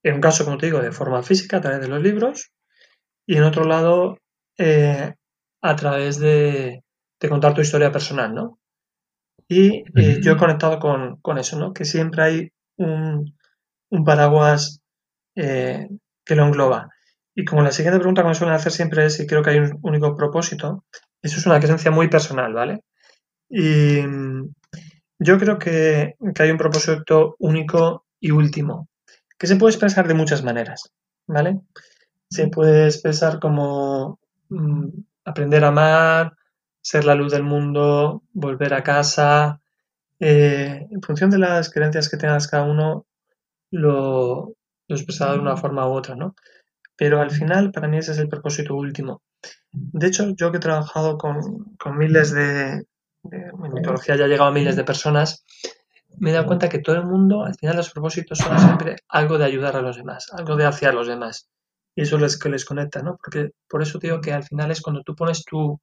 En 0.04 0.16
un 0.16 0.22
caso, 0.22 0.46
como 0.46 0.58
te 0.58 0.68
digo, 0.68 0.80
de 0.80 0.92
forma 0.92 1.24
física, 1.24 1.58
a 1.58 1.62
través 1.62 1.82
de 1.82 1.88
los 1.88 2.02
libros, 2.02 2.52
y 3.26 3.38
en 3.38 3.44
otro 3.44 3.66
lado, 3.66 4.18
eh, 4.58 5.14
a 5.62 5.76
través 5.76 6.20
de, 6.20 6.84
contar 7.28 7.54
tu 7.54 7.62
historia 7.62 7.92
personal, 7.92 8.34
¿no? 8.34 8.60
Y 9.50 9.84
eh, 9.96 10.20
yo 10.22 10.34
he 10.34 10.38
conectado 10.38 10.80
con, 10.80 11.38
eso, 11.38 11.60
¿no? 11.60 11.74
Que 11.74 11.86
siempre 11.86 12.24
hay 12.24 12.52
un, 12.78 13.34
paraguas 14.06 14.82
eh, 15.36 15.88
que 16.26 16.36
lo 16.36 16.46
engloba. 16.46 16.90
Y 17.36 17.46
como 17.46 17.62
la 17.62 17.72
siguiente 17.72 18.00
pregunta 18.00 18.24
que 18.24 18.30
me 18.30 18.36
suelen 18.36 18.56
hacer 18.56 18.72
siempre 18.72 19.06
es 19.06 19.16
si 19.16 19.28
creo 19.28 19.44
que 19.44 19.52
hay 19.52 19.60
un 19.60 19.80
único 19.84 20.16
propósito, 20.16 20.86
eso 21.22 21.38
es 21.38 21.46
una 21.46 21.60
creencia 21.60 21.92
muy 21.92 22.08
personal, 22.10 22.54
¿vale? 22.54 22.82
Y 23.50 24.02
yo 25.20 25.38
creo 25.38 25.60
que, 25.60 26.16
hay 26.40 26.52
un 26.52 26.58
propósito 26.58 27.36
único 27.40 28.06
y 28.20 28.32
último, 28.32 28.90
que 29.38 29.48
se 29.48 29.56
puede 29.56 29.72
expresar 29.72 30.08
de 30.08 30.14
muchas 30.14 30.44
maneras, 30.44 30.92
¿vale? 31.28 31.62
Se 32.30 32.48
puede 32.48 32.86
expresar 32.86 33.40
como 33.40 34.20
mm, 34.50 34.88
aprender 35.26 35.64
a 35.64 35.70
amar, 35.70 36.34
ser 36.82 37.06
la 37.06 37.16
luz 37.16 37.32
del 37.32 37.44
mundo, 37.44 38.24
volver 38.34 38.74
a 38.74 38.84
casa. 38.84 39.62
Eh, 40.20 40.88
en 40.90 41.02
función 41.02 41.30
de 41.30 41.40
las 41.40 41.70
creencias 41.70 42.10
que 42.10 42.18
tengas 42.18 42.48
cada 42.48 42.64
uno, 42.64 43.06
lo, 43.72 44.56
lo 44.88 44.96
expresado 44.96 45.34
de 45.34 45.40
una 45.40 45.58
forma 45.58 45.88
u 45.88 45.92
otra, 45.94 46.16
¿no? 46.16 46.36
Pero 46.96 47.22
al 47.22 47.32
final, 47.32 47.72
para 47.72 47.88
mí 47.88 47.98
ese 47.98 48.14
es 48.14 48.18
el 48.18 48.30
propósito 48.30 48.76
último. 48.76 49.22
De 49.72 50.08
hecho, 50.08 50.34
yo 50.36 50.52
que 50.52 50.58
he 50.58 50.62
trabajado 50.62 51.18
con, 51.18 51.76
miles 51.98 52.32
de, 52.32 52.86
en 53.32 53.74
mitología 53.74 54.16
ya 54.16 54.26
he 54.26 54.28
llegado 54.28 54.50
a 54.50 54.54
miles 54.54 54.76
de 54.76 54.84
personas, 54.84 55.46
me 56.18 56.30
he 56.32 56.34
dado 56.34 56.48
cuenta 56.48 56.70
que 56.70 56.80
todo 56.80 56.96
el 56.96 57.06
mundo, 57.06 57.44
al 57.44 57.56
final 57.56 57.78
los 57.78 57.92
propósitos 57.92 58.40
son 58.40 58.58
siempre 58.60 58.96
algo 59.10 59.38
de 59.38 59.46
ayudar 59.46 59.76
a 59.76 59.82
los 59.82 59.98
demás, 59.98 60.28
algo 60.34 60.56
de 60.56 60.66
hacia 60.66 60.92
los 60.92 61.08
demás. 61.08 61.50
Y 61.96 62.02
eso 62.02 62.16
es 62.18 62.22
lo 62.22 62.40
que 62.40 62.50
les 62.50 62.66
conecta, 62.66 63.02
¿no? 63.02 63.18
Porque 63.18 63.52
por 63.68 63.82
eso 63.82 64.00
digo 64.00 64.22
que 64.22 64.32
al 64.32 64.44
final 64.44 64.72
es 64.72 64.82
cuando 64.82 65.02
tú 65.04 65.16
pones 65.16 65.44
tu 65.44 65.80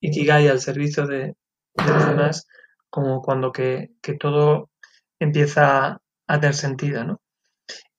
Ikigai 0.00 0.48
al 0.48 0.60
servicio 0.60 1.06
de, 1.06 1.34
los 1.74 2.06
demás, 2.06 2.46
como 2.88 3.22
cuando 3.22 3.52
que, 3.52 3.90
que, 4.02 4.14
todo 4.14 4.70
empieza 5.18 6.00
a 6.26 6.40
tener 6.40 6.54
sentido, 6.54 7.04
¿no? 7.04 7.20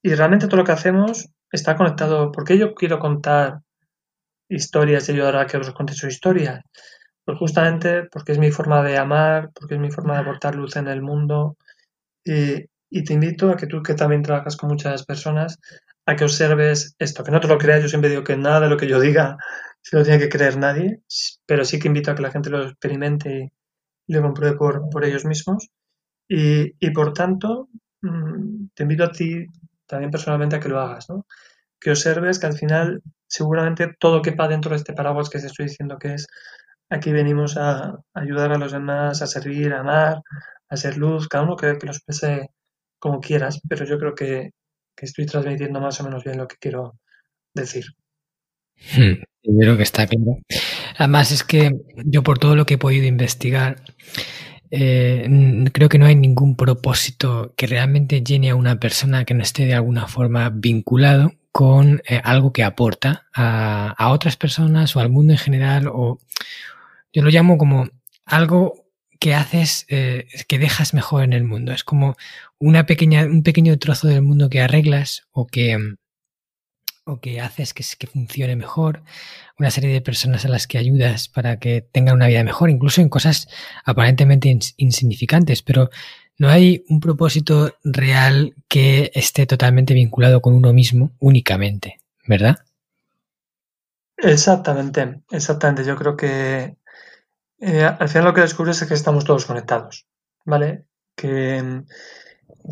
Y 0.03 0.13
realmente 0.15 0.47
todo 0.47 0.57
lo 0.57 0.63
que 0.63 0.71
hacemos 0.71 1.29
está 1.51 1.75
conectado. 1.75 2.31
¿Por 2.31 2.43
qué 2.43 2.57
yo 2.57 2.73
quiero 2.73 2.99
contar 2.99 3.61
historias 4.49 5.07
y 5.07 5.13
ayudar 5.13 5.37
a 5.37 5.47
que 5.47 5.57
otros 5.57 5.73
conten 5.73 5.95
sus 5.95 6.13
historias? 6.13 6.63
Pues 7.25 7.37
justamente 7.37 8.03
porque 8.11 8.31
es 8.31 8.39
mi 8.39 8.51
forma 8.51 8.83
de 8.83 8.97
amar, 8.97 9.51
porque 9.53 9.75
es 9.75 9.81
mi 9.81 9.91
forma 9.91 10.15
de 10.15 10.21
aportar 10.21 10.55
luz 10.55 10.75
en 10.75 10.87
el 10.87 11.01
mundo. 11.01 11.57
Y, 12.25 12.65
te 13.03 13.13
invito 13.13 13.49
a 13.51 13.57
que 13.57 13.67
tú, 13.67 13.81
que 13.83 13.93
también 13.93 14.21
trabajas 14.21 14.57
con 14.57 14.69
muchas 14.69 15.05
personas, 15.05 15.59
a 16.05 16.15
que 16.15 16.25
observes 16.25 16.95
esto, 16.99 17.23
que 17.23 17.31
no 17.31 17.39
te 17.39 17.47
lo 17.47 17.57
creas. 17.57 17.81
Yo 17.81 17.89
siempre 17.89 18.09
digo 18.09 18.23
que 18.23 18.37
nada 18.37 18.61
de 18.61 18.69
lo 18.69 18.77
que 18.77 18.87
yo 18.87 18.99
diga 18.99 19.37
se 19.81 19.97
lo 19.97 20.03
tiene 20.03 20.19
que 20.19 20.29
creer 20.29 20.57
nadie, 20.57 21.01
pero 21.45 21.65
sí 21.65 21.79
que 21.79 21.87
invito 21.87 22.11
a 22.11 22.15
que 22.15 22.21
la 22.21 22.31
gente 22.31 22.49
lo 22.49 22.63
experimente 22.63 23.51
y 24.07 24.13
lo 24.13 24.21
compruebe 24.21 24.57
por, 24.57 24.89
por 24.89 25.05
ellos 25.05 25.25
mismos. 25.25 25.69
Y, 26.27 26.73
y, 26.79 26.91
por 26.91 27.13
tanto, 27.13 27.69
mm, 28.01 28.67
te 28.75 28.83
invito 28.83 29.03
a 29.05 29.11
ti 29.11 29.45
también 29.87 30.11
personalmente 30.11 30.55
a 30.55 30.59
que 30.59 30.69
lo 30.69 30.79
hagas, 30.79 31.09
¿no? 31.09 31.25
Que 31.79 31.91
observes 31.91 32.39
que 32.39 32.47
al 32.47 32.57
final 32.57 33.01
seguramente 33.27 33.95
todo 33.99 34.21
quepa 34.21 34.47
dentro 34.47 34.71
de 34.71 34.77
este 34.77 34.93
paraguas 34.93 35.29
que 35.29 35.39
te 35.39 35.47
estoy 35.47 35.67
diciendo 35.67 35.97
que 35.99 36.15
es 36.15 36.27
Aquí 36.91 37.13
venimos 37.13 37.55
a 37.55 38.03
ayudar 38.13 38.51
a 38.51 38.57
los 38.57 38.73
demás, 38.73 39.21
a 39.21 39.27
servir, 39.27 39.73
a 39.73 39.79
amar, 39.79 40.21
a 40.67 40.75
ser 40.75 40.97
luz, 40.97 41.29
cada 41.29 41.45
uno 41.45 41.55
que, 41.55 41.77
que 41.77 41.85
lo 41.85 41.93
exprese 41.93 42.49
como 42.99 43.21
quieras, 43.21 43.61
pero 43.67 43.85
yo 43.85 43.97
creo 43.97 44.13
que, 44.13 44.51
estoy 44.97 45.25
transmitiendo 45.25 45.81
más 45.81 45.99
o 45.99 46.03
menos 46.03 46.23
bien 46.23 46.37
lo 46.37 46.47
que 46.47 46.57
quiero 46.59 46.99
decir. 47.55 47.85
Hmm, 48.95 49.23
yo 49.41 49.57
creo 49.59 49.75
que 49.75 49.81
está 49.81 50.05
claro. 50.05 50.37
Además 50.95 51.31
es 51.31 51.43
que 51.43 51.71
yo 52.05 52.21
por 52.21 52.37
todo 52.37 52.55
lo 52.55 52.67
que 52.67 52.75
he 52.75 52.77
podido 52.77 53.07
investigar, 53.07 53.81
eh, 54.69 55.27
creo 55.73 55.89
que 55.89 55.97
no 55.97 56.05
hay 56.05 56.15
ningún 56.15 56.55
propósito 56.55 57.55
que 57.57 57.65
realmente 57.65 58.21
llene 58.21 58.51
a 58.51 58.55
una 58.55 58.79
persona 58.79 59.25
que 59.25 59.33
no 59.33 59.41
esté 59.41 59.65
de 59.65 59.73
alguna 59.73 60.07
forma 60.07 60.51
vinculado 60.53 61.31
con 61.51 62.03
eh, 62.07 62.21
algo 62.23 62.53
que 62.53 62.63
aporta 62.63 63.25
a, 63.33 63.95
a, 63.97 64.11
otras 64.11 64.37
personas 64.37 64.95
o 64.95 64.99
al 64.99 65.09
mundo 65.09 65.33
en 65.33 65.39
general 65.39 65.87
o, 65.87 66.19
yo 67.13 67.23
lo 67.23 67.29
llamo 67.29 67.57
como 67.57 67.89
algo 68.25 68.91
que 69.19 69.35
haces, 69.35 69.85
eh, 69.89 70.25
que 70.47 70.57
dejas 70.57 70.93
mejor 70.93 71.23
en 71.23 71.33
el 71.33 71.43
mundo. 71.43 71.71
Es 71.73 71.83
como 71.83 72.15
una 72.59 72.85
pequeña, 72.85 73.25
un 73.25 73.43
pequeño 73.43 73.77
trozo 73.77 74.07
del 74.07 74.23
mundo 74.23 74.49
que 74.49 74.61
arreglas 74.61 75.27
o 75.31 75.45
que, 75.45 75.77
o 77.05 77.19
que 77.19 77.39
haces 77.39 77.75
que, 77.75 77.83
que 77.99 78.07
funcione 78.07 78.55
mejor. 78.55 79.03
Una 79.59 79.69
serie 79.69 79.91
de 79.91 80.01
personas 80.01 80.45
a 80.45 80.49
las 80.49 80.65
que 80.65 80.79
ayudas 80.79 81.27
para 81.27 81.59
que 81.59 81.81
tengan 81.81 82.15
una 82.15 82.27
vida 82.27 82.43
mejor, 82.43 82.71
incluso 82.71 82.99
en 83.01 83.09
cosas 83.09 83.47
aparentemente 83.85 84.57
insignificantes, 84.77 85.61
pero 85.61 85.91
no 86.39 86.49
hay 86.49 86.83
un 86.89 86.99
propósito 86.99 87.75
real 87.83 88.55
que 88.67 89.11
esté 89.13 89.45
totalmente 89.45 89.93
vinculado 89.93 90.41
con 90.41 90.55
uno 90.55 90.73
mismo 90.73 91.11
únicamente, 91.19 91.99
¿verdad? 92.25 92.57
Exactamente, 94.17 95.21
exactamente. 95.29 95.83
Yo 95.85 95.95
creo 95.95 96.17
que 96.17 96.75
eh, 97.61 97.83
al 97.83 98.09
final 98.09 98.25
lo 98.25 98.33
que 98.33 98.41
descubres 98.41 98.81
es 98.81 98.87
que 98.87 98.95
estamos 98.95 99.23
todos 99.23 99.45
conectados, 99.45 100.07
¿vale? 100.45 100.85
Que, 101.15 101.83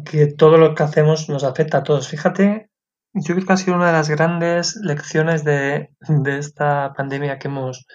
que 0.04 0.28
todo 0.28 0.58
lo 0.58 0.74
que 0.74 0.82
hacemos 0.82 1.30
nos 1.30 1.44
afecta 1.44 1.78
a 1.78 1.84
todos. 1.84 2.08
Fíjate, 2.08 2.72
yo 3.14 3.36
creo 3.36 3.46
que 3.46 3.54
ha 3.54 3.58
sido 3.58 3.76
una 3.76 3.88
de 3.88 3.94
las 3.94 4.10
grandes 4.10 4.78
lecciones 4.78 5.44
de, 5.44 5.92
esta 6.26 6.94
pandemia 6.98 7.38
que 7.38 7.50
hemos 7.50 7.86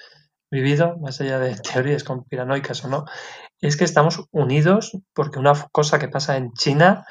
vivido, 0.53 0.97
más 0.99 1.20
allá 1.20 1.40
de 1.40 1.57
teorías 1.72 2.05
conspiranoicas 2.05 2.84
o 2.84 2.88
no, 2.88 3.05
es 3.61 3.76
que 3.76 3.84
estamos 3.84 4.24
unidos 4.30 4.97
porque 5.12 5.40
una 5.40 5.55
cosa 5.72 5.99
que 5.99 6.09
pasa 6.09 6.36
en 6.36 6.53
China 6.53 7.05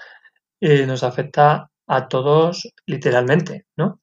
eh, 0.61 0.85
nos 0.85 1.03
afecta 1.03 1.69
a 1.87 2.07
todos 2.07 2.71
literalmente, 2.85 3.65
¿no? 3.75 3.99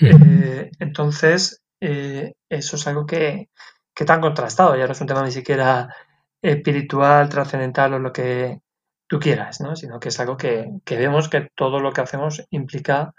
Eh, 0.00 0.70
entonces, 0.80 1.62
eso 1.80 2.76
es 2.76 2.86
algo 2.86 3.06
que, 3.06 3.48
que 3.94 4.04
tan 4.04 4.20
contrastado, 4.20 4.76
ya 4.76 4.86
no 4.86 4.92
es 4.92 5.00
un 5.00 5.06
tema 5.06 5.24
ni 5.24 5.32
siquiera 5.32 5.94
espiritual, 6.42 7.28
trascendental 7.28 7.94
o 7.94 7.98
lo 7.98 8.12
que 8.12 8.60
tú 9.06 9.18
quieras, 9.18 9.60
¿no? 9.60 9.76
sino 9.76 10.00
que 10.00 10.08
es 10.08 10.20
algo 10.20 10.36
que, 10.36 10.68
vemos 10.86 11.28
que 11.28 11.48
todo 11.54 11.80
lo 11.80 11.92
que 11.92 12.00
hacemos 12.00 12.42
implica 12.50 13.14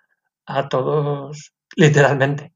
a 0.45 0.69
todos 0.69 1.53
literalmente. 1.75 2.51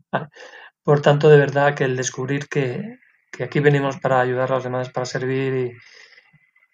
Por 0.84 1.02
tanto, 1.02 1.30
de 1.30 1.38
verdad 1.38 1.76
que 1.76 1.86
el 1.86 1.96
descubrir 1.96 2.48
que, 2.48 2.98
aquí 3.40 3.60
venimos 3.60 3.98
para 3.98 4.20
ayudar 4.20 4.52
a 4.52 4.56
los 4.56 4.64
demás, 4.64 4.90
para 4.90 5.06
servir 5.06 5.78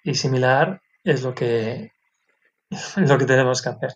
y, 0.03 0.15
similar, 0.15 0.81
es 1.03 1.23
lo 1.23 1.35
que, 1.35 1.91
lo 2.95 3.17
que 3.17 3.25
tenemos 3.25 3.61
que 3.61 3.69
hacer. 3.69 3.93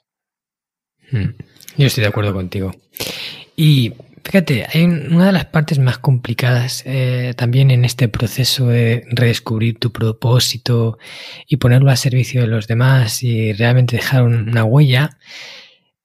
Hmm. 1.12 1.32
Yo 1.78 1.88
estoy 1.88 2.04
de 2.04 2.10
acuerdo 2.10 2.34
contigo. 2.34 2.74
Y 3.56 3.94
Fíjate, 4.24 4.66
hay 4.72 4.84
una 4.84 5.28
de 5.28 5.32
las 5.32 5.46
partes 5.46 5.80
más 5.80 5.98
complicadas 5.98 6.84
eh, 6.86 7.34
también 7.36 7.72
en 7.72 7.86
este 7.86 8.08
proceso 8.08 8.68
de 8.68 9.06
redescubrir 9.10 9.80
tu 9.80 9.92
propósito 9.92 10.98
y 11.48 11.58
ponerlo 11.58 11.92
a 11.92 11.96
servicio 11.96 12.42
de 12.42 12.48
los 12.48 12.68
demás 12.68 13.24
y 13.24 13.54
realmente 13.54 13.98
dejar 13.98 14.24
una 14.24 14.64
huella. 14.64 15.18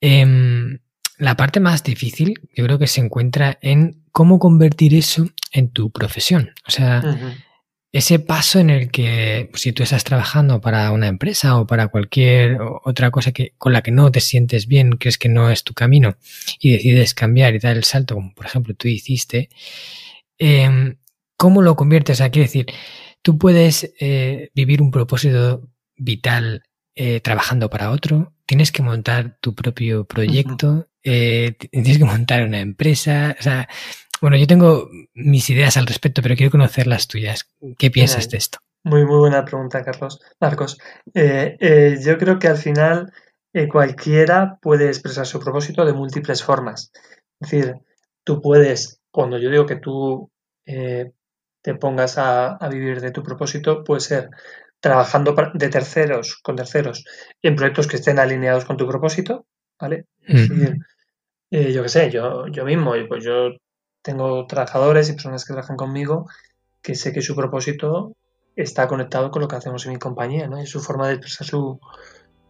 Em, 0.01 0.79
la 1.19 1.37
parte 1.37 1.61
más 1.61 1.83
difícil 1.83 2.41
yo 2.55 2.65
creo 2.65 2.79
que 2.79 2.87
se 2.87 3.01
encuentra 3.01 3.59
en 3.63 4.03
cómo 4.13 4.39
convertir 4.39 4.95
eso 4.95 5.27
en 5.53 5.71
tu 5.71 5.91
profesión. 5.91 6.51
O 6.67 6.71
sea, 6.71 7.03
ese 7.95 8.19
paso 8.19 8.59
en 8.59 8.71
el 8.71 8.91
que 8.91 9.47
pues, 9.53 9.63
si 9.63 9.73
tú 9.73 9.85
estás 9.85 10.03
trabajando 10.03 10.61
para 10.61 10.91
una 10.91 11.07
empresa 11.07 11.57
o 11.61 11.65
para 11.65 11.87
cualquier 11.87 12.59
otra 12.83 13.13
cosa 13.13 13.31
que, 13.31 13.55
con 13.57 13.73
la 13.73 13.83
que 13.83 13.93
no 13.93 14.11
te 14.11 14.21
sientes 14.21 14.67
bien, 14.67 14.97
crees 14.97 15.17
que 15.17 15.29
no 15.29 15.49
es 15.49 15.63
tu 15.63 15.75
camino 15.75 16.17
y 16.59 16.73
decides 16.73 17.15
cambiar 17.15 17.55
y 17.55 17.61
dar 17.61 17.77
el 17.77 17.85
salto, 17.85 18.17
como 18.17 18.35
por 18.35 18.47
ejemplo 18.47 18.75
tú 18.75 18.89
hiciste, 18.89 19.49
em, 20.39 20.97
¿cómo 21.37 21.63
lo 21.63 21.77
conviertes? 21.77 22.21
O 22.21 22.25
quiere 22.33 22.49
decir, 22.49 22.67
tú 23.23 23.39
puedes 23.39 23.95
eh, 24.01 24.51
vivir 24.57 24.83
un 24.83 24.91
propósito 24.91 25.71
vital 25.97 26.65
eh, 26.97 27.21
trabajando 27.21 27.71
para 27.71 27.93
otro, 27.93 28.35
tienes 28.45 28.73
que 28.73 28.83
montar 28.83 29.39
tu 29.41 29.55
propio 29.55 30.05
proyecto, 30.05 30.89
eh, 31.05 31.55
tienes 31.71 31.99
que 31.99 32.05
montar 32.05 32.45
una 32.45 32.59
empresa, 32.59 33.37
o 33.39 33.43
sea, 33.43 33.69
bueno, 34.25 34.39
yo 34.39 34.47
tengo 34.47 34.89
mis 35.13 35.51
ideas 35.51 35.77
al 35.77 35.85
respecto, 35.85 36.23
pero 36.23 36.35
quiero 36.35 36.51
conocer 36.51 36.87
las 36.87 37.09
tuyas. 37.09 37.47
¿Qué 37.77 37.91
piensas 37.91 38.31
de 38.31 38.39
esto? 38.39 38.59
Muy, 38.83 39.05
muy 39.05 39.19
buena 39.19 39.45
pregunta, 39.45 39.85
Carlos. 39.85 40.19
Marcos, 40.41 40.79
eh, 41.13 41.59
eh, 41.61 41.99
yo 42.03 42.17
creo 42.17 42.39
que 42.39 42.49
al 42.49 42.57
final 42.57 43.13
eh, 43.53 43.69
cualquiera 43.69 44.57
puede 44.63 44.87
expresar 44.87 45.27
su 45.27 45.41
propósito 45.41 45.85
de 45.85 45.93
múltiples 45.93 46.43
formas. 46.43 46.91
Es 47.39 47.51
decir, 47.51 47.75
tú 48.25 48.41
puedes, 48.41 48.99
cuando 49.11 49.37
yo 49.37 49.51
digo 49.51 49.67
que 49.67 49.77
tú 49.77 50.31
te 50.65 51.75
pongas 51.79 52.17
a, 52.17 52.57
vivir 52.71 53.03
de 53.03 53.11
tu 53.11 53.23
propósito, 53.23 53.85
puede 53.85 54.01
ser 54.01 54.31
trabajando 54.81 55.37
de 55.53 55.69
terceros, 55.69 56.41
con 56.43 56.57
terceros, 56.57 57.05
en 57.43 57.57
proyectos 57.57 57.87
que 57.87 57.97
estén 57.97 58.19
alineados 58.19 58.65
con 58.65 58.79
tu 58.79 58.89
propósito, 58.89 59.45
¿vale? 59.79 60.07
Es 60.23 60.49
decir, 60.49 60.79
yo 61.51 61.83
qué 61.83 61.89
sé, 61.91 62.11
yo, 62.11 62.47
yo 62.49 62.65
mismo, 62.65 62.95
pues 63.07 63.23
yo 63.23 63.51
tengo 64.05 64.47
trabajadores 64.47 65.09
y 65.09 65.15
personas 65.15 65.45
que 65.45 65.55
trabajan 65.55 65.77
conmigo 65.77 66.29
que 66.85 66.95
sé 66.95 67.13
que 67.13 67.23
su 67.23 67.35
propósito 67.35 68.13
está 68.55 68.87
conectado 68.87 69.31
con 69.31 69.43
lo 69.43 69.49
que 69.49 69.57
hacemos 69.57 69.85
en 69.87 69.93
mi 69.93 69.99
compañía, 69.99 70.47
¿no? 70.47 70.63
Y 70.63 70.67
su 70.67 70.81
forma 70.81 71.09
de 71.09 71.15
expresar 71.15 71.47
su, 71.47 71.81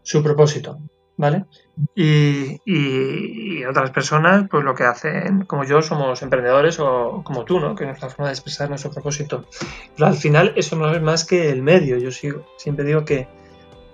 su 0.03 0.23
propósito, 0.23 0.81
¿vale? 1.17 1.47
Y, 1.95 2.61
y, 2.67 3.65
otras 3.65 3.93
personas, 3.93 4.47
pues 4.51 4.65
lo 4.65 4.75
que 4.75 4.83
hacen, 4.83 5.45
como 5.45 5.65
yo, 5.65 5.81
somos 5.81 6.21
emprendedores 6.23 6.81
o 6.81 7.23
como 7.25 7.45
tú, 7.45 7.61
¿no? 7.61 7.77
Que 7.77 7.89
es 7.89 8.03
la 8.03 8.11
forma 8.11 8.27
de 8.27 8.33
expresar 8.33 8.69
nuestro 8.69 8.91
propósito. 8.91 9.47
Pero 9.95 10.09
al 10.09 10.17
final 10.17 10.53
eso 10.57 10.75
no 10.75 10.93
es 10.93 11.01
más 11.01 11.25
que 11.25 11.51
el 11.51 11.63
medio. 11.63 11.97
Yo 11.97 12.11
siempre 12.59 12.85
digo 12.85 13.05
que 13.05 13.29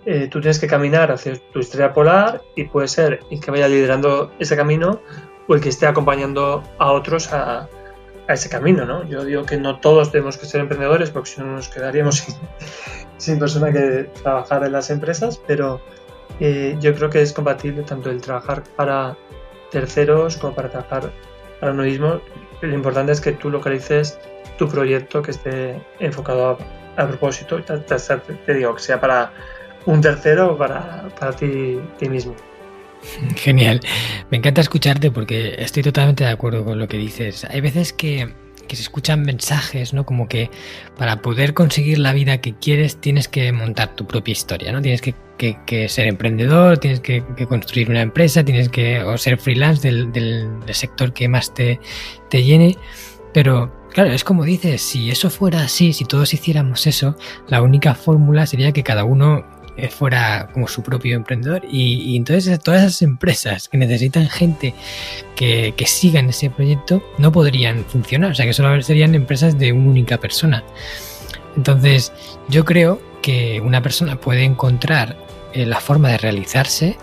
eh, 0.07 0.29
tú 0.29 0.41
tienes 0.41 0.59
que 0.59 0.67
caminar 0.67 1.13
hacia 1.13 1.35
tu 1.53 1.61
estrella 1.61 1.93
polar 1.93 2.41
y 2.57 2.65
puede 2.65 2.89
ser 2.89 3.21
el 3.31 3.41
que 3.41 3.51
vaya 3.51 3.69
liderando 3.69 4.33
ese 4.39 4.57
camino 4.57 5.03
o 5.47 5.55
el 5.55 5.61
que 5.61 5.69
esté 5.69 5.87
acompañando 5.87 6.63
a 6.79 6.93
otros 6.93 7.33
a, 7.33 7.69
ese 8.29 8.49
camino, 8.49 8.85
¿no? 8.85 9.05
Yo 9.09 9.25
digo 9.25 9.45
que 9.45 9.57
no 9.57 9.81
todos 9.81 10.13
tenemos 10.13 10.39
que 10.39 10.47
ser 10.47 10.61
emprendedores 10.61 11.11
porque 11.11 11.31
si 11.31 11.41
no 11.41 11.49
nos 11.49 11.69
quedaríamos 11.69 12.19
sin, 12.19 12.37
sin 13.17 13.39
persona 13.41 13.73
que 13.73 14.09
trabajar 14.23 14.65
en 14.65 14.71
las 14.71 14.89
empresas, 14.91 15.41
pero 15.49 15.81
eh, 16.39 16.77
yo 16.81 16.95
creo 16.95 17.11
que 17.11 17.21
es 17.21 17.33
compatible 17.33 17.83
tanto 17.83 18.11
el 18.11 18.21
trabajar 18.21 18.63
para 18.77 19.17
terceros 19.71 20.37
como 20.37 20.55
para 20.55 20.71
trabajar 20.71 21.13
para 21.61 21.73
uno 21.73 21.83
mismo. 21.83 22.21
Lo 22.63 22.75
importante 22.75 23.13
es 23.13 23.21
que 23.21 23.33
tú 23.33 23.51
localices 23.51 24.19
tu 24.59 24.69
proyecto 24.69 25.23
que 25.23 25.31
esté 25.31 25.81
enfocado 25.99 26.59
a, 26.97 27.07
propósito, 27.07 27.63
te, 27.63 28.55
digo, 28.55 28.75
que 28.75 28.83
sea 28.83 29.01
para 29.01 29.33
un 29.87 30.01
tercero 30.01 30.57
para, 30.57 31.09
para 31.19 31.33
ti, 31.33 31.81
ti 31.99 32.09
mismo. 32.09 32.35
Genial. 33.37 33.81
Me 34.31 34.39
encanta 34.39 34.61
escucharte 34.61 35.11
porque 35.11 35.57
estoy 35.59 35.83
totalmente 35.83 36.25
de 36.25 36.31
acuerdo 36.31 36.65
con 36.65 36.79
lo 36.79 36.89
que 36.89 36.99
dices. 36.99 37.45
Hay 37.45 37.61
veces 37.61 37.93
que, 37.93 38.33
que, 38.69 38.77
se 38.77 38.83
escuchan 38.83 39.23
mensajes, 39.23 39.93
¿no? 39.93 40.05
Como 40.05 40.29
que 40.29 40.51
para 40.97 41.23
poder 41.23 41.55
conseguir 41.55 41.99
la 41.99 42.13
vida 42.13 42.41
que 42.41 42.55
quieres 42.55 43.01
tienes 43.01 43.29
que 43.29 43.53
montar 43.53 43.95
tu 43.97 44.07
propia 44.07 44.33
historia, 44.33 44.73
¿no? 44.73 44.83
Tienes 44.83 45.03
que, 45.03 45.15
que 45.39 45.89
ser 45.89 46.07
emprendedor, 46.07 46.79
tienes 46.79 47.01
que, 47.01 47.23
construir 47.49 47.91
una 47.91 48.03
empresa, 48.03 48.45
tienes 48.45 48.69
que 48.69 49.03
o 49.03 49.17
ser 49.17 49.39
freelance 49.39 49.87
del, 49.87 50.13
del, 50.13 50.61
del 50.61 50.75
sector 50.75 51.13
que 51.13 51.29
más 51.29 51.55
te, 51.55 51.81
te 52.29 52.45
llene. 52.45 52.77
Pero 53.33 53.73
claro, 53.93 54.13
es 54.13 54.25
como 54.25 54.45
dices, 54.45 54.83
si 54.83 55.11
eso 55.11 55.31
fuera 55.31 55.63
así, 55.63 55.93
si 55.93 56.05
todos 56.05 56.35
hiciéramos 56.35 56.87
eso, 56.87 57.17
la 57.49 57.63
única 57.63 57.95
fórmula 57.95 58.47
sería 58.47 58.73
que 58.73 58.83
cada 58.83 59.05
uno 59.05 59.45
fuera 59.89 60.49
como 60.53 60.69
su 60.69 60.83
propio 60.83 61.17
emprendedor 61.17 61.63
y, 61.71 62.17
entonces 62.17 62.59
todas 62.61 62.83
esas 62.83 63.03
empresas 63.03 63.69
que 63.69 63.79
necesitan 63.79 64.29
gente 64.29 64.75
que, 65.37 65.75
que 65.77 65.87
sigan 65.87 66.29
ese 66.29 66.51
proyecto 66.51 67.03
no 67.19 67.33
podrían 67.33 67.85
funcionar, 67.85 68.33
o 68.33 68.35
sea 68.35 68.47
que 68.47 68.53
solo 68.53 68.81
serían 68.83 69.15
empresas 69.15 69.59
de 69.59 69.73
una 69.73 69.91
única 69.91 70.19
persona. 70.19 70.63
Entonces 71.57 72.13
yo 72.49 72.65
creo 72.65 73.01
que 73.23 73.61
una 73.61 73.83
persona 73.83 74.21
puede 74.21 74.45
encontrar 74.45 75.17
eh, 75.53 75.67
la 75.67 75.81
forma 75.81 76.11
de 76.11 76.19
realizarse 76.19 76.97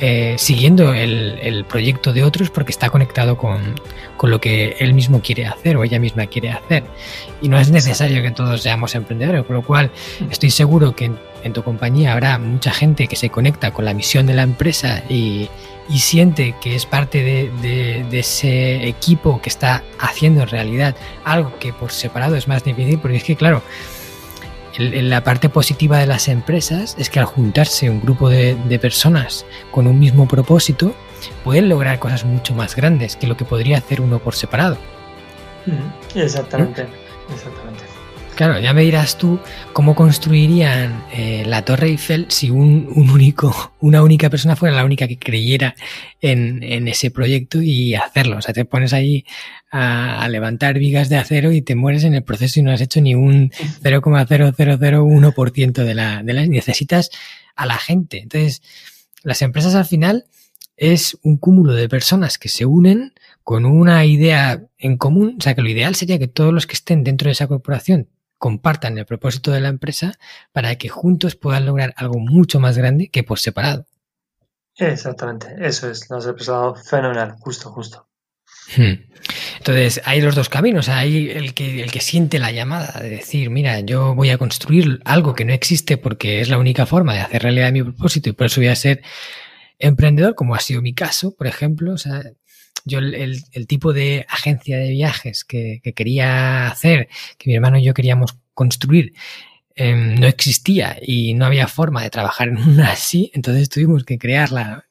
eh, 0.00 0.34
siguiendo 0.36 0.92
el, 0.92 1.64
proyecto 1.68 2.12
de 2.12 2.24
otros 2.24 2.50
porque 2.50 2.72
está 2.72 2.90
conectado 2.90 3.36
con, 3.36 3.74
con, 4.16 4.30
lo 4.30 4.40
que 4.40 4.76
él 4.80 4.94
mismo 4.94 5.20
quiere 5.22 5.46
hacer 5.46 5.76
o 5.76 5.84
ella 5.84 5.98
misma 5.98 6.26
quiere 6.26 6.50
hacer. 6.50 6.84
Y 7.40 7.48
no 7.48 7.58
es 7.58 7.70
necesario 7.70 8.22
que 8.22 8.30
todos 8.30 8.62
seamos 8.62 8.94
emprendedores, 8.94 9.44
por 9.44 9.56
lo 9.56 9.62
cual 9.62 9.90
estoy 10.30 10.50
seguro 10.50 10.94
que 10.96 11.12
en, 11.42 11.52
tu 11.52 11.62
compañía 11.62 12.12
habrá 12.12 12.38
mucha 12.38 12.72
gente 12.72 13.06
que 13.06 13.16
se 13.16 13.30
conecta 13.30 13.72
con 13.72 13.84
la 13.84 13.94
misión 13.94 14.26
de 14.26 14.34
la 14.34 14.42
empresa 14.42 15.02
y, 15.08 15.48
y 15.88 15.98
siente 15.98 16.54
que 16.60 16.74
es 16.74 16.86
parte 16.86 17.22
de, 17.22 17.50
de, 17.62 18.04
de, 18.10 18.18
ese 18.18 18.88
equipo 18.88 19.40
que 19.42 19.50
está 19.50 19.84
haciendo 20.00 20.42
en 20.42 20.48
realidad 20.48 20.96
algo 21.22 21.58
que 21.58 21.72
por 21.72 21.92
separado 21.92 22.34
es 22.36 22.48
más 22.48 22.64
difícil, 22.64 22.98
porque 22.98 23.18
es 23.18 23.24
que, 23.24 23.36
claro, 23.36 23.62
la 24.78 25.22
parte 25.22 25.48
positiva 25.48 25.98
de 25.98 26.06
las 26.06 26.28
empresas 26.28 26.96
es 26.98 27.10
que 27.10 27.20
al 27.20 27.26
juntarse 27.26 27.90
un 27.90 28.00
grupo 28.00 28.28
de, 28.28 28.56
personas 28.80 29.46
con 29.70 29.86
un 29.86 29.98
mismo 29.98 30.26
propósito, 30.26 30.94
pueden 31.42 31.68
lograr 31.68 31.98
cosas 31.98 32.24
mucho 32.24 32.54
más 32.54 32.74
grandes 32.76 33.16
que 33.16 33.26
lo 33.26 33.36
que 33.36 33.44
podría 33.44 33.78
hacer 33.78 34.00
uno 34.00 34.18
por 34.18 34.34
separado. 34.34 34.76
Exactamente, 36.14 36.86
exactamente. 37.32 37.84
Claro, 38.34 38.58
ya 38.58 38.72
me 38.72 38.82
dirás 38.82 39.16
tú 39.16 39.38
cómo 39.72 39.94
construirían 39.94 41.04
eh, 41.12 41.44
la 41.46 41.64
Torre 41.64 41.86
Eiffel 41.88 42.26
si 42.30 42.50
un, 42.50 42.88
único, 42.96 43.74
una 43.78 44.02
única 44.02 44.28
persona 44.28 44.56
fuera 44.56 44.74
la 44.74 44.84
única 44.84 45.06
que 45.06 45.18
creyera 45.18 45.76
en, 46.20 46.88
ese 46.88 47.12
proyecto 47.12 47.62
y 47.62 47.94
hacerlo. 47.94 48.38
O 48.38 48.42
sea, 48.42 48.52
te 48.52 48.64
pones 48.64 48.92
ahí 48.92 49.24
a, 49.76 50.28
levantar 50.28 50.78
vigas 50.78 51.08
de 51.08 51.16
acero 51.16 51.50
y 51.50 51.60
te 51.60 51.74
mueres 51.74 52.04
en 52.04 52.14
el 52.14 52.22
proceso 52.22 52.60
y 52.60 52.62
no 52.62 52.70
has 52.70 52.80
hecho 52.80 53.00
ni 53.00 53.16
un 53.16 53.50
0,0001% 53.82 55.72
de 55.72 55.94
la, 55.94 56.22
de 56.22 56.32
las. 56.32 56.48
Necesitas 56.48 57.10
a 57.56 57.66
la 57.66 57.76
gente. 57.76 58.20
Entonces, 58.20 58.62
las 59.24 59.42
empresas 59.42 59.74
al 59.74 59.84
final 59.84 60.26
es 60.76 61.18
un 61.22 61.38
cúmulo 61.38 61.72
de 61.72 61.88
personas 61.88 62.38
que 62.38 62.48
se 62.48 62.66
unen 62.66 63.14
con 63.42 63.66
una 63.66 64.04
idea 64.04 64.62
en 64.78 64.96
común. 64.96 65.36
O 65.38 65.42
sea, 65.42 65.56
que 65.56 65.62
lo 65.62 65.68
ideal 65.68 65.96
sería 65.96 66.20
que 66.20 66.28
todos 66.28 66.54
los 66.54 66.68
que 66.68 66.74
estén 66.74 67.02
dentro 67.02 67.26
de 67.26 67.32
esa 67.32 67.48
corporación 67.48 68.08
compartan 68.38 68.96
el 68.96 69.06
propósito 69.06 69.50
de 69.50 69.60
la 69.60 69.70
empresa 69.70 70.12
para 70.52 70.76
que 70.76 70.88
juntos 70.88 71.34
puedan 71.34 71.66
lograr 71.66 71.94
algo 71.96 72.20
mucho 72.20 72.60
más 72.60 72.78
grande 72.78 73.08
que 73.08 73.24
por 73.24 73.40
separado. 73.40 73.86
Exactamente, 74.76 75.54
eso 75.60 75.88
es, 75.88 76.10
nos 76.10 76.26
ha 76.26 76.30
expresado 76.30 76.74
fenomenal, 76.74 77.36
justo, 77.40 77.70
justo. 77.70 78.08
Hmm. 78.76 78.94
Entonces, 79.58 80.02
hay 80.04 80.20
los 80.20 80.34
dos 80.34 80.48
caminos. 80.48 80.88
Hay 80.88 81.30
el 81.30 81.54
que, 81.54 81.82
el 81.82 81.90
que 81.90 82.00
siente 82.00 82.38
la 82.38 82.52
llamada 82.52 83.00
de 83.00 83.10
decir, 83.10 83.50
mira, 83.50 83.80
yo 83.80 84.14
voy 84.14 84.30
a 84.30 84.38
construir 84.38 85.00
algo 85.04 85.34
que 85.34 85.44
no 85.44 85.52
existe 85.52 85.96
porque 85.96 86.40
es 86.40 86.48
la 86.48 86.58
única 86.58 86.86
forma 86.86 87.14
de 87.14 87.20
hacer 87.20 87.42
realidad 87.42 87.72
mi 87.72 87.82
propósito 87.82 88.28
y 88.28 88.32
por 88.32 88.46
eso 88.46 88.60
voy 88.60 88.68
a 88.68 88.76
ser 88.76 89.02
emprendedor, 89.78 90.34
como 90.34 90.54
ha 90.54 90.60
sido 90.60 90.82
mi 90.82 90.94
caso, 90.94 91.34
por 91.34 91.46
ejemplo. 91.46 91.94
O 91.94 91.98
sea, 91.98 92.22
yo 92.84 92.98
el, 92.98 93.66
tipo 93.66 93.92
de 93.92 94.26
agencia 94.28 94.78
de 94.78 94.90
viajes 94.90 95.44
que, 95.44 95.80
quería 95.94 96.68
hacer, 96.68 97.08
que 97.38 97.50
mi 97.50 97.56
hermano 97.56 97.78
y 97.78 97.84
yo 97.84 97.94
queríamos 97.94 98.36
construir, 98.52 99.14
em, 99.74 100.14
no 100.20 100.26
existía 100.26 100.98
y 101.00 101.34
no 101.34 101.46
había 101.46 101.66
forma 101.66 102.02
de 102.02 102.10
trabajar 102.10 102.48
en 102.48 102.58
una 102.58 102.90
así, 102.92 103.30
entonces 103.34 103.68
tuvimos 103.68 104.04
que 104.04 104.18
crearla 104.18 104.86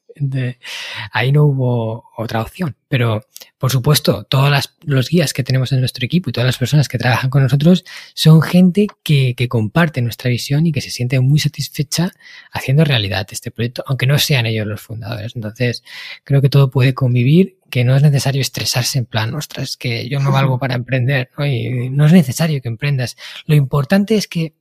ahí 1.12 1.32
no 1.32 1.46
hubo 1.46 2.06
otra 2.18 2.42
opción. 2.42 2.76
Pero, 2.88 3.26
por 3.58 3.72
supuesto, 3.72 4.24
todos 4.24 4.70
los 4.84 5.10
guías 5.10 5.34
que 5.34 5.44
tenemos 5.44 5.72
en 5.72 5.80
nuestro 5.80 6.06
equipo 6.06 6.30
y 6.30 6.34
todas 6.34 6.46
las 6.46 6.58
personas 6.58 6.88
que 6.88 6.98
trabajan 6.98 7.30
con 7.30 7.42
nosotros 7.42 7.84
son 8.14 8.42
gente 8.42 8.88
que, 9.02 9.34
que 9.36 9.48
comparte 9.48 10.02
nuestra 10.02 10.30
visión 10.30 10.68
y 10.68 10.72
que 10.72 10.82
se 10.82 10.92
siente 10.92 11.20
muy 11.20 11.40
satisfecha 11.40 12.12
haciendo 12.52 12.86
realidad 12.86 13.28
este 13.32 13.52
proyecto, 13.52 13.84
aunque 13.88 14.06
no 14.06 14.20
sean 14.20 14.46
ellos 14.46 14.68
los 14.68 14.82
fundadores. 14.82 15.36
Entonces, 15.36 15.84
creo 16.24 16.42
que 16.42 16.50
todo 16.50 16.70
puede 16.70 16.94
convivir, 16.94 17.58
que 17.72 17.84
no 17.84 17.96
es 17.96 18.04
necesario 18.04 18.42
estresarse 18.42 19.00
en 19.00 19.06
plan, 19.06 19.34
ostras, 19.34 19.78
que 19.78 20.08
yo 20.08 20.20
no 20.20 20.32
valgo 20.32 20.60
para 20.60 20.76
emprender, 20.76 21.32
¿no? 21.36 21.46
Y 21.46 21.90
no 21.90 22.06
es 22.06 22.14
necesario 22.14 22.62
que 22.62 22.68
emprendas. 22.68 23.18
Lo 23.48 23.56
importante 23.56 24.16
es 24.16 24.28
que 24.28 24.54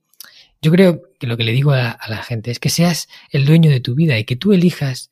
yo 0.63 0.71
creo 0.71 1.03
que 1.19 1.27
lo 1.27 1.37
que 1.37 1.43
le 1.43 1.51
digo 1.51 1.73
a, 1.73 1.91
a 1.91 2.09
la 2.09 2.23
gente 2.23 2.49
es 2.49 2.57
que 2.57 2.69
seas 2.69 3.09
el 3.29 3.45
dueño 3.45 3.69
de 3.69 3.81
tu 3.81 3.93
vida 3.93 4.17
y 4.17 4.23
que 4.23 4.35
tú 4.35 4.53
elijas 4.53 5.11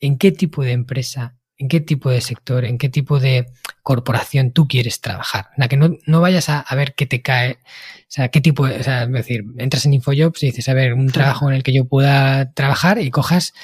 en 0.00 0.18
qué 0.18 0.32
tipo 0.32 0.62
de 0.62 0.72
empresa, 0.72 1.36
en 1.58 1.68
qué 1.68 1.80
tipo 1.80 2.10
de 2.10 2.20
sector, 2.20 2.64
en 2.64 2.78
qué 2.78 2.88
tipo 2.88 3.18
de 3.18 3.46
corporación 3.82 4.52
tú 4.52 4.66
quieres 4.68 5.00
trabajar. 5.00 5.50
La 5.56 5.68
que 5.68 5.76
no, 5.76 5.96
no 6.06 6.20
vayas 6.20 6.48
a, 6.48 6.64
ver 6.74 6.94
qué 6.94 7.06
te 7.06 7.22
cae, 7.22 7.52
o 7.52 8.08
sea, 8.08 8.28
qué 8.28 8.40
tipo 8.40 8.66
de, 8.66 8.80
o 8.80 8.82
sea, 8.82 9.04
es 9.04 9.12
decir, 9.12 9.44
entras 9.58 9.86
en 9.86 9.94
InfoJobs 9.94 10.42
y 10.42 10.46
dices, 10.46 10.68
a 10.68 10.74
ver, 10.74 10.92
un 10.92 11.10
trabajo 11.10 11.48
en 11.48 11.54
el 11.54 11.62
que 11.62 11.72
yo 11.72 11.86
pueda 11.86 12.52
trabajar 12.52 12.98
y 12.98 13.10
cojas, 13.10 13.54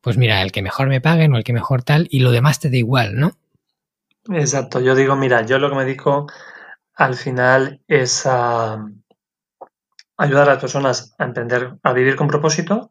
pues 0.00 0.16
mira, 0.16 0.42
el 0.42 0.52
que 0.52 0.62
mejor 0.62 0.88
me 0.88 1.00
paguen 1.00 1.34
o 1.34 1.36
el 1.36 1.44
que 1.44 1.52
mejor 1.52 1.82
tal, 1.82 2.08
y 2.10 2.20
lo 2.20 2.30
demás 2.30 2.60
te 2.60 2.70
da 2.70 2.76
igual, 2.76 3.16
¿no? 3.16 3.32
Exacto, 4.30 4.80
yo 4.80 4.94
digo, 4.94 5.16
mira, 5.16 5.46
yo 5.46 5.58
lo 5.58 5.70
que 5.70 5.76
me 5.76 5.84
dedico 5.84 6.26
al 6.94 7.14
final 7.14 7.80
es 7.86 8.26
a 8.26 8.84
ayudar 10.16 10.48
a 10.48 10.52
las 10.54 10.60
personas 10.60 11.14
a 11.18 11.24
emprender, 11.24 11.74
a 11.82 11.92
vivir 11.92 12.16
con 12.16 12.26
propósito 12.26 12.90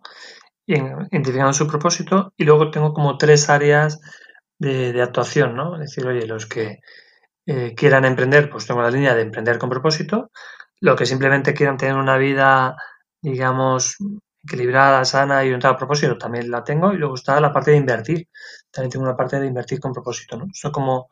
identificando 0.68 1.54
su 1.54 1.66
propósito 1.66 2.34
y 2.36 2.44
luego 2.44 2.70
tengo 2.70 2.94
como 2.94 3.18
tres 3.18 3.50
áreas 3.50 4.00
de, 4.60 5.02
actuación, 5.02 5.56
¿no? 5.56 5.76
Es 5.76 5.90
decir, 5.90 6.06
oye, 6.06 6.28
los 6.28 6.46
que 6.46 6.80
eh, 7.46 7.74
quieran 7.76 8.06
emprender, 8.06 8.50
pues 8.50 8.68
tengo 8.68 8.82
la 8.82 8.92
línea 8.92 9.16
de 9.16 9.22
emprender 9.22 9.58
con 9.58 9.70
propósito, 9.70 10.32
los 10.82 10.98
que 10.98 11.06
simplemente 11.06 11.54
quieran 11.54 11.78
tener 11.78 11.96
una 11.96 12.18
vida, 12.18 12.76
digamos, 13.22 13.98
equilibrada, 14.44 15.06
sana 15.06 15.44
y 15.44 15.48
orientada 15.48 15.76
a 15.76 15.78
propósito, 15.78 16.18
también 16.18 16.52
la 16.52 16.64
tengo 16.64 16.94
y 16.94 16.98
luego 16.98 17.16
está 17.16 17.40
la 17.40 17.52
parte 17.52 17.72
de 17.72 17.78
invertir, 17.78 18.28
también 18.72 18.92
tengo 18.92 19.06
una 19.06 19.16
parte 19.16 19.40
de 19.40 19.48
invertir 19.48 19.80
con 19.80 19.94
propósito, 19.94 20.38
¿no? 20.38 20.48
Son 20.54 20.72
como 20.72 21.08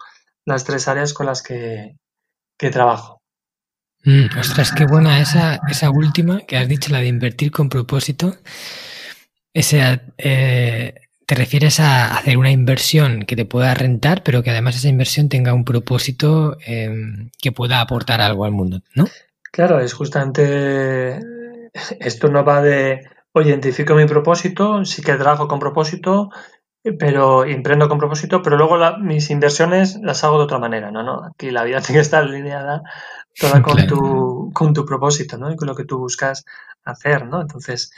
las 0.45 0.64
tres 0.64 0.88
áreas 0.88 1.14
con 1.14 1.26
las 1.26 1.41
que, 1.41 1.95
trabajo. 2.58 3.22
Mm, 4.03 4.38
ostras, 4.39 4.72
qué 4.72 4.86
buena 4.86 5.20
esa, 5.20 5.60
esa 5.70 5.89
última 5.89 6.41
que 6.41 6.58
has 6.58 6.68
dicho, 6.68 6.91
la 6.91 6.99
de 6.99 7.08
invertir 7.08 7.51
con 7.51 7.70
propósito. 7.70 8.36
Ese, 9.56 10.01
eh, 10.18 10.93
te 11.26 11.34
refieres 11.34 11.80
a 11.80 12.18
hacer 12.18 12.38
una 12.38 12.51
inversión 12.51 13.24
que 13.24 13.38
te 13.38 13.45
pueda 13.45 13.74
rentar, 13.74 14.22
pero 14.22 14.43
que 14.43 14.51
además 14.51 14.76
esa 14.76 14.89
inversión 14.89 15.30
tenga 15.30 15.53
un 15.53 15.64
propósito 15.64 16.58
em, 16.66 17.30
que 17.41 17.53
pueda 17.53 17.80
aportar 17.80 18.20
algo 18.20 18.43
al 18.43 18.51
mundo, 18.51 18.82
¿no? 18.95 19.06
Claro, 19.51 19.80
es 19.80 19.93
justamente 19.93 21.20
esto 22.01 22.28
no 22.28 22.43
va 22.43 22.62
de, 22.62 23.08
oye, 23.32 23.49
identifico 23.49 23.95
mi 23.95 24.06
propósito, 24.06 24.84
sí 24.84 25.01
que 25.01 25.14
trabajo 25.14 25.47
con 25.47 25.60
propósito, 25.60 26.32
pero 26.99 27.45
emprendo 27.45 27.88
con 27.88 27.97
propósito, 27.97 28.41
pero 28.41 28.58
luego 28.58 28.78
mis 28.99 29.30
inversiones 29.30 29.97
las 30.03 30.22
hago 30.26 30.38
de 30.38 30.43
otra 30.43 30.60
manera, 30.60 30.91
¿no? 30.91 31.01
no 31.01 31.24
Aquí 31.26 31.49
la 31.49 31.64
vida 31.64 31.80
tiene 31.82 31.99
que 31.99 32.03
estar 32.03 32.24
alineada 32.24 32.84
toda 33.39 33.62
con, 33.62 33.88
tu, 33.88 34.51
con 34.53 34.74
tu 34.74 34.86
propósito, 34.86 35.38
¿no? 35.38 35.49
Y 35.49 35.56
con 35.56 35.70
lo 35.70 35.76
que 35.76 35.86
tú 35.86 35.97
buscas 35.97 36.43
hacer, 36.84 37.26
¿no? 37.26 37.39
Entonces, 37.39 37.91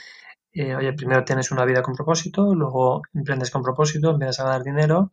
eh, 0.60 0.74
oye, 0.74 0.92
primero 0.92 1.24
tienes 1.24 1.50
una 1.50 1.64
vida 1.64 1.82
con 1.82 1.94
propósito, 1.94 2.54
luego 2.54 3.02
emprendes 3.14 3.50
con 3.50 3.62
propósito, 3.62 4.10
empiezas 4.10 4.40
a 4.40 4.44
ganar 4.44 4.64
dinero 4.64 5.10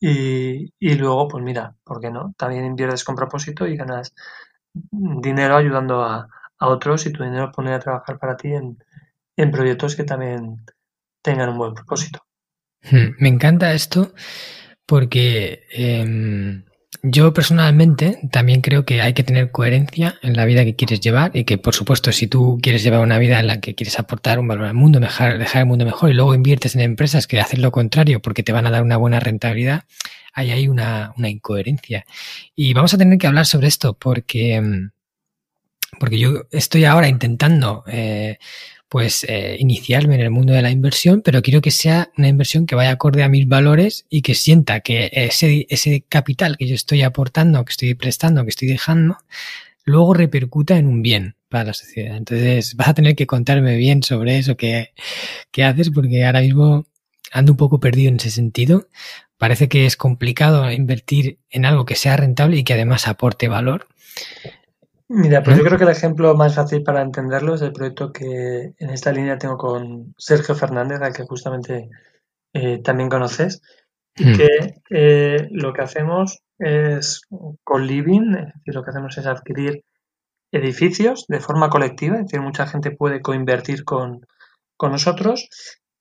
y, 0.00 0.94
luego, 0.96 1.28
pues 1.28 1.42
mira, 1.42 1.74
¿por 1.82 2.00
qué 2.00 2.10
no? 2.10 2.34
También 2.36 2.66
inviertes 2.66 3.04
con 3.04 3.14
propósito 3.14 3.66
y 3.66 3.76
ganas 3.76 4.14
dinero 4.72 5.56
ayudando 5.56 6.02
a, 6.02 6.28
otros 6.60 7.04
y 7.04 7.12
tu 7.12 7.22
dinero 7.22 7.52
pone 7.52 7.74
a 7.74 7.78
trabajar 7.78 8.18
para 8.18 8.36
ti 8.36 8.52
en, 8.52 9.50
proyectos 9.50 9.96
que 9.96 10.04
también 10.04 10.64
tengan 11.22 11.50
un 11.50 11.58
buen 11.58 11.74
propósito. 11.74 12.20
Hmm, 12.90 13.16
me 13.18 13.28
encanta 13.28 13.72
esto 13.72 14.12
porque 14.86 15.64
em, 15.70 16.64
yo 17.06 17.34
personalmente 17.34 18.18
también 18.32 18.62
creo 18.62 18.86
que 18.86 19.02
hay 19.02 19.12
que 19.12 19.22
tener 19.22 19.50
coherencia 19.50 20.18
en 20.22 20.34
la 20.34 20.46
vida 20.46 20.64
que 20.64 20.74
quieres 20.74 21.00
llevar 21.00 21.32
y 21.34 21.44
que, 21.44 21.58
por 21.58 21.74
supuesto, 21.74 22.10
si 22.12 22.28
tú 22.28 22.58
quieres 22.62 22.82
llevar 22.82 23.00
una 23.00 23.18
vida 23.18 23.38
en 23.40 23.46
la 23.46 23.60
que 23.60 23.74
quieres 23.74 23.98
aportar 23.98 24.38
un 24.38 24.48
valor 24.48 24.64
al 24.64 24.74
mundo, 24.74 25.00
dejar, 25.00 25.36
dejar 25.38 25.60
el 25.60 25.66
mundo 25.66 25.84
mejor 25.84 26.10
y 26.10 26.14
luego 26.14 26.34
inviertes 26.34 26.74
en 26.76 26.80
empresas 26.80 27.26
que 27.26 27.40
hacen 27.40 27.60
lo 27.60 27.72
contrario 27.72 28.22
porque 28.22 28.42
te 28.42 28.52
van 28.52 28.66
a 28.66 28.70
dar 28.70 28.82
una 28.82 28.96
buena 28.96 29.20
rentabilidad, 29.20 29.84
ahí 30.32 30.50
hay 30.50 30.66
una, 30.66 31.12
una 31.18 31.28
incoherencia. 31.28 32.06
Y 32.56 32.72
vamos 32.72 32.94
a 32.94 32.98
tener 32.98 33.18
que 33.18 33.26
hablar 33.26 33.44
sobre 33.44 33.68
esto 33.68 33.92
porque, 33.92 34.58
mm, 34.62 34.90
porque 36.00 36.18
yo 36.18 36.44
estoy 36.52 36.86
ahora 36.86 37.08
intentando 37.08 37.84
eh, 37.86 38.38
pues 38.94 39.26
eh, 39.28 39.56
iniciarme 39.58 40.14
en 40.14 40.20
el 40.20 40.30
mundo 40.30 40.52
de 40.52 40.62
la 40.62 40.70
inversión, 40.70 41.20
pero 41.20 41.42
quiero 41.42 41.60
que 41.60 41.72
sea 41.72 42.12
una 42.16 42.28
inversión 42.28 42.64
que 42.64 42.76
vaya 42.76 42.92
acorde 42.92 43.24
a 43.24 43.28
mis 43.28 43.48
valores 43.48 44.06
y 44.08 44.22
que 44.22 44.36
sienta 44.36 44.78
que 44.82 45.10
ese, 45.12 45.66
ese 45.68 46.04
capital 46.08 46.56
que 46.56 46.68
yo 46.68 46.76
estoy 46.76 47.02
aportando, 47.02 47.64
que 47.64 47.72
estoy 47.72 47.94
prestando, 47.94 48.44
que 48.44 48.50
estoy 48.50 48.68
dejando, 48.68 49.18
luego 49.82 50.14
repercuta 50.14 50.78
en 50.78 50.86
un 50.86 51.02
bien 51.02 51.34
para 51.48 51.64
la 51.64 51.72
sociedad. 51.72 52.16
Entonces 52.16 52.76
vas 52.76 52.86
a 52.86 52.94
tener 52.94 53.16
que 53.16 53.26
contarme 53.26 53.74
bien 53.74 54.04
sobre 54.04 54.38
eso 54.38 54.56
que, 54.56 54.92
que 55.50 55.64
haces, 55.64 55.90
porque 55.90 56.24
ahora 56.24 56.42
mismo 56.42 56.86
ando 57.32 57.50
un 57.50 57.56
poco 57.58 57.80
perdido 57.80 58.10
en 58.10 58.16
ese 58.18 58.30
sentido. 58.30 58.86
Parece 59.38 59.68
que 59.68 59.86
es 59.86 59.96
complicado 59.96 60.70
invertir 60.70 61.40
en 61.50 61.64
algo 61.64 61.84
que 61.84 61.96
sea 61.96 62.16
rentable 62.16 62.58
y 62.58 62.62
que 62.62 62.74
además 62.74 63.08
aporte 63.08 63.48
valor. 63.48 63.88
Mira, 65.08 65.42
pues 65.42 65.58
yo 65.58 65.64
creo 65.64 65.76
que 65.76 65.84
el 65.84 65.90
ejemplo 65.90 66.34
más 66.34 66.54
fácil 66.54 66.82
para 66.82 67.02
entenderlo 67.02 67.54
es 67.54 67.62
el 67.62 67.72
proyecto 67.72 68.12
que 68.12 68.74
en 68.78 68.90
esta 68.90 69.12
línea 69.12 69.36
tengo 69.36 69.58
con 69.58 70.14
Sergio 70.16 70.54
Fernández, 70.54 71.00
al 71.02 71.12
que 71.12 71.24
justamente 71.24 71.90
eh, 72.54 72.80
también 72.82 73.10
conoces, 73.10 73.60
y 74.16 74.24
hmm. 74.24 74.36
que 74.36 74.74
eh, 74.90 75.48
lo 75.50 75.72
que 75.72 75.82
hacemos 75.82 76.42
es 76.58 77.22
con 77.62 77.86
living, 77.86 78.34
es 78.34 78.54
decir, 78.54 78.74
lo 78.74 78.82
que 78.82 78.90
hacemos 78.90 79.18
es 79.18 79.26
adquirir 79.26 79.84
edificios 80.52 81.26
de 81.28 81.40
forma 81.40 81.68
colectiva, 81.68 82.16
es 82.16 82.26
decir, 82.26 82.40
mucha 82.40 82.66
gente 82.66 82.92
puede 82.92 83.20
coinvertir 83.20 83.84
con, 83.84 84.24
con 84.76 84.92
nosotros 84.92 85.48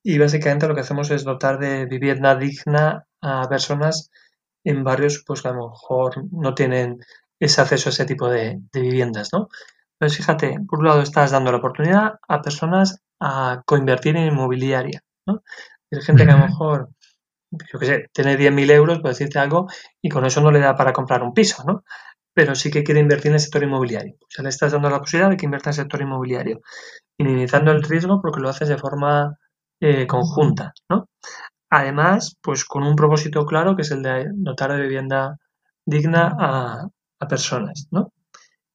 y 0.04 0.18
básicamente 0.18 0.68
lo 0.68 0.76
que 0.76 0.82
hacemos 0.82 1.10
es 1.12 1.24
dotar 1.24 1.60
de 1.60 1.86
vivienda 1.86 2.36
digna 2.36 3.06
a 3.22 3.50
personas 3.50 4.12
en 4.64 4.84
barrios 4.84 5.24
pues 5.26 5.42
que 5.42 5.48
a 5.48 5.54
lo 5.54 5.70
mejor 5.70 6.24
no 6.32 6.54
tienen 6.54 7.00
ese 7.44 7.62
acceso 7.62 7.90
a 7.90 7.92
ese 7.92 8.06
tipo 8.06 8.30
de, 8.30 8.62
viviendas, 8.74 9.30
¿no? 9.34 9.50
Entonces, 10.00 10.18
fíjate, 10.18 10.60
por 10.68 10.80
un 10.80 10.86
lado 10.86 11.02
estás 11.02 11.32
dando 11.32 11.52
la 11.52 11.58
oportunidad 11.58 12.14
a 12.28 12.42
personas 12.42 13.02
a 13.20 13.62
coinvertir 13.66 14.16
en 14.18 14.28
inmobiliaria, 14.28 15.02
¿no? 15.28 15.44
Hay 15.92 16.02
gente 16.02 16.26
que 16.26 16.32
a 16.32 16.38
lo 16.38 16.48
mejor, 16.48 16.90
yo 17.52 17.80
qué 17.80 17.86
sé, 17.86 18.10
tiene 18.14 18.38
10.000 18.38 18.72
euros, 18.72 19.00
por 19.00 19.10
decirte 19.10 19.40
algo, 19.40 19.68
y 20.02 20.10
con 20.10 20.26
eso 20.26 20.42
no 20.42 20.52
le 20.52 20.60
da 20.60 20.76
para 20.76 20.94
comprar 20.94 21.22
un 21.22 21.34
piso, 21.34 21.64
¿no? 21.66 21.84
Pero 22.34 22.56
sí 22.56 22.72
que 22.72 22.84
quiere 22.84 23.02
invertir 23.02 23.28
en 23.28 23.36
el 23.36 23.40
sector 23.40 23.64
inmobiliario. 23.64 24.16
O 24.22 24.28
sea, 24.30 24.44
le 24.44 24.50
estás 24.50 24.72
dando 24.72 24.90
la 24.90 25.00
posibilidad 25.00 25.30
de 25.30 25.38
que 25.38 25.46
invierta 25.46 25.70
en 25.70 25.74
el 25.74 25.76
sector 25.76 26.02
inmobiliario, 26.02 26.62
minimizando 27.20 27.72
el 27.72 27.84
riesgo 27.84 28.22
porque 28.22 28.40
lo 28.42 28.50
haces 28.50 28.70
de 28.70 28.78
forma 28.78 29.38
eh, 29.82 30.08
conjunta, 30.08 30.74
¿no? 30.90 31.08
Además, 31.70 32.38
pues 32.42 32.66
con 32.66 32.84
un 32.84 32.96
propósito 32.96 33.46
claro 33.46 33.76
que 33.76 33.82
es 33.84 33.92
el 33.92 34.04
de 34.04 34.28
dotar 34.34 34.72
de 34.74 34.82
vivienda 34.82 35.38
digna 35.86 36.36
a, 36.40 36.88
personas, 37.28 37.88
¿no? 37.92 38.12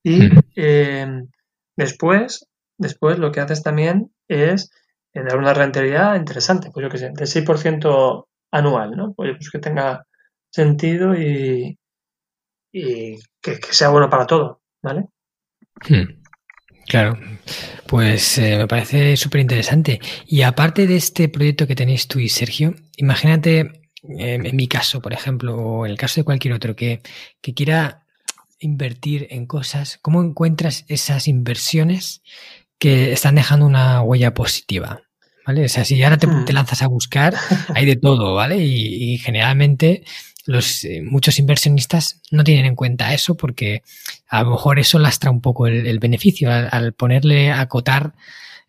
Y 0.03 0.29
em, 0.57 1.29
después, 1.77 2.47
después 2.79 3.19
lo 3.19 3.33
que 3.33 3.41
haces 3.41 3.63
también 3.63 4.13
es 4.29 4.71
eh, 5.13 5.23
dar 5.23 5.39
una 5.39 5.55
rentabilidad 5.55 6.17
interesante, 6.17 6.71
pues 6.73 6.85
yo 6.85 6.91
que 6.91 6.99
sé, 6.99 7.11
del 7.15 7.27
6% 7.27 8.27
anual, 8.51 8.91
¿no? 8.93 9.13
Pues, 9.15 9.37
pues, 9.37 9.51
que 9.51 9.59
tenga 9.59 10.07
sentido 10.51 11.15
y, 11.15 11.79
y 12.73 13.17
que, 13.41 13.59
sea 13.71 13.91
bueno 13.91 14.09
para 14.09 14.27
todo, 14.27 14.63
¿vale? 14.83 15.07
Hmm. 15.89 16.19
Claro, 16.87 17.19
pues 17.87 18.39
eh, 18.39 18.57
me 18.57 18.67
parece 18.67 19.15
súper 19.19 19.43
interesante. 19.43 20.01
Y 20.27 20.41
aparte 20.41 20.87
de 20.87 20.97
este 20.97 21.29
proyecto 21.29 21.67
que 21.67 21.75
tenéis 21.75 22.09
tú 22.09 22.19
y 22.19 22.31
Sergio, 22.31 22.75
imagínate 22.97 23.79
en 24.03 24.57
mi 24.57 24.69
caso, 24.69 25.03
por 25.03 25.13
ejemplo, 25.13 25.57
o 25.57 25.85
en 25.85 25.93
el 25.93 25.99
caso 25.99 26.21
de 26.21 26.25
cualquier 26.25 26.55
otro, 26.55 26.75
que, 26.77 27.03
que 27.43 27.53
quiera 27.53 28.07
invertir 28.61 29.27
en 29.31 29.47
cosas, 29.47 29.99
¿cómo 30.03 30.23
encuentras 30.23 30.85
esas 30.89 31.29
inversiones 31.29 32.23
que 32.79 33.13
están 33.13 33.35
dejando 33.35 33.67
una 33.67 34.03
huella 34.03 34.35
positiva? 34.35 35.03
¿Vale? 35.47 35.65
O 35.65 35.69
sea, 35.69 35.85
si 35.85 36.03
ahora 36.03 36.19
te, 36.19 36.27
hmm. 36.27 36.45
lanzas 36.53 36.83
a 36.83 36.89
buscar, 36.89 37.35
hay 37.75 37.87
de 37.87 37.97
todo, 37.97 38.35
¿vale? 38.35 38.59
Y, 38.59 39.19
generalmente 39.19 40.05
los 40.45 40.85
eh, 40.85 41.03
muchos 41.03 41.39
inversionistas 41.39 42.23
no 42.31 42.43
tienen 42.43 42.65
en 42.65 42.75
cuenta 42.75 43.13
eso 43.13 43.37
porque 43.37 43.83
a 44.29 44.43
lo 44.43 44.53
mejor 44.53 44.79
eso 44.79 44.99
lastra 44.99 45.31
un 45.31 45.43
poco 45.43 45.67
el, 45.67 45.99
beneficio 45.99 46.51
al, 46.51 46.95
ponerle 46.95 47.51
a 47.51 47.61
acotar 47.61 48.15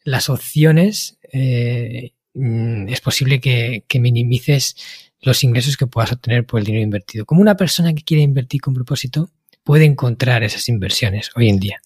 las 0.04 0.30
opciones. 0.30 1.18
Eh, 1.32 2.14
mm, 2.34 2.90
es 2.90 3.02
posible 3.02 3.40
que, 3.40 3.84
que 3.88 4.00
minimices 4.00 4.76
los 5.22 5.44
ingresos 5.44 5.78
que 5.78 5.88
puedas 5.88 6.12
obtener 6.12 6.46
por 6.46 6.60
el 6.60 6.66
dinero 6.66 6.84
invertido. 6.84 7.26
Como 7.26 7.42
una 7.42 7.56
persona 7.56 7.94
que 7.94 8.04
quiere 8.04 8.24
invertir 8.24 8.62
con 8.62 8.74
propósito, 8.74 9.30
puede 9.70 9.86
encontrar 9.86 10.42
esas 10.42 10.68
inversiones 10.68 11.30
hoy 11.36 11.48
en 11.48 11.60
día? 11.60 11.80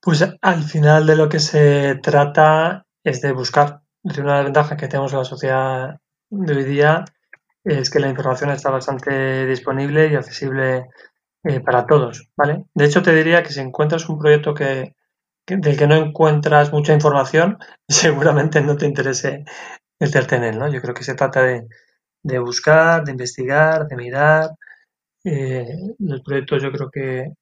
Pues 0.00 0.28
al 0.42 0.64
final 0.64 1.06
de 1.06 1.14
lo 1.14 1.28
que 1.28 1.38
se 1.38 1.94
trata 2.02 2.86
es 3.04 3.20
de 3.20 3.30
buscar. 3.30 3.82
Una 4.02 4.16
de 4.16 4.24
las 4.24 4.44
ventajas 4.46 4.76
que 4.76 4.88
tenemos 4.88 5.12
en 5.12 5.18
la 5.20 5.24
sociedad 5.24 6.00
de 6.28 6.52
hoy 6.52 6.64
día 6.64 7.04
es 7.62 7.88
que 7.88 8.00
la 8.00 8.08
información 8.08 8.50
está 8.50 8.68
bastante 8.70 9.46
disponible 9.46 10.08
y 10.08 10.16
accesible 10.16 10.88
eh, 11.44 11.60
para 11.60 11.86
todos, 11.86 12.30
¿vale? 12.36 12.64
De 12.74 12.84
hecho, 12.84 13.00
te 13.00 13.14
diría 13.14 13.44
que 13.44 13.52
si 13.52 13.60
encuentras 13.60 14.08
un 14.08 14.18
proyecto 14.18 14.52
que, 14.52 14.96
del 15.46 15.76
que 15.76 15.86
no 15.86 15.94
encuentras 15.94 16.72
mucha 16.72 16.94
información, 16.94 17.58
seguramente 17.88 18.60
no 18.60 18.76
te 18.76 18.86
interese 18.86 19.44
meterte 20.00 20.34
en 20.34 20.42
él, 20.42 20.58
¿no? 20.58 20.66
Yo 20.66 20.82
creo 20.82 20.94
que 20.94 21.04
se 21.04 21.14
trata 21.14 21.44
de, 21.44 21.68
de 22.24 22.38
buscar, 22.40 23.04
de 23.04 23.12
investigar, 23.12 23.86
de 23.86 23.94
mirar, 23.94 24.50
eh, 25.24 25.66
los 25.98 26.20
proyectos 26.20 26.62
yo 26.62 26.70
creo 26.70 26.90
que, 26.90 27.32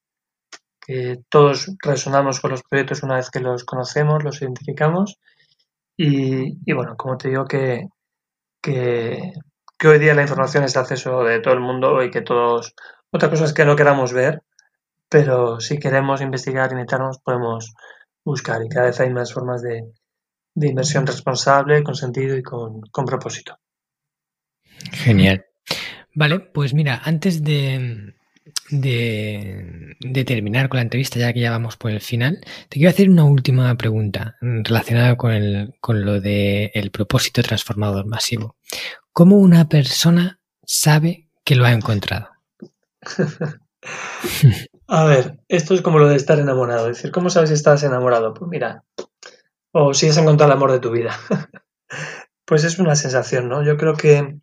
todos 1.29 1.71
resonamos 1.81 2.41
con 2.41 2.51
los 2.51 2.63
proyectos 2.65 3.05
una 3.05 3.15
vez 3.15 3.31
que 3.31 3.39
los 3.39 3.65
conocemos, 3.65 4.25
los 4.25 4.43
identificamos 4.43 5.19
y, 5.97 6.73
bueno, 6.73 6.97
como 6.97 7.17
te 7.17 7.29
digo 7.29 7.45
que, 7.45 7.87
que, 8.61 9.33
hoy 9.85 9.99
día 10.01 10.15
la 10.15 10.23
información 10.23 10.65
es 10.65 10.75
de 10.75 10.81
acceso 10.81 11.23
de 11.23 11.41
todo 11.41 11.55
el 11.55 11.61
mundo 11.61 12.03
y 12.03 12.11
que 12.11 12.23
todos, 12.23 12.75
otra 13.13 13.31
cosa 13.31 13.45
es 13.45 13.53
que 13.53 13.65
no 13.65 13.77
queramos 13.77 14.13
ver, 14.13 14.43
pero 15.09 15.61
si 15.61 15.79
queremos 15.79 16.21
investigar 16.21 16.73
y 16.73 16.77
meternos 16.77 17.19
podemos 17.21 17.75
buscar 18.25 18.65
y 18.65 18.69
cada 18.69 18.87
vez 18.87 18.99
hay 19.01 19.11
más 19.11 19.33
formas 19.33 19.63
de, 19.63 19.93
de 20.55 20.69
inversión 20.69 21.07
responsable, 21.07 21.83
con 21.83 21.95
sentido 21.95 22.37
y 22.37 22.43
con, 22.43 22.81
con 22.91 23.05
propósito. 23.05 23.59
Genial. 24.93 25.45
Vale, 26.15 26.41
pues 26.41 26.75
mira, 26.75 27.01
antes 27.05 27.43
de, 27.43 28.15
de, 28.71 30.25
terminar 30.27 30.69
con 30.69 30.79
la 30.79 30.83
entrevista, 30.83 31.19
ya 31.19 31.33
que 31.33 31.41
ya 31.41 31.51
vamos 31.51 31.77
por 31.77 31.91
el 31.91 32.01
final, 32.01 32.41
te 32.69 32.79
quiero 32.79 32.91
hacer 32.91 33.09
una 33.09 33.25
última 33.25 33.75
pregunta 33.77 34.37
relacionada 34.41 35.17
con, 35.17 35.33
el, 35.33 35.75
con 35.81 36.05
lo 36.05 36.21
del 36.21 36.71
el 36.75 36.91
propósito 36.91 37.43
transformador 37.43 38.07
masivo. 38.07 38.57
¿Cómo 39.13 39.37
una 39.37 39.69
persona 39.69 40.41
sabe 40.65 41.29
que 41.45 41.57
lo 41.57 41.65
ha 41.65 41.73
encontrado? 41.73 42.29
A 44.87 45.05
ver, 45.05 45.41
esto 45.49 45.75
es 45.75 45.83
como 45.83 45.99
lo 45.99 46.09
de 46.09 46.17
estar 46.17 46.39
enamorado. 46.39 46.89
Es 46.91 46.99
decir, 46.99 47.11
¿cómo 47.11 47.31
sabes 47.31 47.49
si 47.49 47.55
estás 47.55 47.83
enamorado? 47.83 48.35
Pues 48.35 48.49
mira, 48.51 48.85
o 49.73 49.95
si 49.95 50.09
has 50.09 50.19
encontrado 50.19 50.53
el 50.53 50.57
amor 50.57 50.73
de 50.73 50.81
tu 50.81 50.91
vida. 50.91 51.19
pues 52.45 52.65
es 52.65 52.79
una 52.79 52.95
sensación, 52.95 53.49
¿no? 53.49 53.63
Yo 53.65 53.77
creo 53.77 53.95
que, 53.95 54.39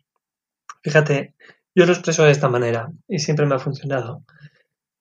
fíjate, 0.82 1.34
yo 1.74 1.86
lo 1.86 1.92
expreso 1.92 2.24
de 2.24 2.32
esta 2.32 2.48
manera 2.48 2.90
y 3.08 3.18
siempre 3.18 3.46
me 3.46 3.54
ha 3.54 3.58
funcionado. 3.58 4.24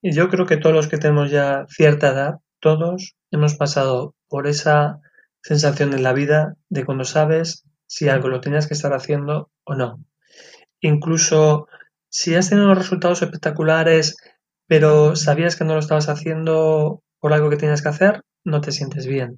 Y 0.01 0.13
yo 0.13 0.30
creo 0.30 0.45
que 0.45 0.57
todos 0.57 0.76
los 0.76 0.88
que 0.88 0.97
tenemos 0.97 1.32
ya 1.32 1.65
cierta 1.70 2.09
edad, 2.09 2.36
todos 2.59 3.15
hemos 3.32 3.55
pasado 3.55 4.15
por 4.28 4.47
esa 4.47 4.99
sensación 5.41 5.93
en 5.93 6.03
la 6.03 6.13
vida 6.13 6.55
de 6.70 6.86
cuando 6.86 7.03
sabes 7.03 7.65
si 7.88 8.07
algo 8.07 8.30
lo 8.30 8.41
tenías 8.41 8.67
que 8.67 8.74
estar 8.74 8.93
haciendo 8.93 9.49
o 9.63 9.76
no. 9.76 9.99
Incluso 10.82 11.67
si 12.09 12.36
has 12.36 12.49
tenido 12.49 12.74
resultados 12.76 13.22
espectaculares, 13.22 14.17
pero 14.67 15.15
sabías 15.15 15.55
que 15.55 15.65
no 15.65 15.74
lo 15.74 15.80
estabas 15.80 16.09
haciendo 16.09 17.01
por 17.20 17.34
algo 17.34 17.49
que 17.49 17.57
tenías 17.57 17.82
que 17.82 17.89
hacer, 17.89 18.24
no 18.43 18.61
te 18.61 18.72
sientes 18.72 19.05
bien. 19.05 19.38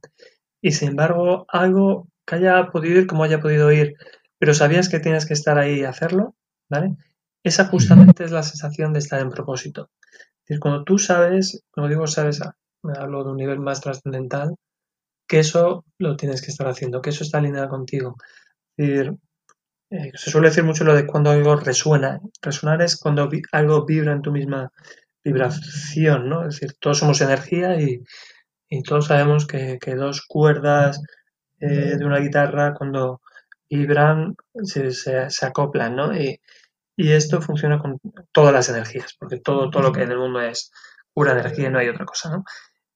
Y 0.62 0.74
sin 0.74 0.90
embargo, 0.90 1.46
algo 1.50 2.08
que 2.26 2.36
haya 2.36 2.68
podido 2.68 3.00
ir 3.00 3.08
como 3.08 3.24
haya 3.24 3.40
podido 3.40 3.72
ir, 3.72 3.96
pero 4.38 4.54
sabías 4.54 4.90
que 4.90 5.00
tienes 5.00 5.26
que 5.26 5.34
estar 5.34 5.58
ahí 5.58 5.80
y 5.80 5.84
hacerlo, 5.86 6.36
¿vale? 6.70 6.96
Esa 7.44 7.66
justamente 7.66 8.24
es 8.24 8.32
la 8.32 8.44
sensación 8.44 8.94
de 8.94 9.00
estar 9.00 9.20
en 9.20 9.30
propósito. 9.30 9.90
Es 10.02 10.48
decir, 10.48 10.60
cuando 10.60 10.84
tú 10.84 10.98
sabes, 10.98 11.64
cuando 11.72 11.90
digo 11.90 12.08
sabes, 12.08 12.42
ah, 12.42 12.56
me 12.84 12.94
hablo 12.98 13.24
de 13.24 13.32
un 13.32 13.38
nivel 13.38 13.60
más 13.60 13.82
trascendental, 13.82 14.56
que 15.28 15.40
eso 15.40 15.86
lo 15.98 16.18
tienes 16.18 16.42
que 16.42 16.52
estar 16.52 16.68
haciendo, 16.68 17.02
que 17.02 17.12
eso 17.12 17.24
está 17.24 17.38
alineado 17.38 17.70
contigo. 17.70 18.16
Es 18.78 18.88
decir, 18.88 19.18
eh, 19.92 20.12
se 20.14 20.32
suele 20.32 20.50
decir 20.50 20.64
mucho 20.64 20.84
lo 20.84 20.96
de 20.96 21.06
cuando 21.06 21.32
algo 21.32 21.56
resuena. 21.56 22.20
Resonar 22.42 22.82
es 22.82 22.98
cuando 22.98 23.30
algo 23.52 23.86
vibra 23.86 24.14
en 24.14 24.22
tu 24.22 24.32
misma 24.32 24.72
vibración, 25.24 26.30
¿no? 26.30 26.48
Es 26.48 26.56
decir, 26.56 26.76
todos 26.80 27.00
somos 27.00 27.22
energía 27.22 27.80
y, 27.80 28.04
todos 28.84 29.08
sabemos 29.08 29.46
que, 29.46 29.78
dos 29.96 30.26
cuerdas 30.26 31.02
eh, 31.60 31.98
de 31.98 32.06
una 32.06 32.20
guitarra 32.20 32.74
cuando 32.74 33.22
vibran 33.70 34.36
se, 34.64 34.92
se, 34.92 35.46
acoplan, 35.46 35.96
¿no? 35.96 36.16
Y, 36.16 36.40
esto 37.10 37.42
funciona 37.42 37.80
con 37.80 38.00
todas 38.32 38.54
las 38.54 38.70
energías, 38.70 39.16
porque 39.18 39.38
todo, 39.38 39.70
todo 39.70 39.84
lo 39.84 39.92
que 39.92 40.04
en 40.04 40.12
el 40.12 40.18
mundo 40.18 40.42
es 40.42 40.72
pura 41.14 41.32
energía 41.32 41.68
y 41.68 41.72
no 41.72 41.80
hay 41.80 41.90
otra 41.90 42.06
cosa, 42.06 42.30
¿no? 42.30 42.44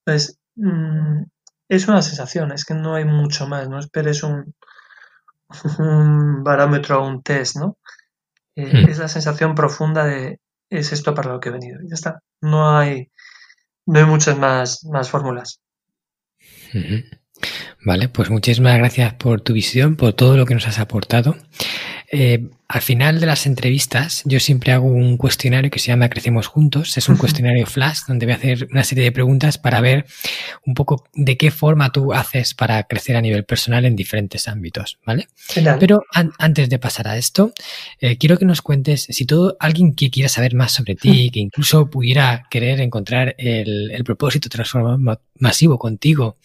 Entonces, 0.04 0.38
mm, 0.56 1.22
es 1.68 1.88
una 1.88 2.02
sensación, 2.02 2.52
es 2.52 2.64
que 2.64 2.74
no 2.74 2.94
hay 2.94 3.04
mucho 3.04 3.46
más, 3.46 3.68
no 3.68 3.78
esperes 3.78 4.22
un, 4.22 4.54
un 5.78 6.44
barómetro 6.44 7.02
o 7.02 7.06
un 7.06 7.22
test, 7.22 7.56
¿no? 7.56 7.78
Eh, 8.54 8.72
hmm. 8.72 8.88
Es 8.90 8.98
la 8.98 9.08
sensación 9.08 9.54
profunda 9.54 10.04
de 10.04 10.40
es 10.70 10.92
esto 10.92 11.14
para 11.14 11.32
lo 11.32 11.40
que 11.40 11.50
he 11.50 11.52
venido. 11.52 11.80
Y 11.82 11.88
ya 11.88 11.94
está. 11.94 12.22
No 12.40 12.76
hay, 12.76 13.10
no 13.86 13.98
hay 13.98 14.04
muchas 14.04 14.38
más, 14.38 14.84
más 14.84 15.10
fórmulas. 15.10 15.60
Vale, 17.84 18.08
pues 18.08 18.30
muchísimas 18.30 18.76
gracias 18.78 19.14
por 19.14 19.40
tu 19.40 19.52
visión, 19.52 19.96
por 19.96 20.12
todo 20.12 20.36
lo 20.36 20.46
que 20.46 20.54
nos 20.54 20.66
has 20.66 20.78
aportado. 20.78 21.36
Eh, 22.10 22.50
al 22.68 22.82
final 22.82 23.20
de 23.20 23.26
las 23.26 23.46
entrevistas, 23.46 24.22
yo 24.24 24.40
siempre 24.40 24.72
hago 24.72 24.86
un 24.86 25.16
cuestionario 25.16 25.70
que 25.70 25.78
se 25.78 25.88
llama 25.88 26.08
Crecemos 26.08 26.48
Juntos. 26.48 26.96
Es 26.96 27.08
un 27.08 27.16
cuestionario 27.16 27.64
flash 27.64 28.00
donde 28.08 28.26
voy 28.26 28.32
a 28.32 28.36
hacer 28.36 28.66
una 28.72 28.82
serie 28.82 29.04
de 29.04 29.12
preguntas 29.12 29.56
para 29.56 29.80
ver 29.80 30.04
un 30.64 30.74
poco 30.74 31.04
de 31.14 31.36
qué 31.36 31.52
forma 31.52 31.92
tú 31.92 32.12
haces 32.12 32.54
para 32.54 32.82
crecer 32.82 33.14
a 33.14 33.20
nivel 33.20 33.44
personal 33.44 33.84
en 33.84 33.94
diferentes 33.94 34.48
ámbitos, 34.48 34.98
¿vale? 35.06 35.28
Pero 35.78 36.02
antes 36.38 36.68
de 36.68 36.78
pasar 36.80 37.06
a 37.06 37.16
esto, 37.16 37.52
eh, 38.00 38.18
quiero 38.18 38.36
que 38.36 38.44
nos 38.44 38.62
cuentes 38.62 39.06
si 39.10 39.26
todo 39.26 39.56
alguien 39.60 39.94
que 39.94 40.10
quiera 40.10 40.28
saber 40.28 40.54
más 40.56 40.72
sobre 40.72 40.96
ti, 40.96 41.30
que 41.30 41.38
incluso 41.38 41.88
pudiera 41.88 42.46
querer 42.50 42.80
encontrar 42.80 43.36
el, 43.38 43.92
propósito 44.04 44.48
transformador 44.48 45.20
masivo 45.38 45.78
contigo, 45.78 46.36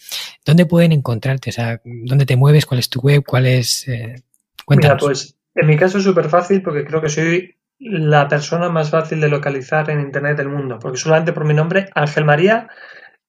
¿dónde 0.46 0.66
pueden 0.66 0.92
encontrarte? 0.92 1.50
O 1.50 1.54
sea, 1.54 1.82
¿dónde 1.84 2.26
te 2.26 2.36
mueves? 2.36 2.66
¿Cuál 2.66 2.80
es 2.80 2.90
tu 2.90 3.00
web? 3.02 3.24
¿Cuál 3.26 3.48
es? 3.48 3.88
Eh, 3.88 4.22
cuéntanos. 4.66 5.02
pues 5.02 5.36
en 5.56 5.68
mi 5.68 5.78
caso 5.78 5.98
es 5.98 6.04
súper 6.04 6.30
fácil 6.30 6.62
porque 6.62 6.86
creo 6.86 7.02
que 7.02 7.10
soy 7.10 7.56
la 7.80 8.28
persona 8.28 8.70
más 8.70 8.92
fácil 8.92 9.20
de 9.20 9.30
localizar 9.30 9.90
en 9.90 10.02
Internet 10.02 10.38
del 10.38 10.50
mundo, 10.50 10.78
porque 10.80 11.00
solamente 11.00 11.34
por 11.34 11.46
mi 11.46 11.54
nombre, 11.54 11.90
Ángel 11.96 12.26
María, 12.26 12.70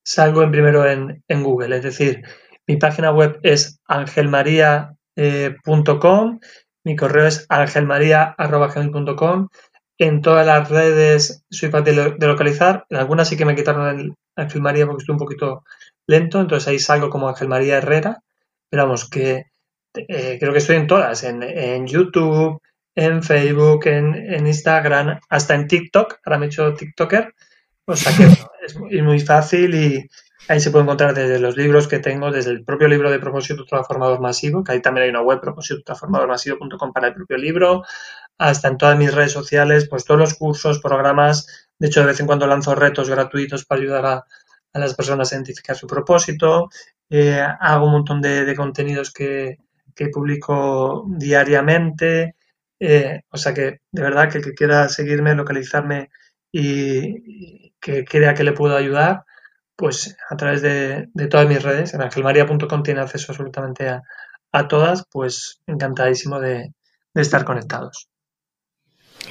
salgo 0.04 0.42
en 0.42 0.50
primero 0.50 0.86
en, 0.86 1.42
Google. 1.42 1.76
Es 1.76 1.82
decir, 1.82 2.22
mi 2.66 2.76
página 2.76 3.12
web 3.12 3.38
es 3.42 3.80
angelmaria.com, 3.86 4.96
eh, 5.16 5.56
mi 6.84 6.96
correo 6.96 7.26
es 7.26 7.46
angelmaria.com. 7.48 9.48
En 9.98 10.20
todas 10.20 10.46
las 10.46 10.68
redes 10.68 11.44
soy 11.50 11.70
fácil 11.70 12.18
de 12.18 12.26
localizar. 12.26 12.86
En 12.90 12.98
algunas 12.98 13.28
sí 13.28 13.36
que 13.36 13.44
me 13.44 13.54
quitaron 13.54 14.00
el 14.00 14.14
Ángel 14.36 14.60
María 14.60 14.86
porque 14.86 15.02
estoy 15.02 15.12
un 15.12 15.18
poquito 15.18 15.64
lento, 16.06 16.40
entonces 16.40 16.68
ahí 16.68 16.78
salgo 16.78 17.08
como 17.08 17.28
Ángel 17.28 17.48
María 17.48 17.78
Herrera. 17.78 18.22
Pero 18.68 18.84
vamos, 18.84 19.08
que 19.08 19.44
eh, 19.94 20.38
creo 20.40 20.52
que 20.52 20.58
estoy 20.58 20.76
en 20.76 20.86
todas, 20.86 21.22
en, 21.24 21.86
YouTube, 21.86 22.60
en 22.94 23.22
Facebook, 23.22 23.86
en, 23.86 24.46
Instagram, 24.46 25.20
hasta 25.28 25.54
en 25.54 25.66
TikTok, 25.66 26.18
ahora 26.24 26.38
me 26.38 26.46
he 26.46 26.48
hecho 26.48 26.74
TikToker, 26.74 27.34
o 27.84 27.96
sea 27.96 28.16
que 28.16 28.24
es 28.64 29.02
muy, 29.02 29.20
fácil 29.20 29.74
y 29.74 30.08
ahí 30.48 30.60
se 30.60 30.70
puede 30.70 30.84
encontrar 30.84 31.14
desde 31.14 31.38
los 31.38 31.56
libros 31.56 31.88
que 31.88 31.98
tengo, 31.98 32.30
desde 32.30 32.52
el 32.52 32.64
propio 32.64 32.88
libro 32.88 33.10
de 33.10 33.18
Propósito 33.18 33.66
Transformador 33.66 34.20
Masivo, 34.20 34.64
que 34.64 34.72
ahí 34.72 34.80
también 34.80 35.04
hay 35.04 35.10
una 35.10 35.22
web, 35.22 35.40
propósitotransformadormasivo.com 35.40 36.92
para 36.92 37.08
el 37.08 37.14
propio 37.14 37.36
libro, 37.36 37.82
hasta 38.38 38.68
en 38.68 38.78
todas 38.78 38.96
mis 38.96 39.14
redes 39.14 39.32
sociales, 39.32 39.88
pues 39.88 40.04
todos 40.04 40.20
los 40.20 40.34
cursos, 40.34 40.80
programas, 40.80 41.68
de 41.78 41.88
hecho 41.88 42.00
de 42.00 42.06
vez 42.06 42.20
en 42.20 42.26
cuando 42.26 42.46
lanzo 42.46 42.74
retos 42.74 43.10
gratuitos 43.10 43.66
para 43.66 43.80
ayudar 43.80 44.06
a, 44.06 44.24
las 44.74 44.94
personas 44.94 45.30
a 45.30 45.34
identificar 45.34 45.76
su 45.76 45.86
propósito, 45.86 46.70
eh, 47.10 47.44
hago 47.60 47.86
un 47.86 47.92
montón 47.92 48.22
de 48.22 48.54
contenidos 48.56 49.12
que, 49.12 49.58
que 49.94 50.08
publico 50.08 51.06
diariamente. 51.08 52.36
Eh, 52.80 53.20
o 53.30 53.36
sea 53.36 53.54
que 53.54 53.80
de 53.92 54.02
verdad 54.02 54.30
que 54.30 54.38
el 54.38 54.44
que 54.44 54.54
quiera 54.54 54.88
seguirme, 54.88 55.34
localizarme 55.34 56.10
y, 56.52 57.72
que 57.80 58.04
crea 58.04 58.34
que 58.34 58.44
le 58.44 58.52
puedo 58.52 58.76
ayudar, 58.76 59.24
pues 59.76 60.16
a 60.30 60.36
través 60.36 60.62
de, 60.62 61.08
todas 61.30 61.48
mis 61.48 61.62
redes, 61.62 61.94
en 61.94 62.02
angelmaria.com 62.02 62.82
tiene 62.82 63.00
acceso 63.00 63.32
absolutamente 63.32 63.88
a, 63.88 64.68
todas, 64.68 65.04
pues 65.10 65.60
encantadísimo 65.66 66.40
de 66.40 66.72
estar 67.14 67.44
conectados. 67.44 68.11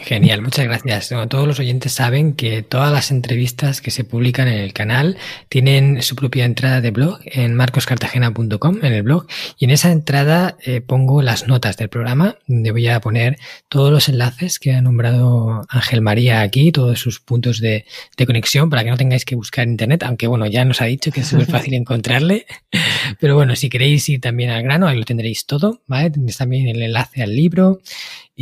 Genial, 0.03 0.41
muchas 0.41 0.65
gracias. 0.65 1.09
todos 1.29 1.47
los 1.47 1.59
oyentes 1.59 1.91
saben 1.93 2.33
que 2.33 2.63
todas 2.63 2.91
las 2.91 3.11
entrevistas 3.11 3.81
que 3.81 3.91
se 3.91 4.03
publican 4.03 4.47
en 4.47 4.59
el 4.59 4.73
canal 4.73 5.17
tienen 5.47 6.01
su 6.01 6.15
propia 6.15 6.45
entrada 6.45 6.81
de 6.81 6.89
blog 6.91 7.19
en 7.25 7.53
marcoscartagena.com, 7.53 8.79
en 8.81 8.93
el 8.93 9.03
blog, 9.03 9.27
y 9.59 9.65
en 9.65 9.71
esa 9.71 9.91
entrada 9.91 10.57
eh, 10.65 10.81
pongo 10.81 11.21
las 11.21 11.47
notas 11.47 11.77
del 11.77 11.89
programa, 11.89 12.35
donde 12.47 12.71
voy 12.71 12.87
a 12.87 12.99
poner 12.99 13.37
todos 13.69 13.91
los 13.91 14.09
enlaces 14.09 14.57
que 14.57 14.73
ha 14.73 14.81
nombrado 14.81 15.65
Ángel 15.69 16.01
María 16.01 16.41
aquí, 16.41 16.71
todos 16.71 16.99
sus 16.99 17.19
puntos 17.19 17.59
de, 17.59 17.85
conexión, 18.25 18.69
para 18.69 18.83
que 18.83 18.89
no 18.89 18.97
tengáis 18.97 19.25
que 19.25 19.35
buscar 19.35 19.67
internet, 19.67 20.03
aunque 20.03 20.27
bueno, 20.27 20.45
ya 20.47 20.65
nos 20.65 20.81
ha 20.81 20.85
dicho 20.85 21.11
que 21.11 21.21
es 21.21 21.27
súper 21.27 21.47
fácil 21.47 21.73
encontrarle. 21.73 22.45
Pero 23.19 23.35
bueno, 23.35 23.55
si 23.55 23.69
queréis 23.69 24.07
ir 24.09 24.21
también 24.21 24.49
al 24.49 24.63
grano, 24.63 24.87
ahí 24.87 24.97
lo 24.97 25.05
tendréis 25.05 25.45
todo, 25.45 25.81
¿vale? 25.87 26.11
Tendréis 26.11 26.37
también 26.37 26.67
el 26.67 26.81
enlace 26.81 27.23
al 27.23 27.35
libro 27.35 27.81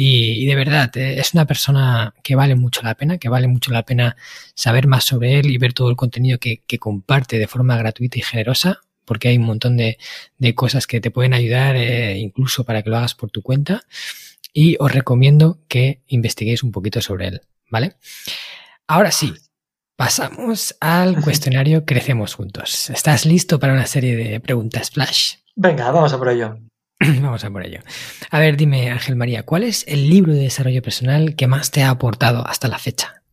y, 0.02 0.46
de 0.46 0.56
verdad, 0.56 0.96
eh, 0.96 1.20
es 1.20 1.34
una 1.34 1.46
persona 1.46 2.14
que 2.24 2.34
vale 2.36 2.56
mucho 2.56 2.82
la 2.84 2.96
pena, 2.96 3.18
que 3.18 3.28
vale 3.28 3.50
mucho 3.50 3.74
la 3.74 3.84
pena 3.84 4.16
saber 4.54 4.88
más 4.88 5.04
sobre 5.04 5.40
él 5.40 5.48
y 5.48 5.58
ver 5.58 5.74
todo 5.74 5.90
el 5.90 5.98
contenido 5.98 6.38
que, 6.40 6.64
comparte 6.80 7.38
de 7.38 7.48
forma 7.48 7.76
gratuita 7.76 8.18
y 8.18 8.22
generosa, 8.22 8.80
porque 9.04 9.28
hay 9.28 9.36
un 9.38 9.44
montón 9.44 9.76
de, 9.76 9.98
cosas 10.56 10.88
que 10.88 11.02
te 11.02 11.12
pueden 11.12 11.34
ayudar 11.34 11.76
eh, 11.76 12.18
incluso 12.18 12.64
para 12.64 12.82
que 12.82 12.90
lo 12.90 12.96
hagas 12.96 13.14
por 13.14 13.30
tu 13.30 13.42
cuenta. 13.42 13.82
Y 14.54 14.78
os 14.80 14.90
recomiendo 14.90 15.60
que 15.68 16.02
investiguéis 16.08 16.64
un 16.64 16.72
poquito 16.72 17.02
sobre 17.02 17.28
él, 17.28 17.42
¿vale? 17.70 17.98
Ahora 18.88 19.12
sí, 19.12 19.34
pasamos 19.98 20.78
al 20.80 21.22
cuestionario 21.22 21.84
Crecemos 21.84 22.36
Juntos. 22.36 22.90
¿Estás 22.90 23.26
listo 23.26 23.60
para 23.60 23.74
una 23.74 23.86
serie 23.86 24.16
de 24.16 24.40
preguntas 24.40 24.92
flash? 24.92 25.34
Venga, 25.58 25.92
vamos 25.92 26.14
a 26.14 26.18
por 26.18 26.30
ello. 26.30 26.69
Vamos 27.22 27.44
a 27.44 27.50
por 27.50 27.66
ello. 27.66 27.80
A 28.30 28.40
ver, 28.40 28.58
dime, 28.58 28.92
Ángel 28.92 29.16
María, 29.16 29.44
¿cuál 29.44 29.64
es 29.64 29.86
el 29.88 30.10
libro 30.10 30.34
de 30.34 30.42
desarrollo 30.42 30.82
personal 30.82 31.36
que 31.36 31.48
más 31.48 31.72
te 31.72 31.84
ha 31.84 31.90
aportado 31.90 32.46
hasta 32.46 32.68
la 32.68 32.78
fecha? 32.78 33.24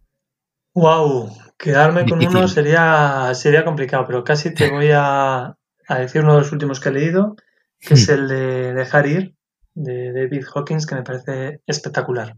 Wow, 0.75 1.37
quedarme 1.59 2.05
con 2.07 2.25
uno 2.25 2.49
sería, 2.49 3.33
sería 3.35 3.65
complicado, 3.65 4.05
pero 4.07 4.23
casi 4.25 4.53
te 4.55 4.71
voy 4.71 4.91
a, 4.93 5.57
decir 5.89 6.23
uno 6.23 6.35
de 6.35 6.41
los 6.41 6.53
últimos 6.53 6.81
que 6.81 6.91
he 6.91 6.93
leído, 6.93 7.35
que 7.81 7.95
es 7.95 8.09
hmm. 8.09 8.13
el 8.13 8.29
de 8.29 8.75
Dejar 8.75 9.07
ir, 9.07 9.35
de 9.75 10.13
David 10.13 10.45
Hawkins, 10.55 10.87
que 10.87 10.95
me 10.95 11.03
parece 11.03 11.61
espectacular. 11.67 12.37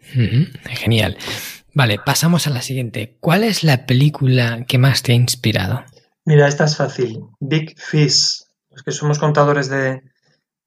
Genial. 0.00 1.18
Vale, 1.74 1.98
pasamos 2.04 2.46
a 2.46 2.50
la 2.50 2.62
siguiente. 2.62 3.18
¿Cuál 3.20 3.44
es 3.44 3.64
la 3.64 3.86
película 3.86 4.64
que 4.66 4.78
más 4.78 5.02
te 5.02 5.12
ha 5.12 5.16
inspirado? 5.16 5.84
Mira, 6.24 6.48
esta 6.48 6.64
es 6.64 6.76
fácil. 6.76 7.20
Big 7.40 7.78
Fish. 7.78 8.44
Los 8.70 8.82
que 8.82 8.92
somos 8.92 9.18
contadores 9.18 9.68
de, 9.68 10.02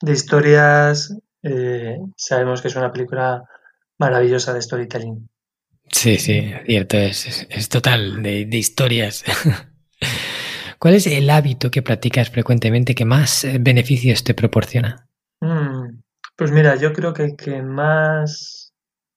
de 0.02 0.12
historias, 0.14 1.16
eh, 1.44 1.98
sabemos 2.16 2.62
que 2.62 2.68
es 2.68 2.76
una 2.76 2.92
película 2.92 3.44
maravillosa 3.98 4.54
de 4.54 4.62
storytelling. 4.62 5.30
Sí, 5.90 6.18
sí, 6.18 6.54
cierto, 6.66 6.98
es, 6.98 7.48
es, 7.50 7.70
total 7.70 8.24
de, 8.24 8.48
historias. 8.52 9.24
¿Cuál 10.80 10.96
es 10.96 11.06
el 11.06 11.30
hábito 11.30 11.70
que 11.70 11.82
practicas 11.82 12.30
frecuentemente 12.30 12.96
que 12.96 13.06
más 13.06 13.44
eh, 13.44 13.58
beneficios 13.60 14.24
te 14.24 14.34
proporciona? 14.34 15.08
Mm, 15.42 16.02
pues 16.36 16.52
mira, 16.52 16.76
yo 16.76 16.94
creo 16.94 17.14
que, 17.14 17.36
que 17.36 17.62
más, 17.62 18.74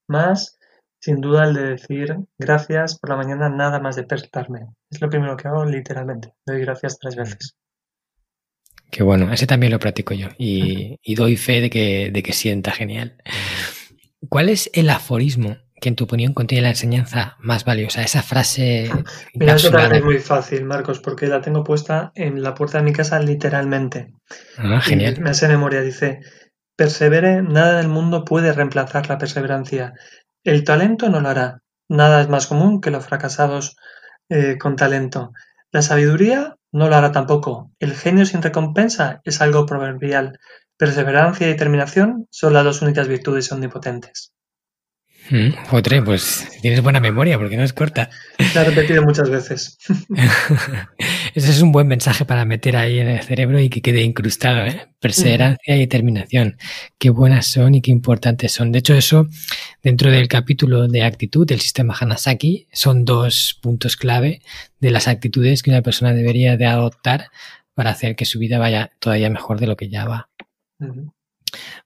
más, 0.08 0.58
sin 1.00 1.20
duda, 1.20 1.44
el 1.44 1.54
de 1.54 1.62
decir 1.62 2.16
gracias 2.38 2.98
por 2.98 3.10
la 3.10 3.16
mañana 3.16 3.48
nada 3.48 3.78
más 3.78 3.96
despertarme. 3.96 4.66
Es 4.90 5.00
lo 5.00 5.08
primero 5.08 5.36
que 5.36 5.48
hago 5.48 5.64
literalmente. 5.64 6.34
Doy 6.44 6.60
gracias 6.60 6.98
tres 6.98 7.16
veces. 7.16 7.56
Qué 8.94 9.02
bueno, 9.02 9.32
ese 9.32 9.48
también 9.48 9.72
lo 9.72 9.80
practico 9.80 10.14
yo 10.14 10.28
y, 10.38 11.00
doy 11.16 11.36
fe 11.36 11.60
de 11.60 11.68
que, 11.68 12.12
de 12.12 12.22
que 12.22 12.32
sienta 12.32 12.70
genial. 12.70 13.16
¿Cuál 14.28 14.48
es 14.48 14.70
el 14.72 14.88
aforismo 14.88 15.56
que 15.80 15.88
en 15.88 15.96
tu 15.96 16.04
opinión 16.04 16.32
contiene 16.32 16.62
la 16.62 16.68
enseñanza 16.68 17.36
más 17.40 17.64
valiosa? 17.64 18.04
Esa 18.04 18.22
frase. 18.22 18.88
Mira, 19.34 19.56
eso 19.56 19.72
también 19.72 19.96
es 19.96 20.04
muy 20.04 20.20
fácil, 20.20 20.64
Marcos, 20.64 21.00
porque 21.00 21.26
la 21.26 21.40
tengo 21.40 21.64
puesta 21.64 22.12
en 22.14 22.40
la 22.40 22.54
puerta 22.54 22.78
de 22.78 22.84
mi 22.84 22.92
casa 22.92 23.18
literalmente. 23.18 24.12
Ah, 24.58 24.80
genial. 24.80 25.20
me 25.20 25.30
hace 25.30 25.48
memoria, 25.48 25.80
dice. 25.80 26.20
Persevere, 26.76 27.42
nada 27.42 27.78
del 27.78 27.88
mundo 27.88 28.24
puede 28.24 28.52
reemplazar 28.52 29.08
la 29.08 29.18
perseverancia. 29.18 29.94
El 30.44 30.62
talento 30.62 31.08
no 31.08 31.20
lo 31.20 31.30
hará. 31.30 31.62
Nada 31.88 32.22
es 32.22 32.28
más 32.28 32.46
común 32.46 32.80
que 32.80 32.92
los 32.92 33.04
fracasados 33.04 33.74
eh, 34.28 34.56
con 34.56 34.76
talento. 34.76 35.32
La 35.72 35.82
sabiduría 35.82 36.54
no 36.74 36.88
lo 36.88 36.96
hará 36.96 37.12
tampoco. 37.12 37.70
El 37.78 37.94
genio 37.94 38.26
sin 38.26 38.42
recompensa 38.42 39.20
es 39.24 39.40
algo 39.40 39.64
proverbial. 39.64 40.40
perseverancia 40.76 41.46
y 41.46 41.50
determinación 41.50 42.26
son 42.30 42.52
las 42.52 42.64
dos 42.64 42.82
únicas 42.82 43.06
virtudes 43.06 43.52
omnipotentes. 43.52 44.32
Mm, 45.30 45.50
pues 46.04 46.48
tienes 46.60 46.82
buena 46.82 46.98
memoria 46.98 47.38
porque 47.38 47.56
no 47.56 47.62
es 47.62 47.72
corta. 47.72 48.10
La 48.54 48.62
he 48.62 48.64
repetido 48.64 49.02
muchas 49.04 49.30
veces. 49.30 49.78
Ese 51.34 51.50
es 51.50 51.62
un 51.62 51.72
buen 51.72 51.88
mensaje 51.88 52.24
para 52.24 52.44
meter 52.44 52.76
ahí 52.76 53.00
en 53.00 53.08
el 53.08 53.20
cerebro 53.20 53.58
y 53.58 53.68
que 53.68 53.82
quede 53.82 54.02
incrustado. 54.02 54.64
¿eh? 54.66 54.86
Perseverancia 55.00 55.74
y 55.74 55.80
determinación. 55.80 56.58
Qué 56.96 57.10
buenas 57.10 57.48
son 57.48 57.74
y 57.74 57.82
qué 57.82 57.90
importantes 57.90 58.52
son. 58.52 58.70
De 58.70 58.78
hecho, 58.78 58.94
eso 58.94 59.26
dentro 59.82 60.12
del 60.12 60.28
capítulo 60.28 60.86
de 60.86 61.02
actitud 61.02 61.44
del 61.44 61.60
sistema 61.60 61.96
Hanasaki 61.98 62.68
son 62.72 63.04
dos 63.04 63.58
puntos 63.60 63.96
clave 63.96 64.42
de 64.78 64.92
las 64.92 65.08
actitudes 65.08 65.64
que 65.64 65.70
una 65.70 65.82
persona 65.82 66.12
debería 66.12 66.56
de 66.56 66.66
adoptar 66.66 67.26
para 67.74 67.90
hacer 67.90 68.14
que 68.14 68.26
su 68.26 68.38
vida 68.38 68.60
vaya 68.60 68.92
todavía 69.00 69.28
mejor 69.28 69.58
de 69.58 69.66
lo 69.66 69.76
que 69.76 69.88
ya 69.88 70.04
va. 70.04 70.28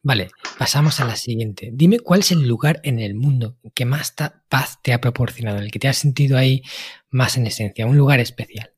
Vale, 0.03 0.29
pasamos 0.59 1.01
a 1.01 1.07
la 1.07 1.17
siguiente. 1.17 1.71
Dime 1.73 2.01
cuál 2.01 2.21
es 2.21 2.33
el 2.33 2.47
lugar 2.47 2.81
en 2.83 2.99
el 2.99 3.15
mundo 3.15 3.57
que 3.73 3.87
más 3.87 4.15
paz 4.51 4.79
te 4.83 4.93
ha 4.93 5.01
proporcionado, 5.01 5.59
el 5.59 5.71
que 5.71 5.79
te 5.79 5.89
has 5.89 5.97
sentido 5.97 6.37
ahí 6.37 6.63
más 7.09 7.39
en 7.39 7.47
esencia, 7.47 7.87
un 7.87 7.97
lugar 7.97 8.21
especial. 8.21 8.73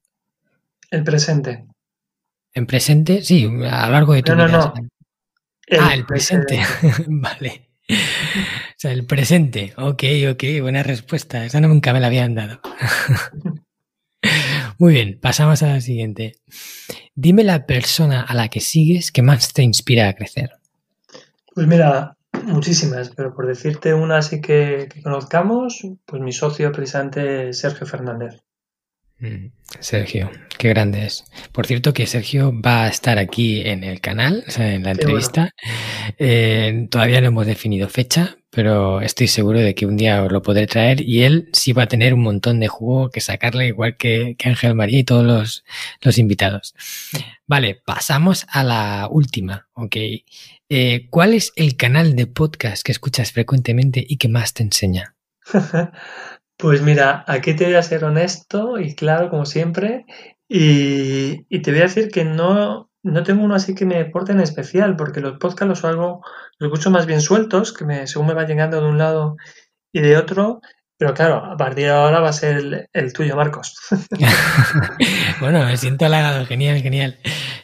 El 0.91 1.05
presente. 1.05 1.66
¿En 2.53 2.66
presente? 2.66 3.22
Sí, 3.22 3.45
a 3.45 3.86
lo 3.86 3.93
largo 3.93 4.14
de 4.14 4.22
tu 4.22 4.34
no, 4.34 4.47
vida. 4.47 4.59
No, 4.59 4.74
no. 4.74 4.88
ah, 5.80 5.95
el 5.95 6.05
presente. 6.05 6.61
vale. 7.07 7.70
O 7.88 7.95
sea, 8.76 8.93
el 8.93 9.07
presente. 9.07 9.72
Ok, 9.76 10.05
ok, 10.32 10.45
buena 10.61 10.82
respuesta. 10.82 11.45
Esa 11.45 11.61
nunca 11.61 11.93
me 11.93 12.01
la 12.01 12.09
habían 12.09 12.34
dado. 12.34 12.61
Muy 14.78 14.95
bien, 14.95 15.18
pasamos 15.20 15.62
a 15.62 15.68
la 15.68 15.80
siguiente. 15.80 16.36
Dime 17.14 17.45
la 17.45 17.66
persona 17.66 18.22
a 18.22 18.34
la 18.34 18.49
que 18.49 18.61
sigues 18.61 19.12
que 19.12 19.22
más 19.22 19.53
te 19.53 19.62
inspira 19.62 20.09
a 20.09 20.14
crecer. 20.14 20.51
Pues 21.55 21.66
mira, 21.66 22.16
muchísimas, 22.45 23.11
pero 23.11 23.34
por 23.34 23.47
decirte 23.47 23.93
una 23.93 24.18
así 24.18 24.41
que, 24.41 24.88
conozcamos, 25.03 25.86
pues 26.07 26.22
mi 26.22 26.32
socio 26.32 26.72
precisamente 26.72 27.53
Sergio 27.53 27.86
Fernández. 27.86 28.43
Mm, 29.21 29.53
Sergio, 29.81 30.31
qué 30.59 30.71
grande 30.71 31.05
es. 31.05 31.25
Por 31.53 31.66
cierto 31.66 31.93
que 31.93 32.07
Sergio 32.07 32.59
va 32.59 32.85
a 32.85 32.89
estar 32.89 33.18
aquí 33.18 33.61
en 33.61 33.85
el 33.85 34.01
canal, 34.01 34.45
o 34.49 34.51
sea, 34.51 34.73
en 34.73 34.83
la 34.83 34.93
entrevista. 34.93 35.55
Eh, 36.18 36.89
todavía 36.91 37.21
no 37.21 37.29
hemos 37.29 37.47
definido 37.47 37.89
fecha, 37.89 38.39
pero 38.51 39.03
estoy 39.03 39.29
seguro 39.29 39.61
de 39.61 39.75
que 39.75 39.85
un 39.85 39.99
día 39.99 40.25
os 40.25 40.33
lo 40.33 40.43
podré 40.43 40.66
traer 40.66 41.03
y 41.03 41.23
él 41.23 41.51
sí 41.53 41.73
va 41.75 41.83
a 41.83 41.89
tener 41.89 42.14
un 42.14 42.23
montón 42.23 42.61
de 42.61 42.68
jugo 42.68 43.11
que 43.11 43.21
sacarle, 43.21 43.66
igual 43.68 43.97
que, 43.99 44.37
que 44.39 44.49
Ángel 44.49 44.75
María 44.75 45.01
y 45.01 45.05
todos 45.05 45.25
los, 45.25 45.64
los 46.01 46.18
invitados. 46.18 46.75
Vale, 47.47 47.81
pasamos 47.85 48.47
a 48.49 48.64
la 48.64 49.07
última, 49.11 49.68
ok. 49.75 49.97
Eh, 50.68 51.09
¿Cuál 51.11 51.35
es 51.35 51.53
el 51.57 51.77
canal 51.77 52.16
de 52.16 52.27
podcast 52.27 52.83
que 52.83 52.93
escuchas 52.93 53.33
frecuentemente 53.33 54.05
y 54.09 54.16
que 54.16 54.29
más 54.29 54.55
te 54.55 54.62
enseña? 54.62 55.14
pues 56.61 56.83
mira, 56.83 57.25
aquí 57.27 57.55
te 57.55 57.65
voy 57.65 57.75
a 57.75 57.83
ser 57.83 58.05
honesto 58.05 58.79
y 58.79 58.95
claro, 58.95 59.31
como 59.31 59.47
siempre, 59.47 60.05
y, 60.49 61.45
te 61.61 61.71
voy 61.71 61.81
a 61.81 61.85
decir 61.85 62.11
que 62.11 62.25
no, 62.25 62.91
no 63.03 63.23
tengo 63.23 63.45
uno 63.45 63.55
así 63.55 63.75
que 63.75 63.87
me 63.87 64.01
aporte 64.01 64.33
en 64.33 64.41
especial, 64.41 64.97
porque 64.97 65.21
los 65.21 65.39
podcasts 65.39 65.69
los 65.69 65.85
hago, 65.85 66.23
los 66.59 66.69
escucho 66.69 66.91
más 66.91 67.07
bien 67.07 67.21
sueltos, 67.21 67.73
que 67.73 67.85
me, 67.85 68.07
según 68.07 68.29
me 68.29 68.35
va 68.35 68.47
llegando 68.47 68.81
de 68.81 68.89
un 68.89 68.99
lado 68.99 69.37
y 69.93 70.01
de 70.01 70.17
otro, 70.17 70.61
pero 70.99 71.15
claro, 71.15 71.37
a 71.37 71.57
partir 71.57 71.85
de 71.85 71.91
ahora 71.91 72.21
va 72.21 72.29
a 72.29 72.33
ser 72.35 72.89
el, 72.93 73.13
tuyo, 73.15 73.35
Marcos. 73.35 73.75
bueno, 75.41 75.65
me 75.65 75.77
siento 75.79 76.05
halagado, 76.05 76.45
genial, 76.45 76.83
genial. 76.83 77.19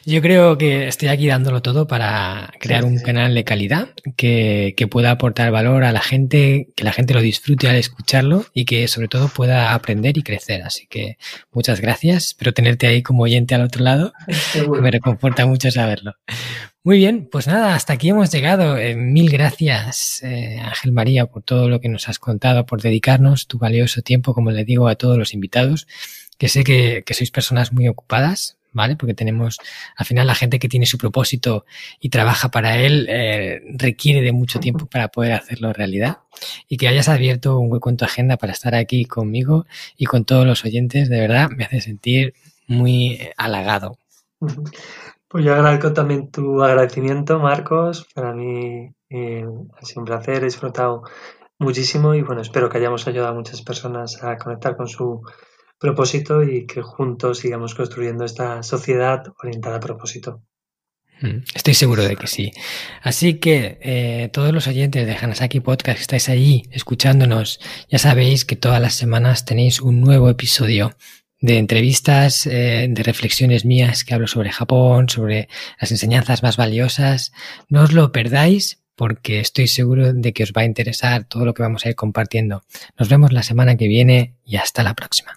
Yo 0.09 0.21
creo 0.21 0.57
que 0.57 0.87
estoy 0.87 1.09
aquí 1.09 1.27
dándolo 1.27 1.61
todo 1.61 1.85
para 1.85 2.53
crear 2.61 2.85
un 2.85 2.97
canal 2.97 3.35
de 3.35 3.43
calidad 3.43 3.89
que, 4.15 4.73
que, 4.77 4.87
pueda 4.87 5.11
aportar 5.11 5.51
valor 5.51 5.83
a 5.83 5.91
la 5.91 5.99
gente, 5.99 6.69
que 6.77 6.85
la 6.85 6.93
gente 6.93 7.13
lo 7.13 7.19
disfrute 7.19 7.67
al 7.67 7.75
escucharlo 7.75 8.45
y 8.53 8.63
que 8.63 8.87
sobre 8.87 9.09
todo 9.09 9.27
pueda 9.27 9.73
aprender 9.73 10.17
y 10.17 10.23
crecer. 10.23 10.63
Así 10.63 10.87
que 10.87 11.17
muchas 11.51 11.81
gracias. 11.81 12.27
Espero 12.27 12.53
tenerte 12.53 12.87
ahí 12.87 13.03
como 13.03 13.23
oyente 13.23 13.53
al 13.53 13.63
otro 13.63 13.83
lado. 13.83 14.13
Me 14.81 14.91
reconforta 14.91 15.45
mucho 15.45 15.69
saberlo. 15.71 16.13
Muy 16.85 16.99
bien, 16.99 17.27
pues 17.29 17.47
nada, 17.47 17.75
hasta 17.75 17.91
aquí 17.91 18.07
hemos 18.07 18.31
llegado. 18.31 18.77
Eh, 18.77 18.95
mil 18.95 19.29
gracias, 19.29 20.23
eh, 20.23 20.61
Ángel 20.63 20.93
María, 20.93 21.25
por 21.25 21.43
todo 21.43 21.67
lo 21.67 21.81
que 21.81 21.89
nos 21.89 22.07
has 22.07 22.17
contado, 22.17 22.65
por 22.65 22.81
dedicarnos 22.81 23.47
tu 23.47 23.57
valioso 23.57 24.01
tiempo, 24.01 24.33
como 24.33 24.51
le 24.51 24.63
digo 24.63 24.87
a 24.87 24.95
todos 24.95 25.17
los 25.17 25.33
invitados, 25.33 25.85
que 26.37 26.47
sé 26.47 26.63
que, 26.63 27.03
sois 27.11 27.29
personas 27.29 27.73
muy 27.73 27.89
ocupadas, 27.89 28.56
¿vale? 28.71 28.95
Porque 28.95 29.13
tenemos, 29.13 29.57
al 29.95 30.05
final, 30.05 30.27
la 30.27 30.35
gente 30.35 30.59
que 30.59 30.69
tiene 30.69 30.85
su 30.85 30.97
propósito 30.97 31.65
y 31.99 32.09
trabaja 32.09 32.49
para 32.49 32.77
él, 32.77 33.07
eh, 33.09 33.61
requiere 33.77 34.21
de 34.21 34.31
mucho 34.31 34.59
tiempo 34.59 34.85
para 34.85 35.09
poder 35.09 35.33
hacerlo 35.33 35.73
realidad. 35.73 36.19
Y 36.67 36.77
que 36.77 36.87
hayas 36.87 37.09
abierto 37.09 37.59
un 37.59 37.71
hueco 37.71 37.89
en 37.89 37.97
tu 37.97 38.05
agenda 38.05 38.37
para 38.37 38.53
estar 38.53 38.75
aquí 38.75 39.05
conmigo 39.05 39.65
y 39.97 40.05
con 40.05 40.25
todos 40.25 40.45
los 40.45 40.63
oyentes, 40.65 41.09
de 41.09 41.19
verdad, 41.19 41.49
me 41.49 41.65
hace 41.65 41.81
sentir 41.81 42.33
muy 42.67 43.19
halagado. 43.37 43.97
Pues 45.29 45.43
yo 45.43 45.53
agradezco 45.53 45.93
también 45.93 46.31
tu 46.31 46.63
agradecimiento, 46.63 47.39
Marcos. 47.39 48.07
Para 48.13 48.33
mí 48.33 48.93
eh, 49.09 49.45
ha 49.77 49.85
sido 49.85 50.01
un 50.01 50.05
placer, 50.05 50.37
he 50.41 50.45
disfrutado 50.45 51.03
muchísimo 51.59 52.13
y 52.13 52.21
bueno, 52.21 52.41
espero 52.41 52.69
que 52.69 52.77
hayamos 52.77 53.07
ayudado 53.07 53.31
a 53.31 53.35
muchas 53.35 53.61
personas 53.61 54.23
a 54.23 54.37
conectar 54.37 54.77
con 54.77 54.87
su 54.87 55.21
propósito 55.79 56.43
y 56.43 56.65
que 56.65 56.81
juntos 56.81 57.39
sigamos 57.39 57.75
construyendo 57.75 58.25
esta 58.25 58.63
sociedad 58.63 59.23
orientada 59.41 59.77
a 59.77 59.81
propósito. 59.81 60.41
Mm, 61.21 61.43
estoy 61.55 61.73
seguro 61.73 62.03
de 62.03 62.15
que 62.15 62.27
sí. 62.27 62.51
Así 63.01 63.35
que 63.35 63.79
eh, 63.81 64.29
todos 64.31 64.53
los 64.53 64.67
oyentes 64.67 65.05
de 65.05 65.15
Hanasaki 65.15 65.59
Podcast 65.59 65.97
que 65.97 66.01
estáis 66.01 66.29
ahí 66.29 66.63
escuchándonos, 66.71 67.59
ya 67.89 67.97
sabéis 67.97 68.45
que 68.45 68.55
todas 68.55 68.81
las 68.81 68.93
semanas 68.93 69.45
tenéis 69.45 69.81
un 69.81 70.01
nuevo 70.01 70.29
episodio 70.29 70.95
de 71.39 71.57
entrevistas, 71.57 72.47
eh, 72.47 72.87
de 72.89 73.03
reflexiones 73.03 73.65
mías 73.65 74.03
que 74.03 74.13
hablo 74.13 74.27
sobre 74.27 74.51
Japón, 74.51 75.09
sobre 75.09 75.49
las 75.79 75.91
enseñanzas 75.91 76.43
más 76.43 76.57
valiosas. 76.57 77.31
No 77.69 77.83
os 77.83 77.93
lo 77.93 78.11
perdáis 78.11 78.83
porque 78.95 79.39
estoy 79.39 79.67
seguro 79.67 80.13
de 80.13 80.33
que 80.33 80.43
os 80.43 80.53
va 80.53 80.63
a 80.63 80.65
interesar 80.65 81.25
todo 81.25 81.45
lo 81.45 81.53
que 81.53 81.61
vamos 81.61 81.85
a 81.85 81.89
ir 81.89 81.95
compartiendo. 81.95 82.63
Nos 82.97 83.09
vemos 83.09 83.31
la 83.31 83.43
semana 83.43 83.77
que 83.77 83.87
viene 83.87 84.35
y 84.43 84.57
hasta 84.57 84.81
la 84.81 84.95
próxima. 84.95 85.36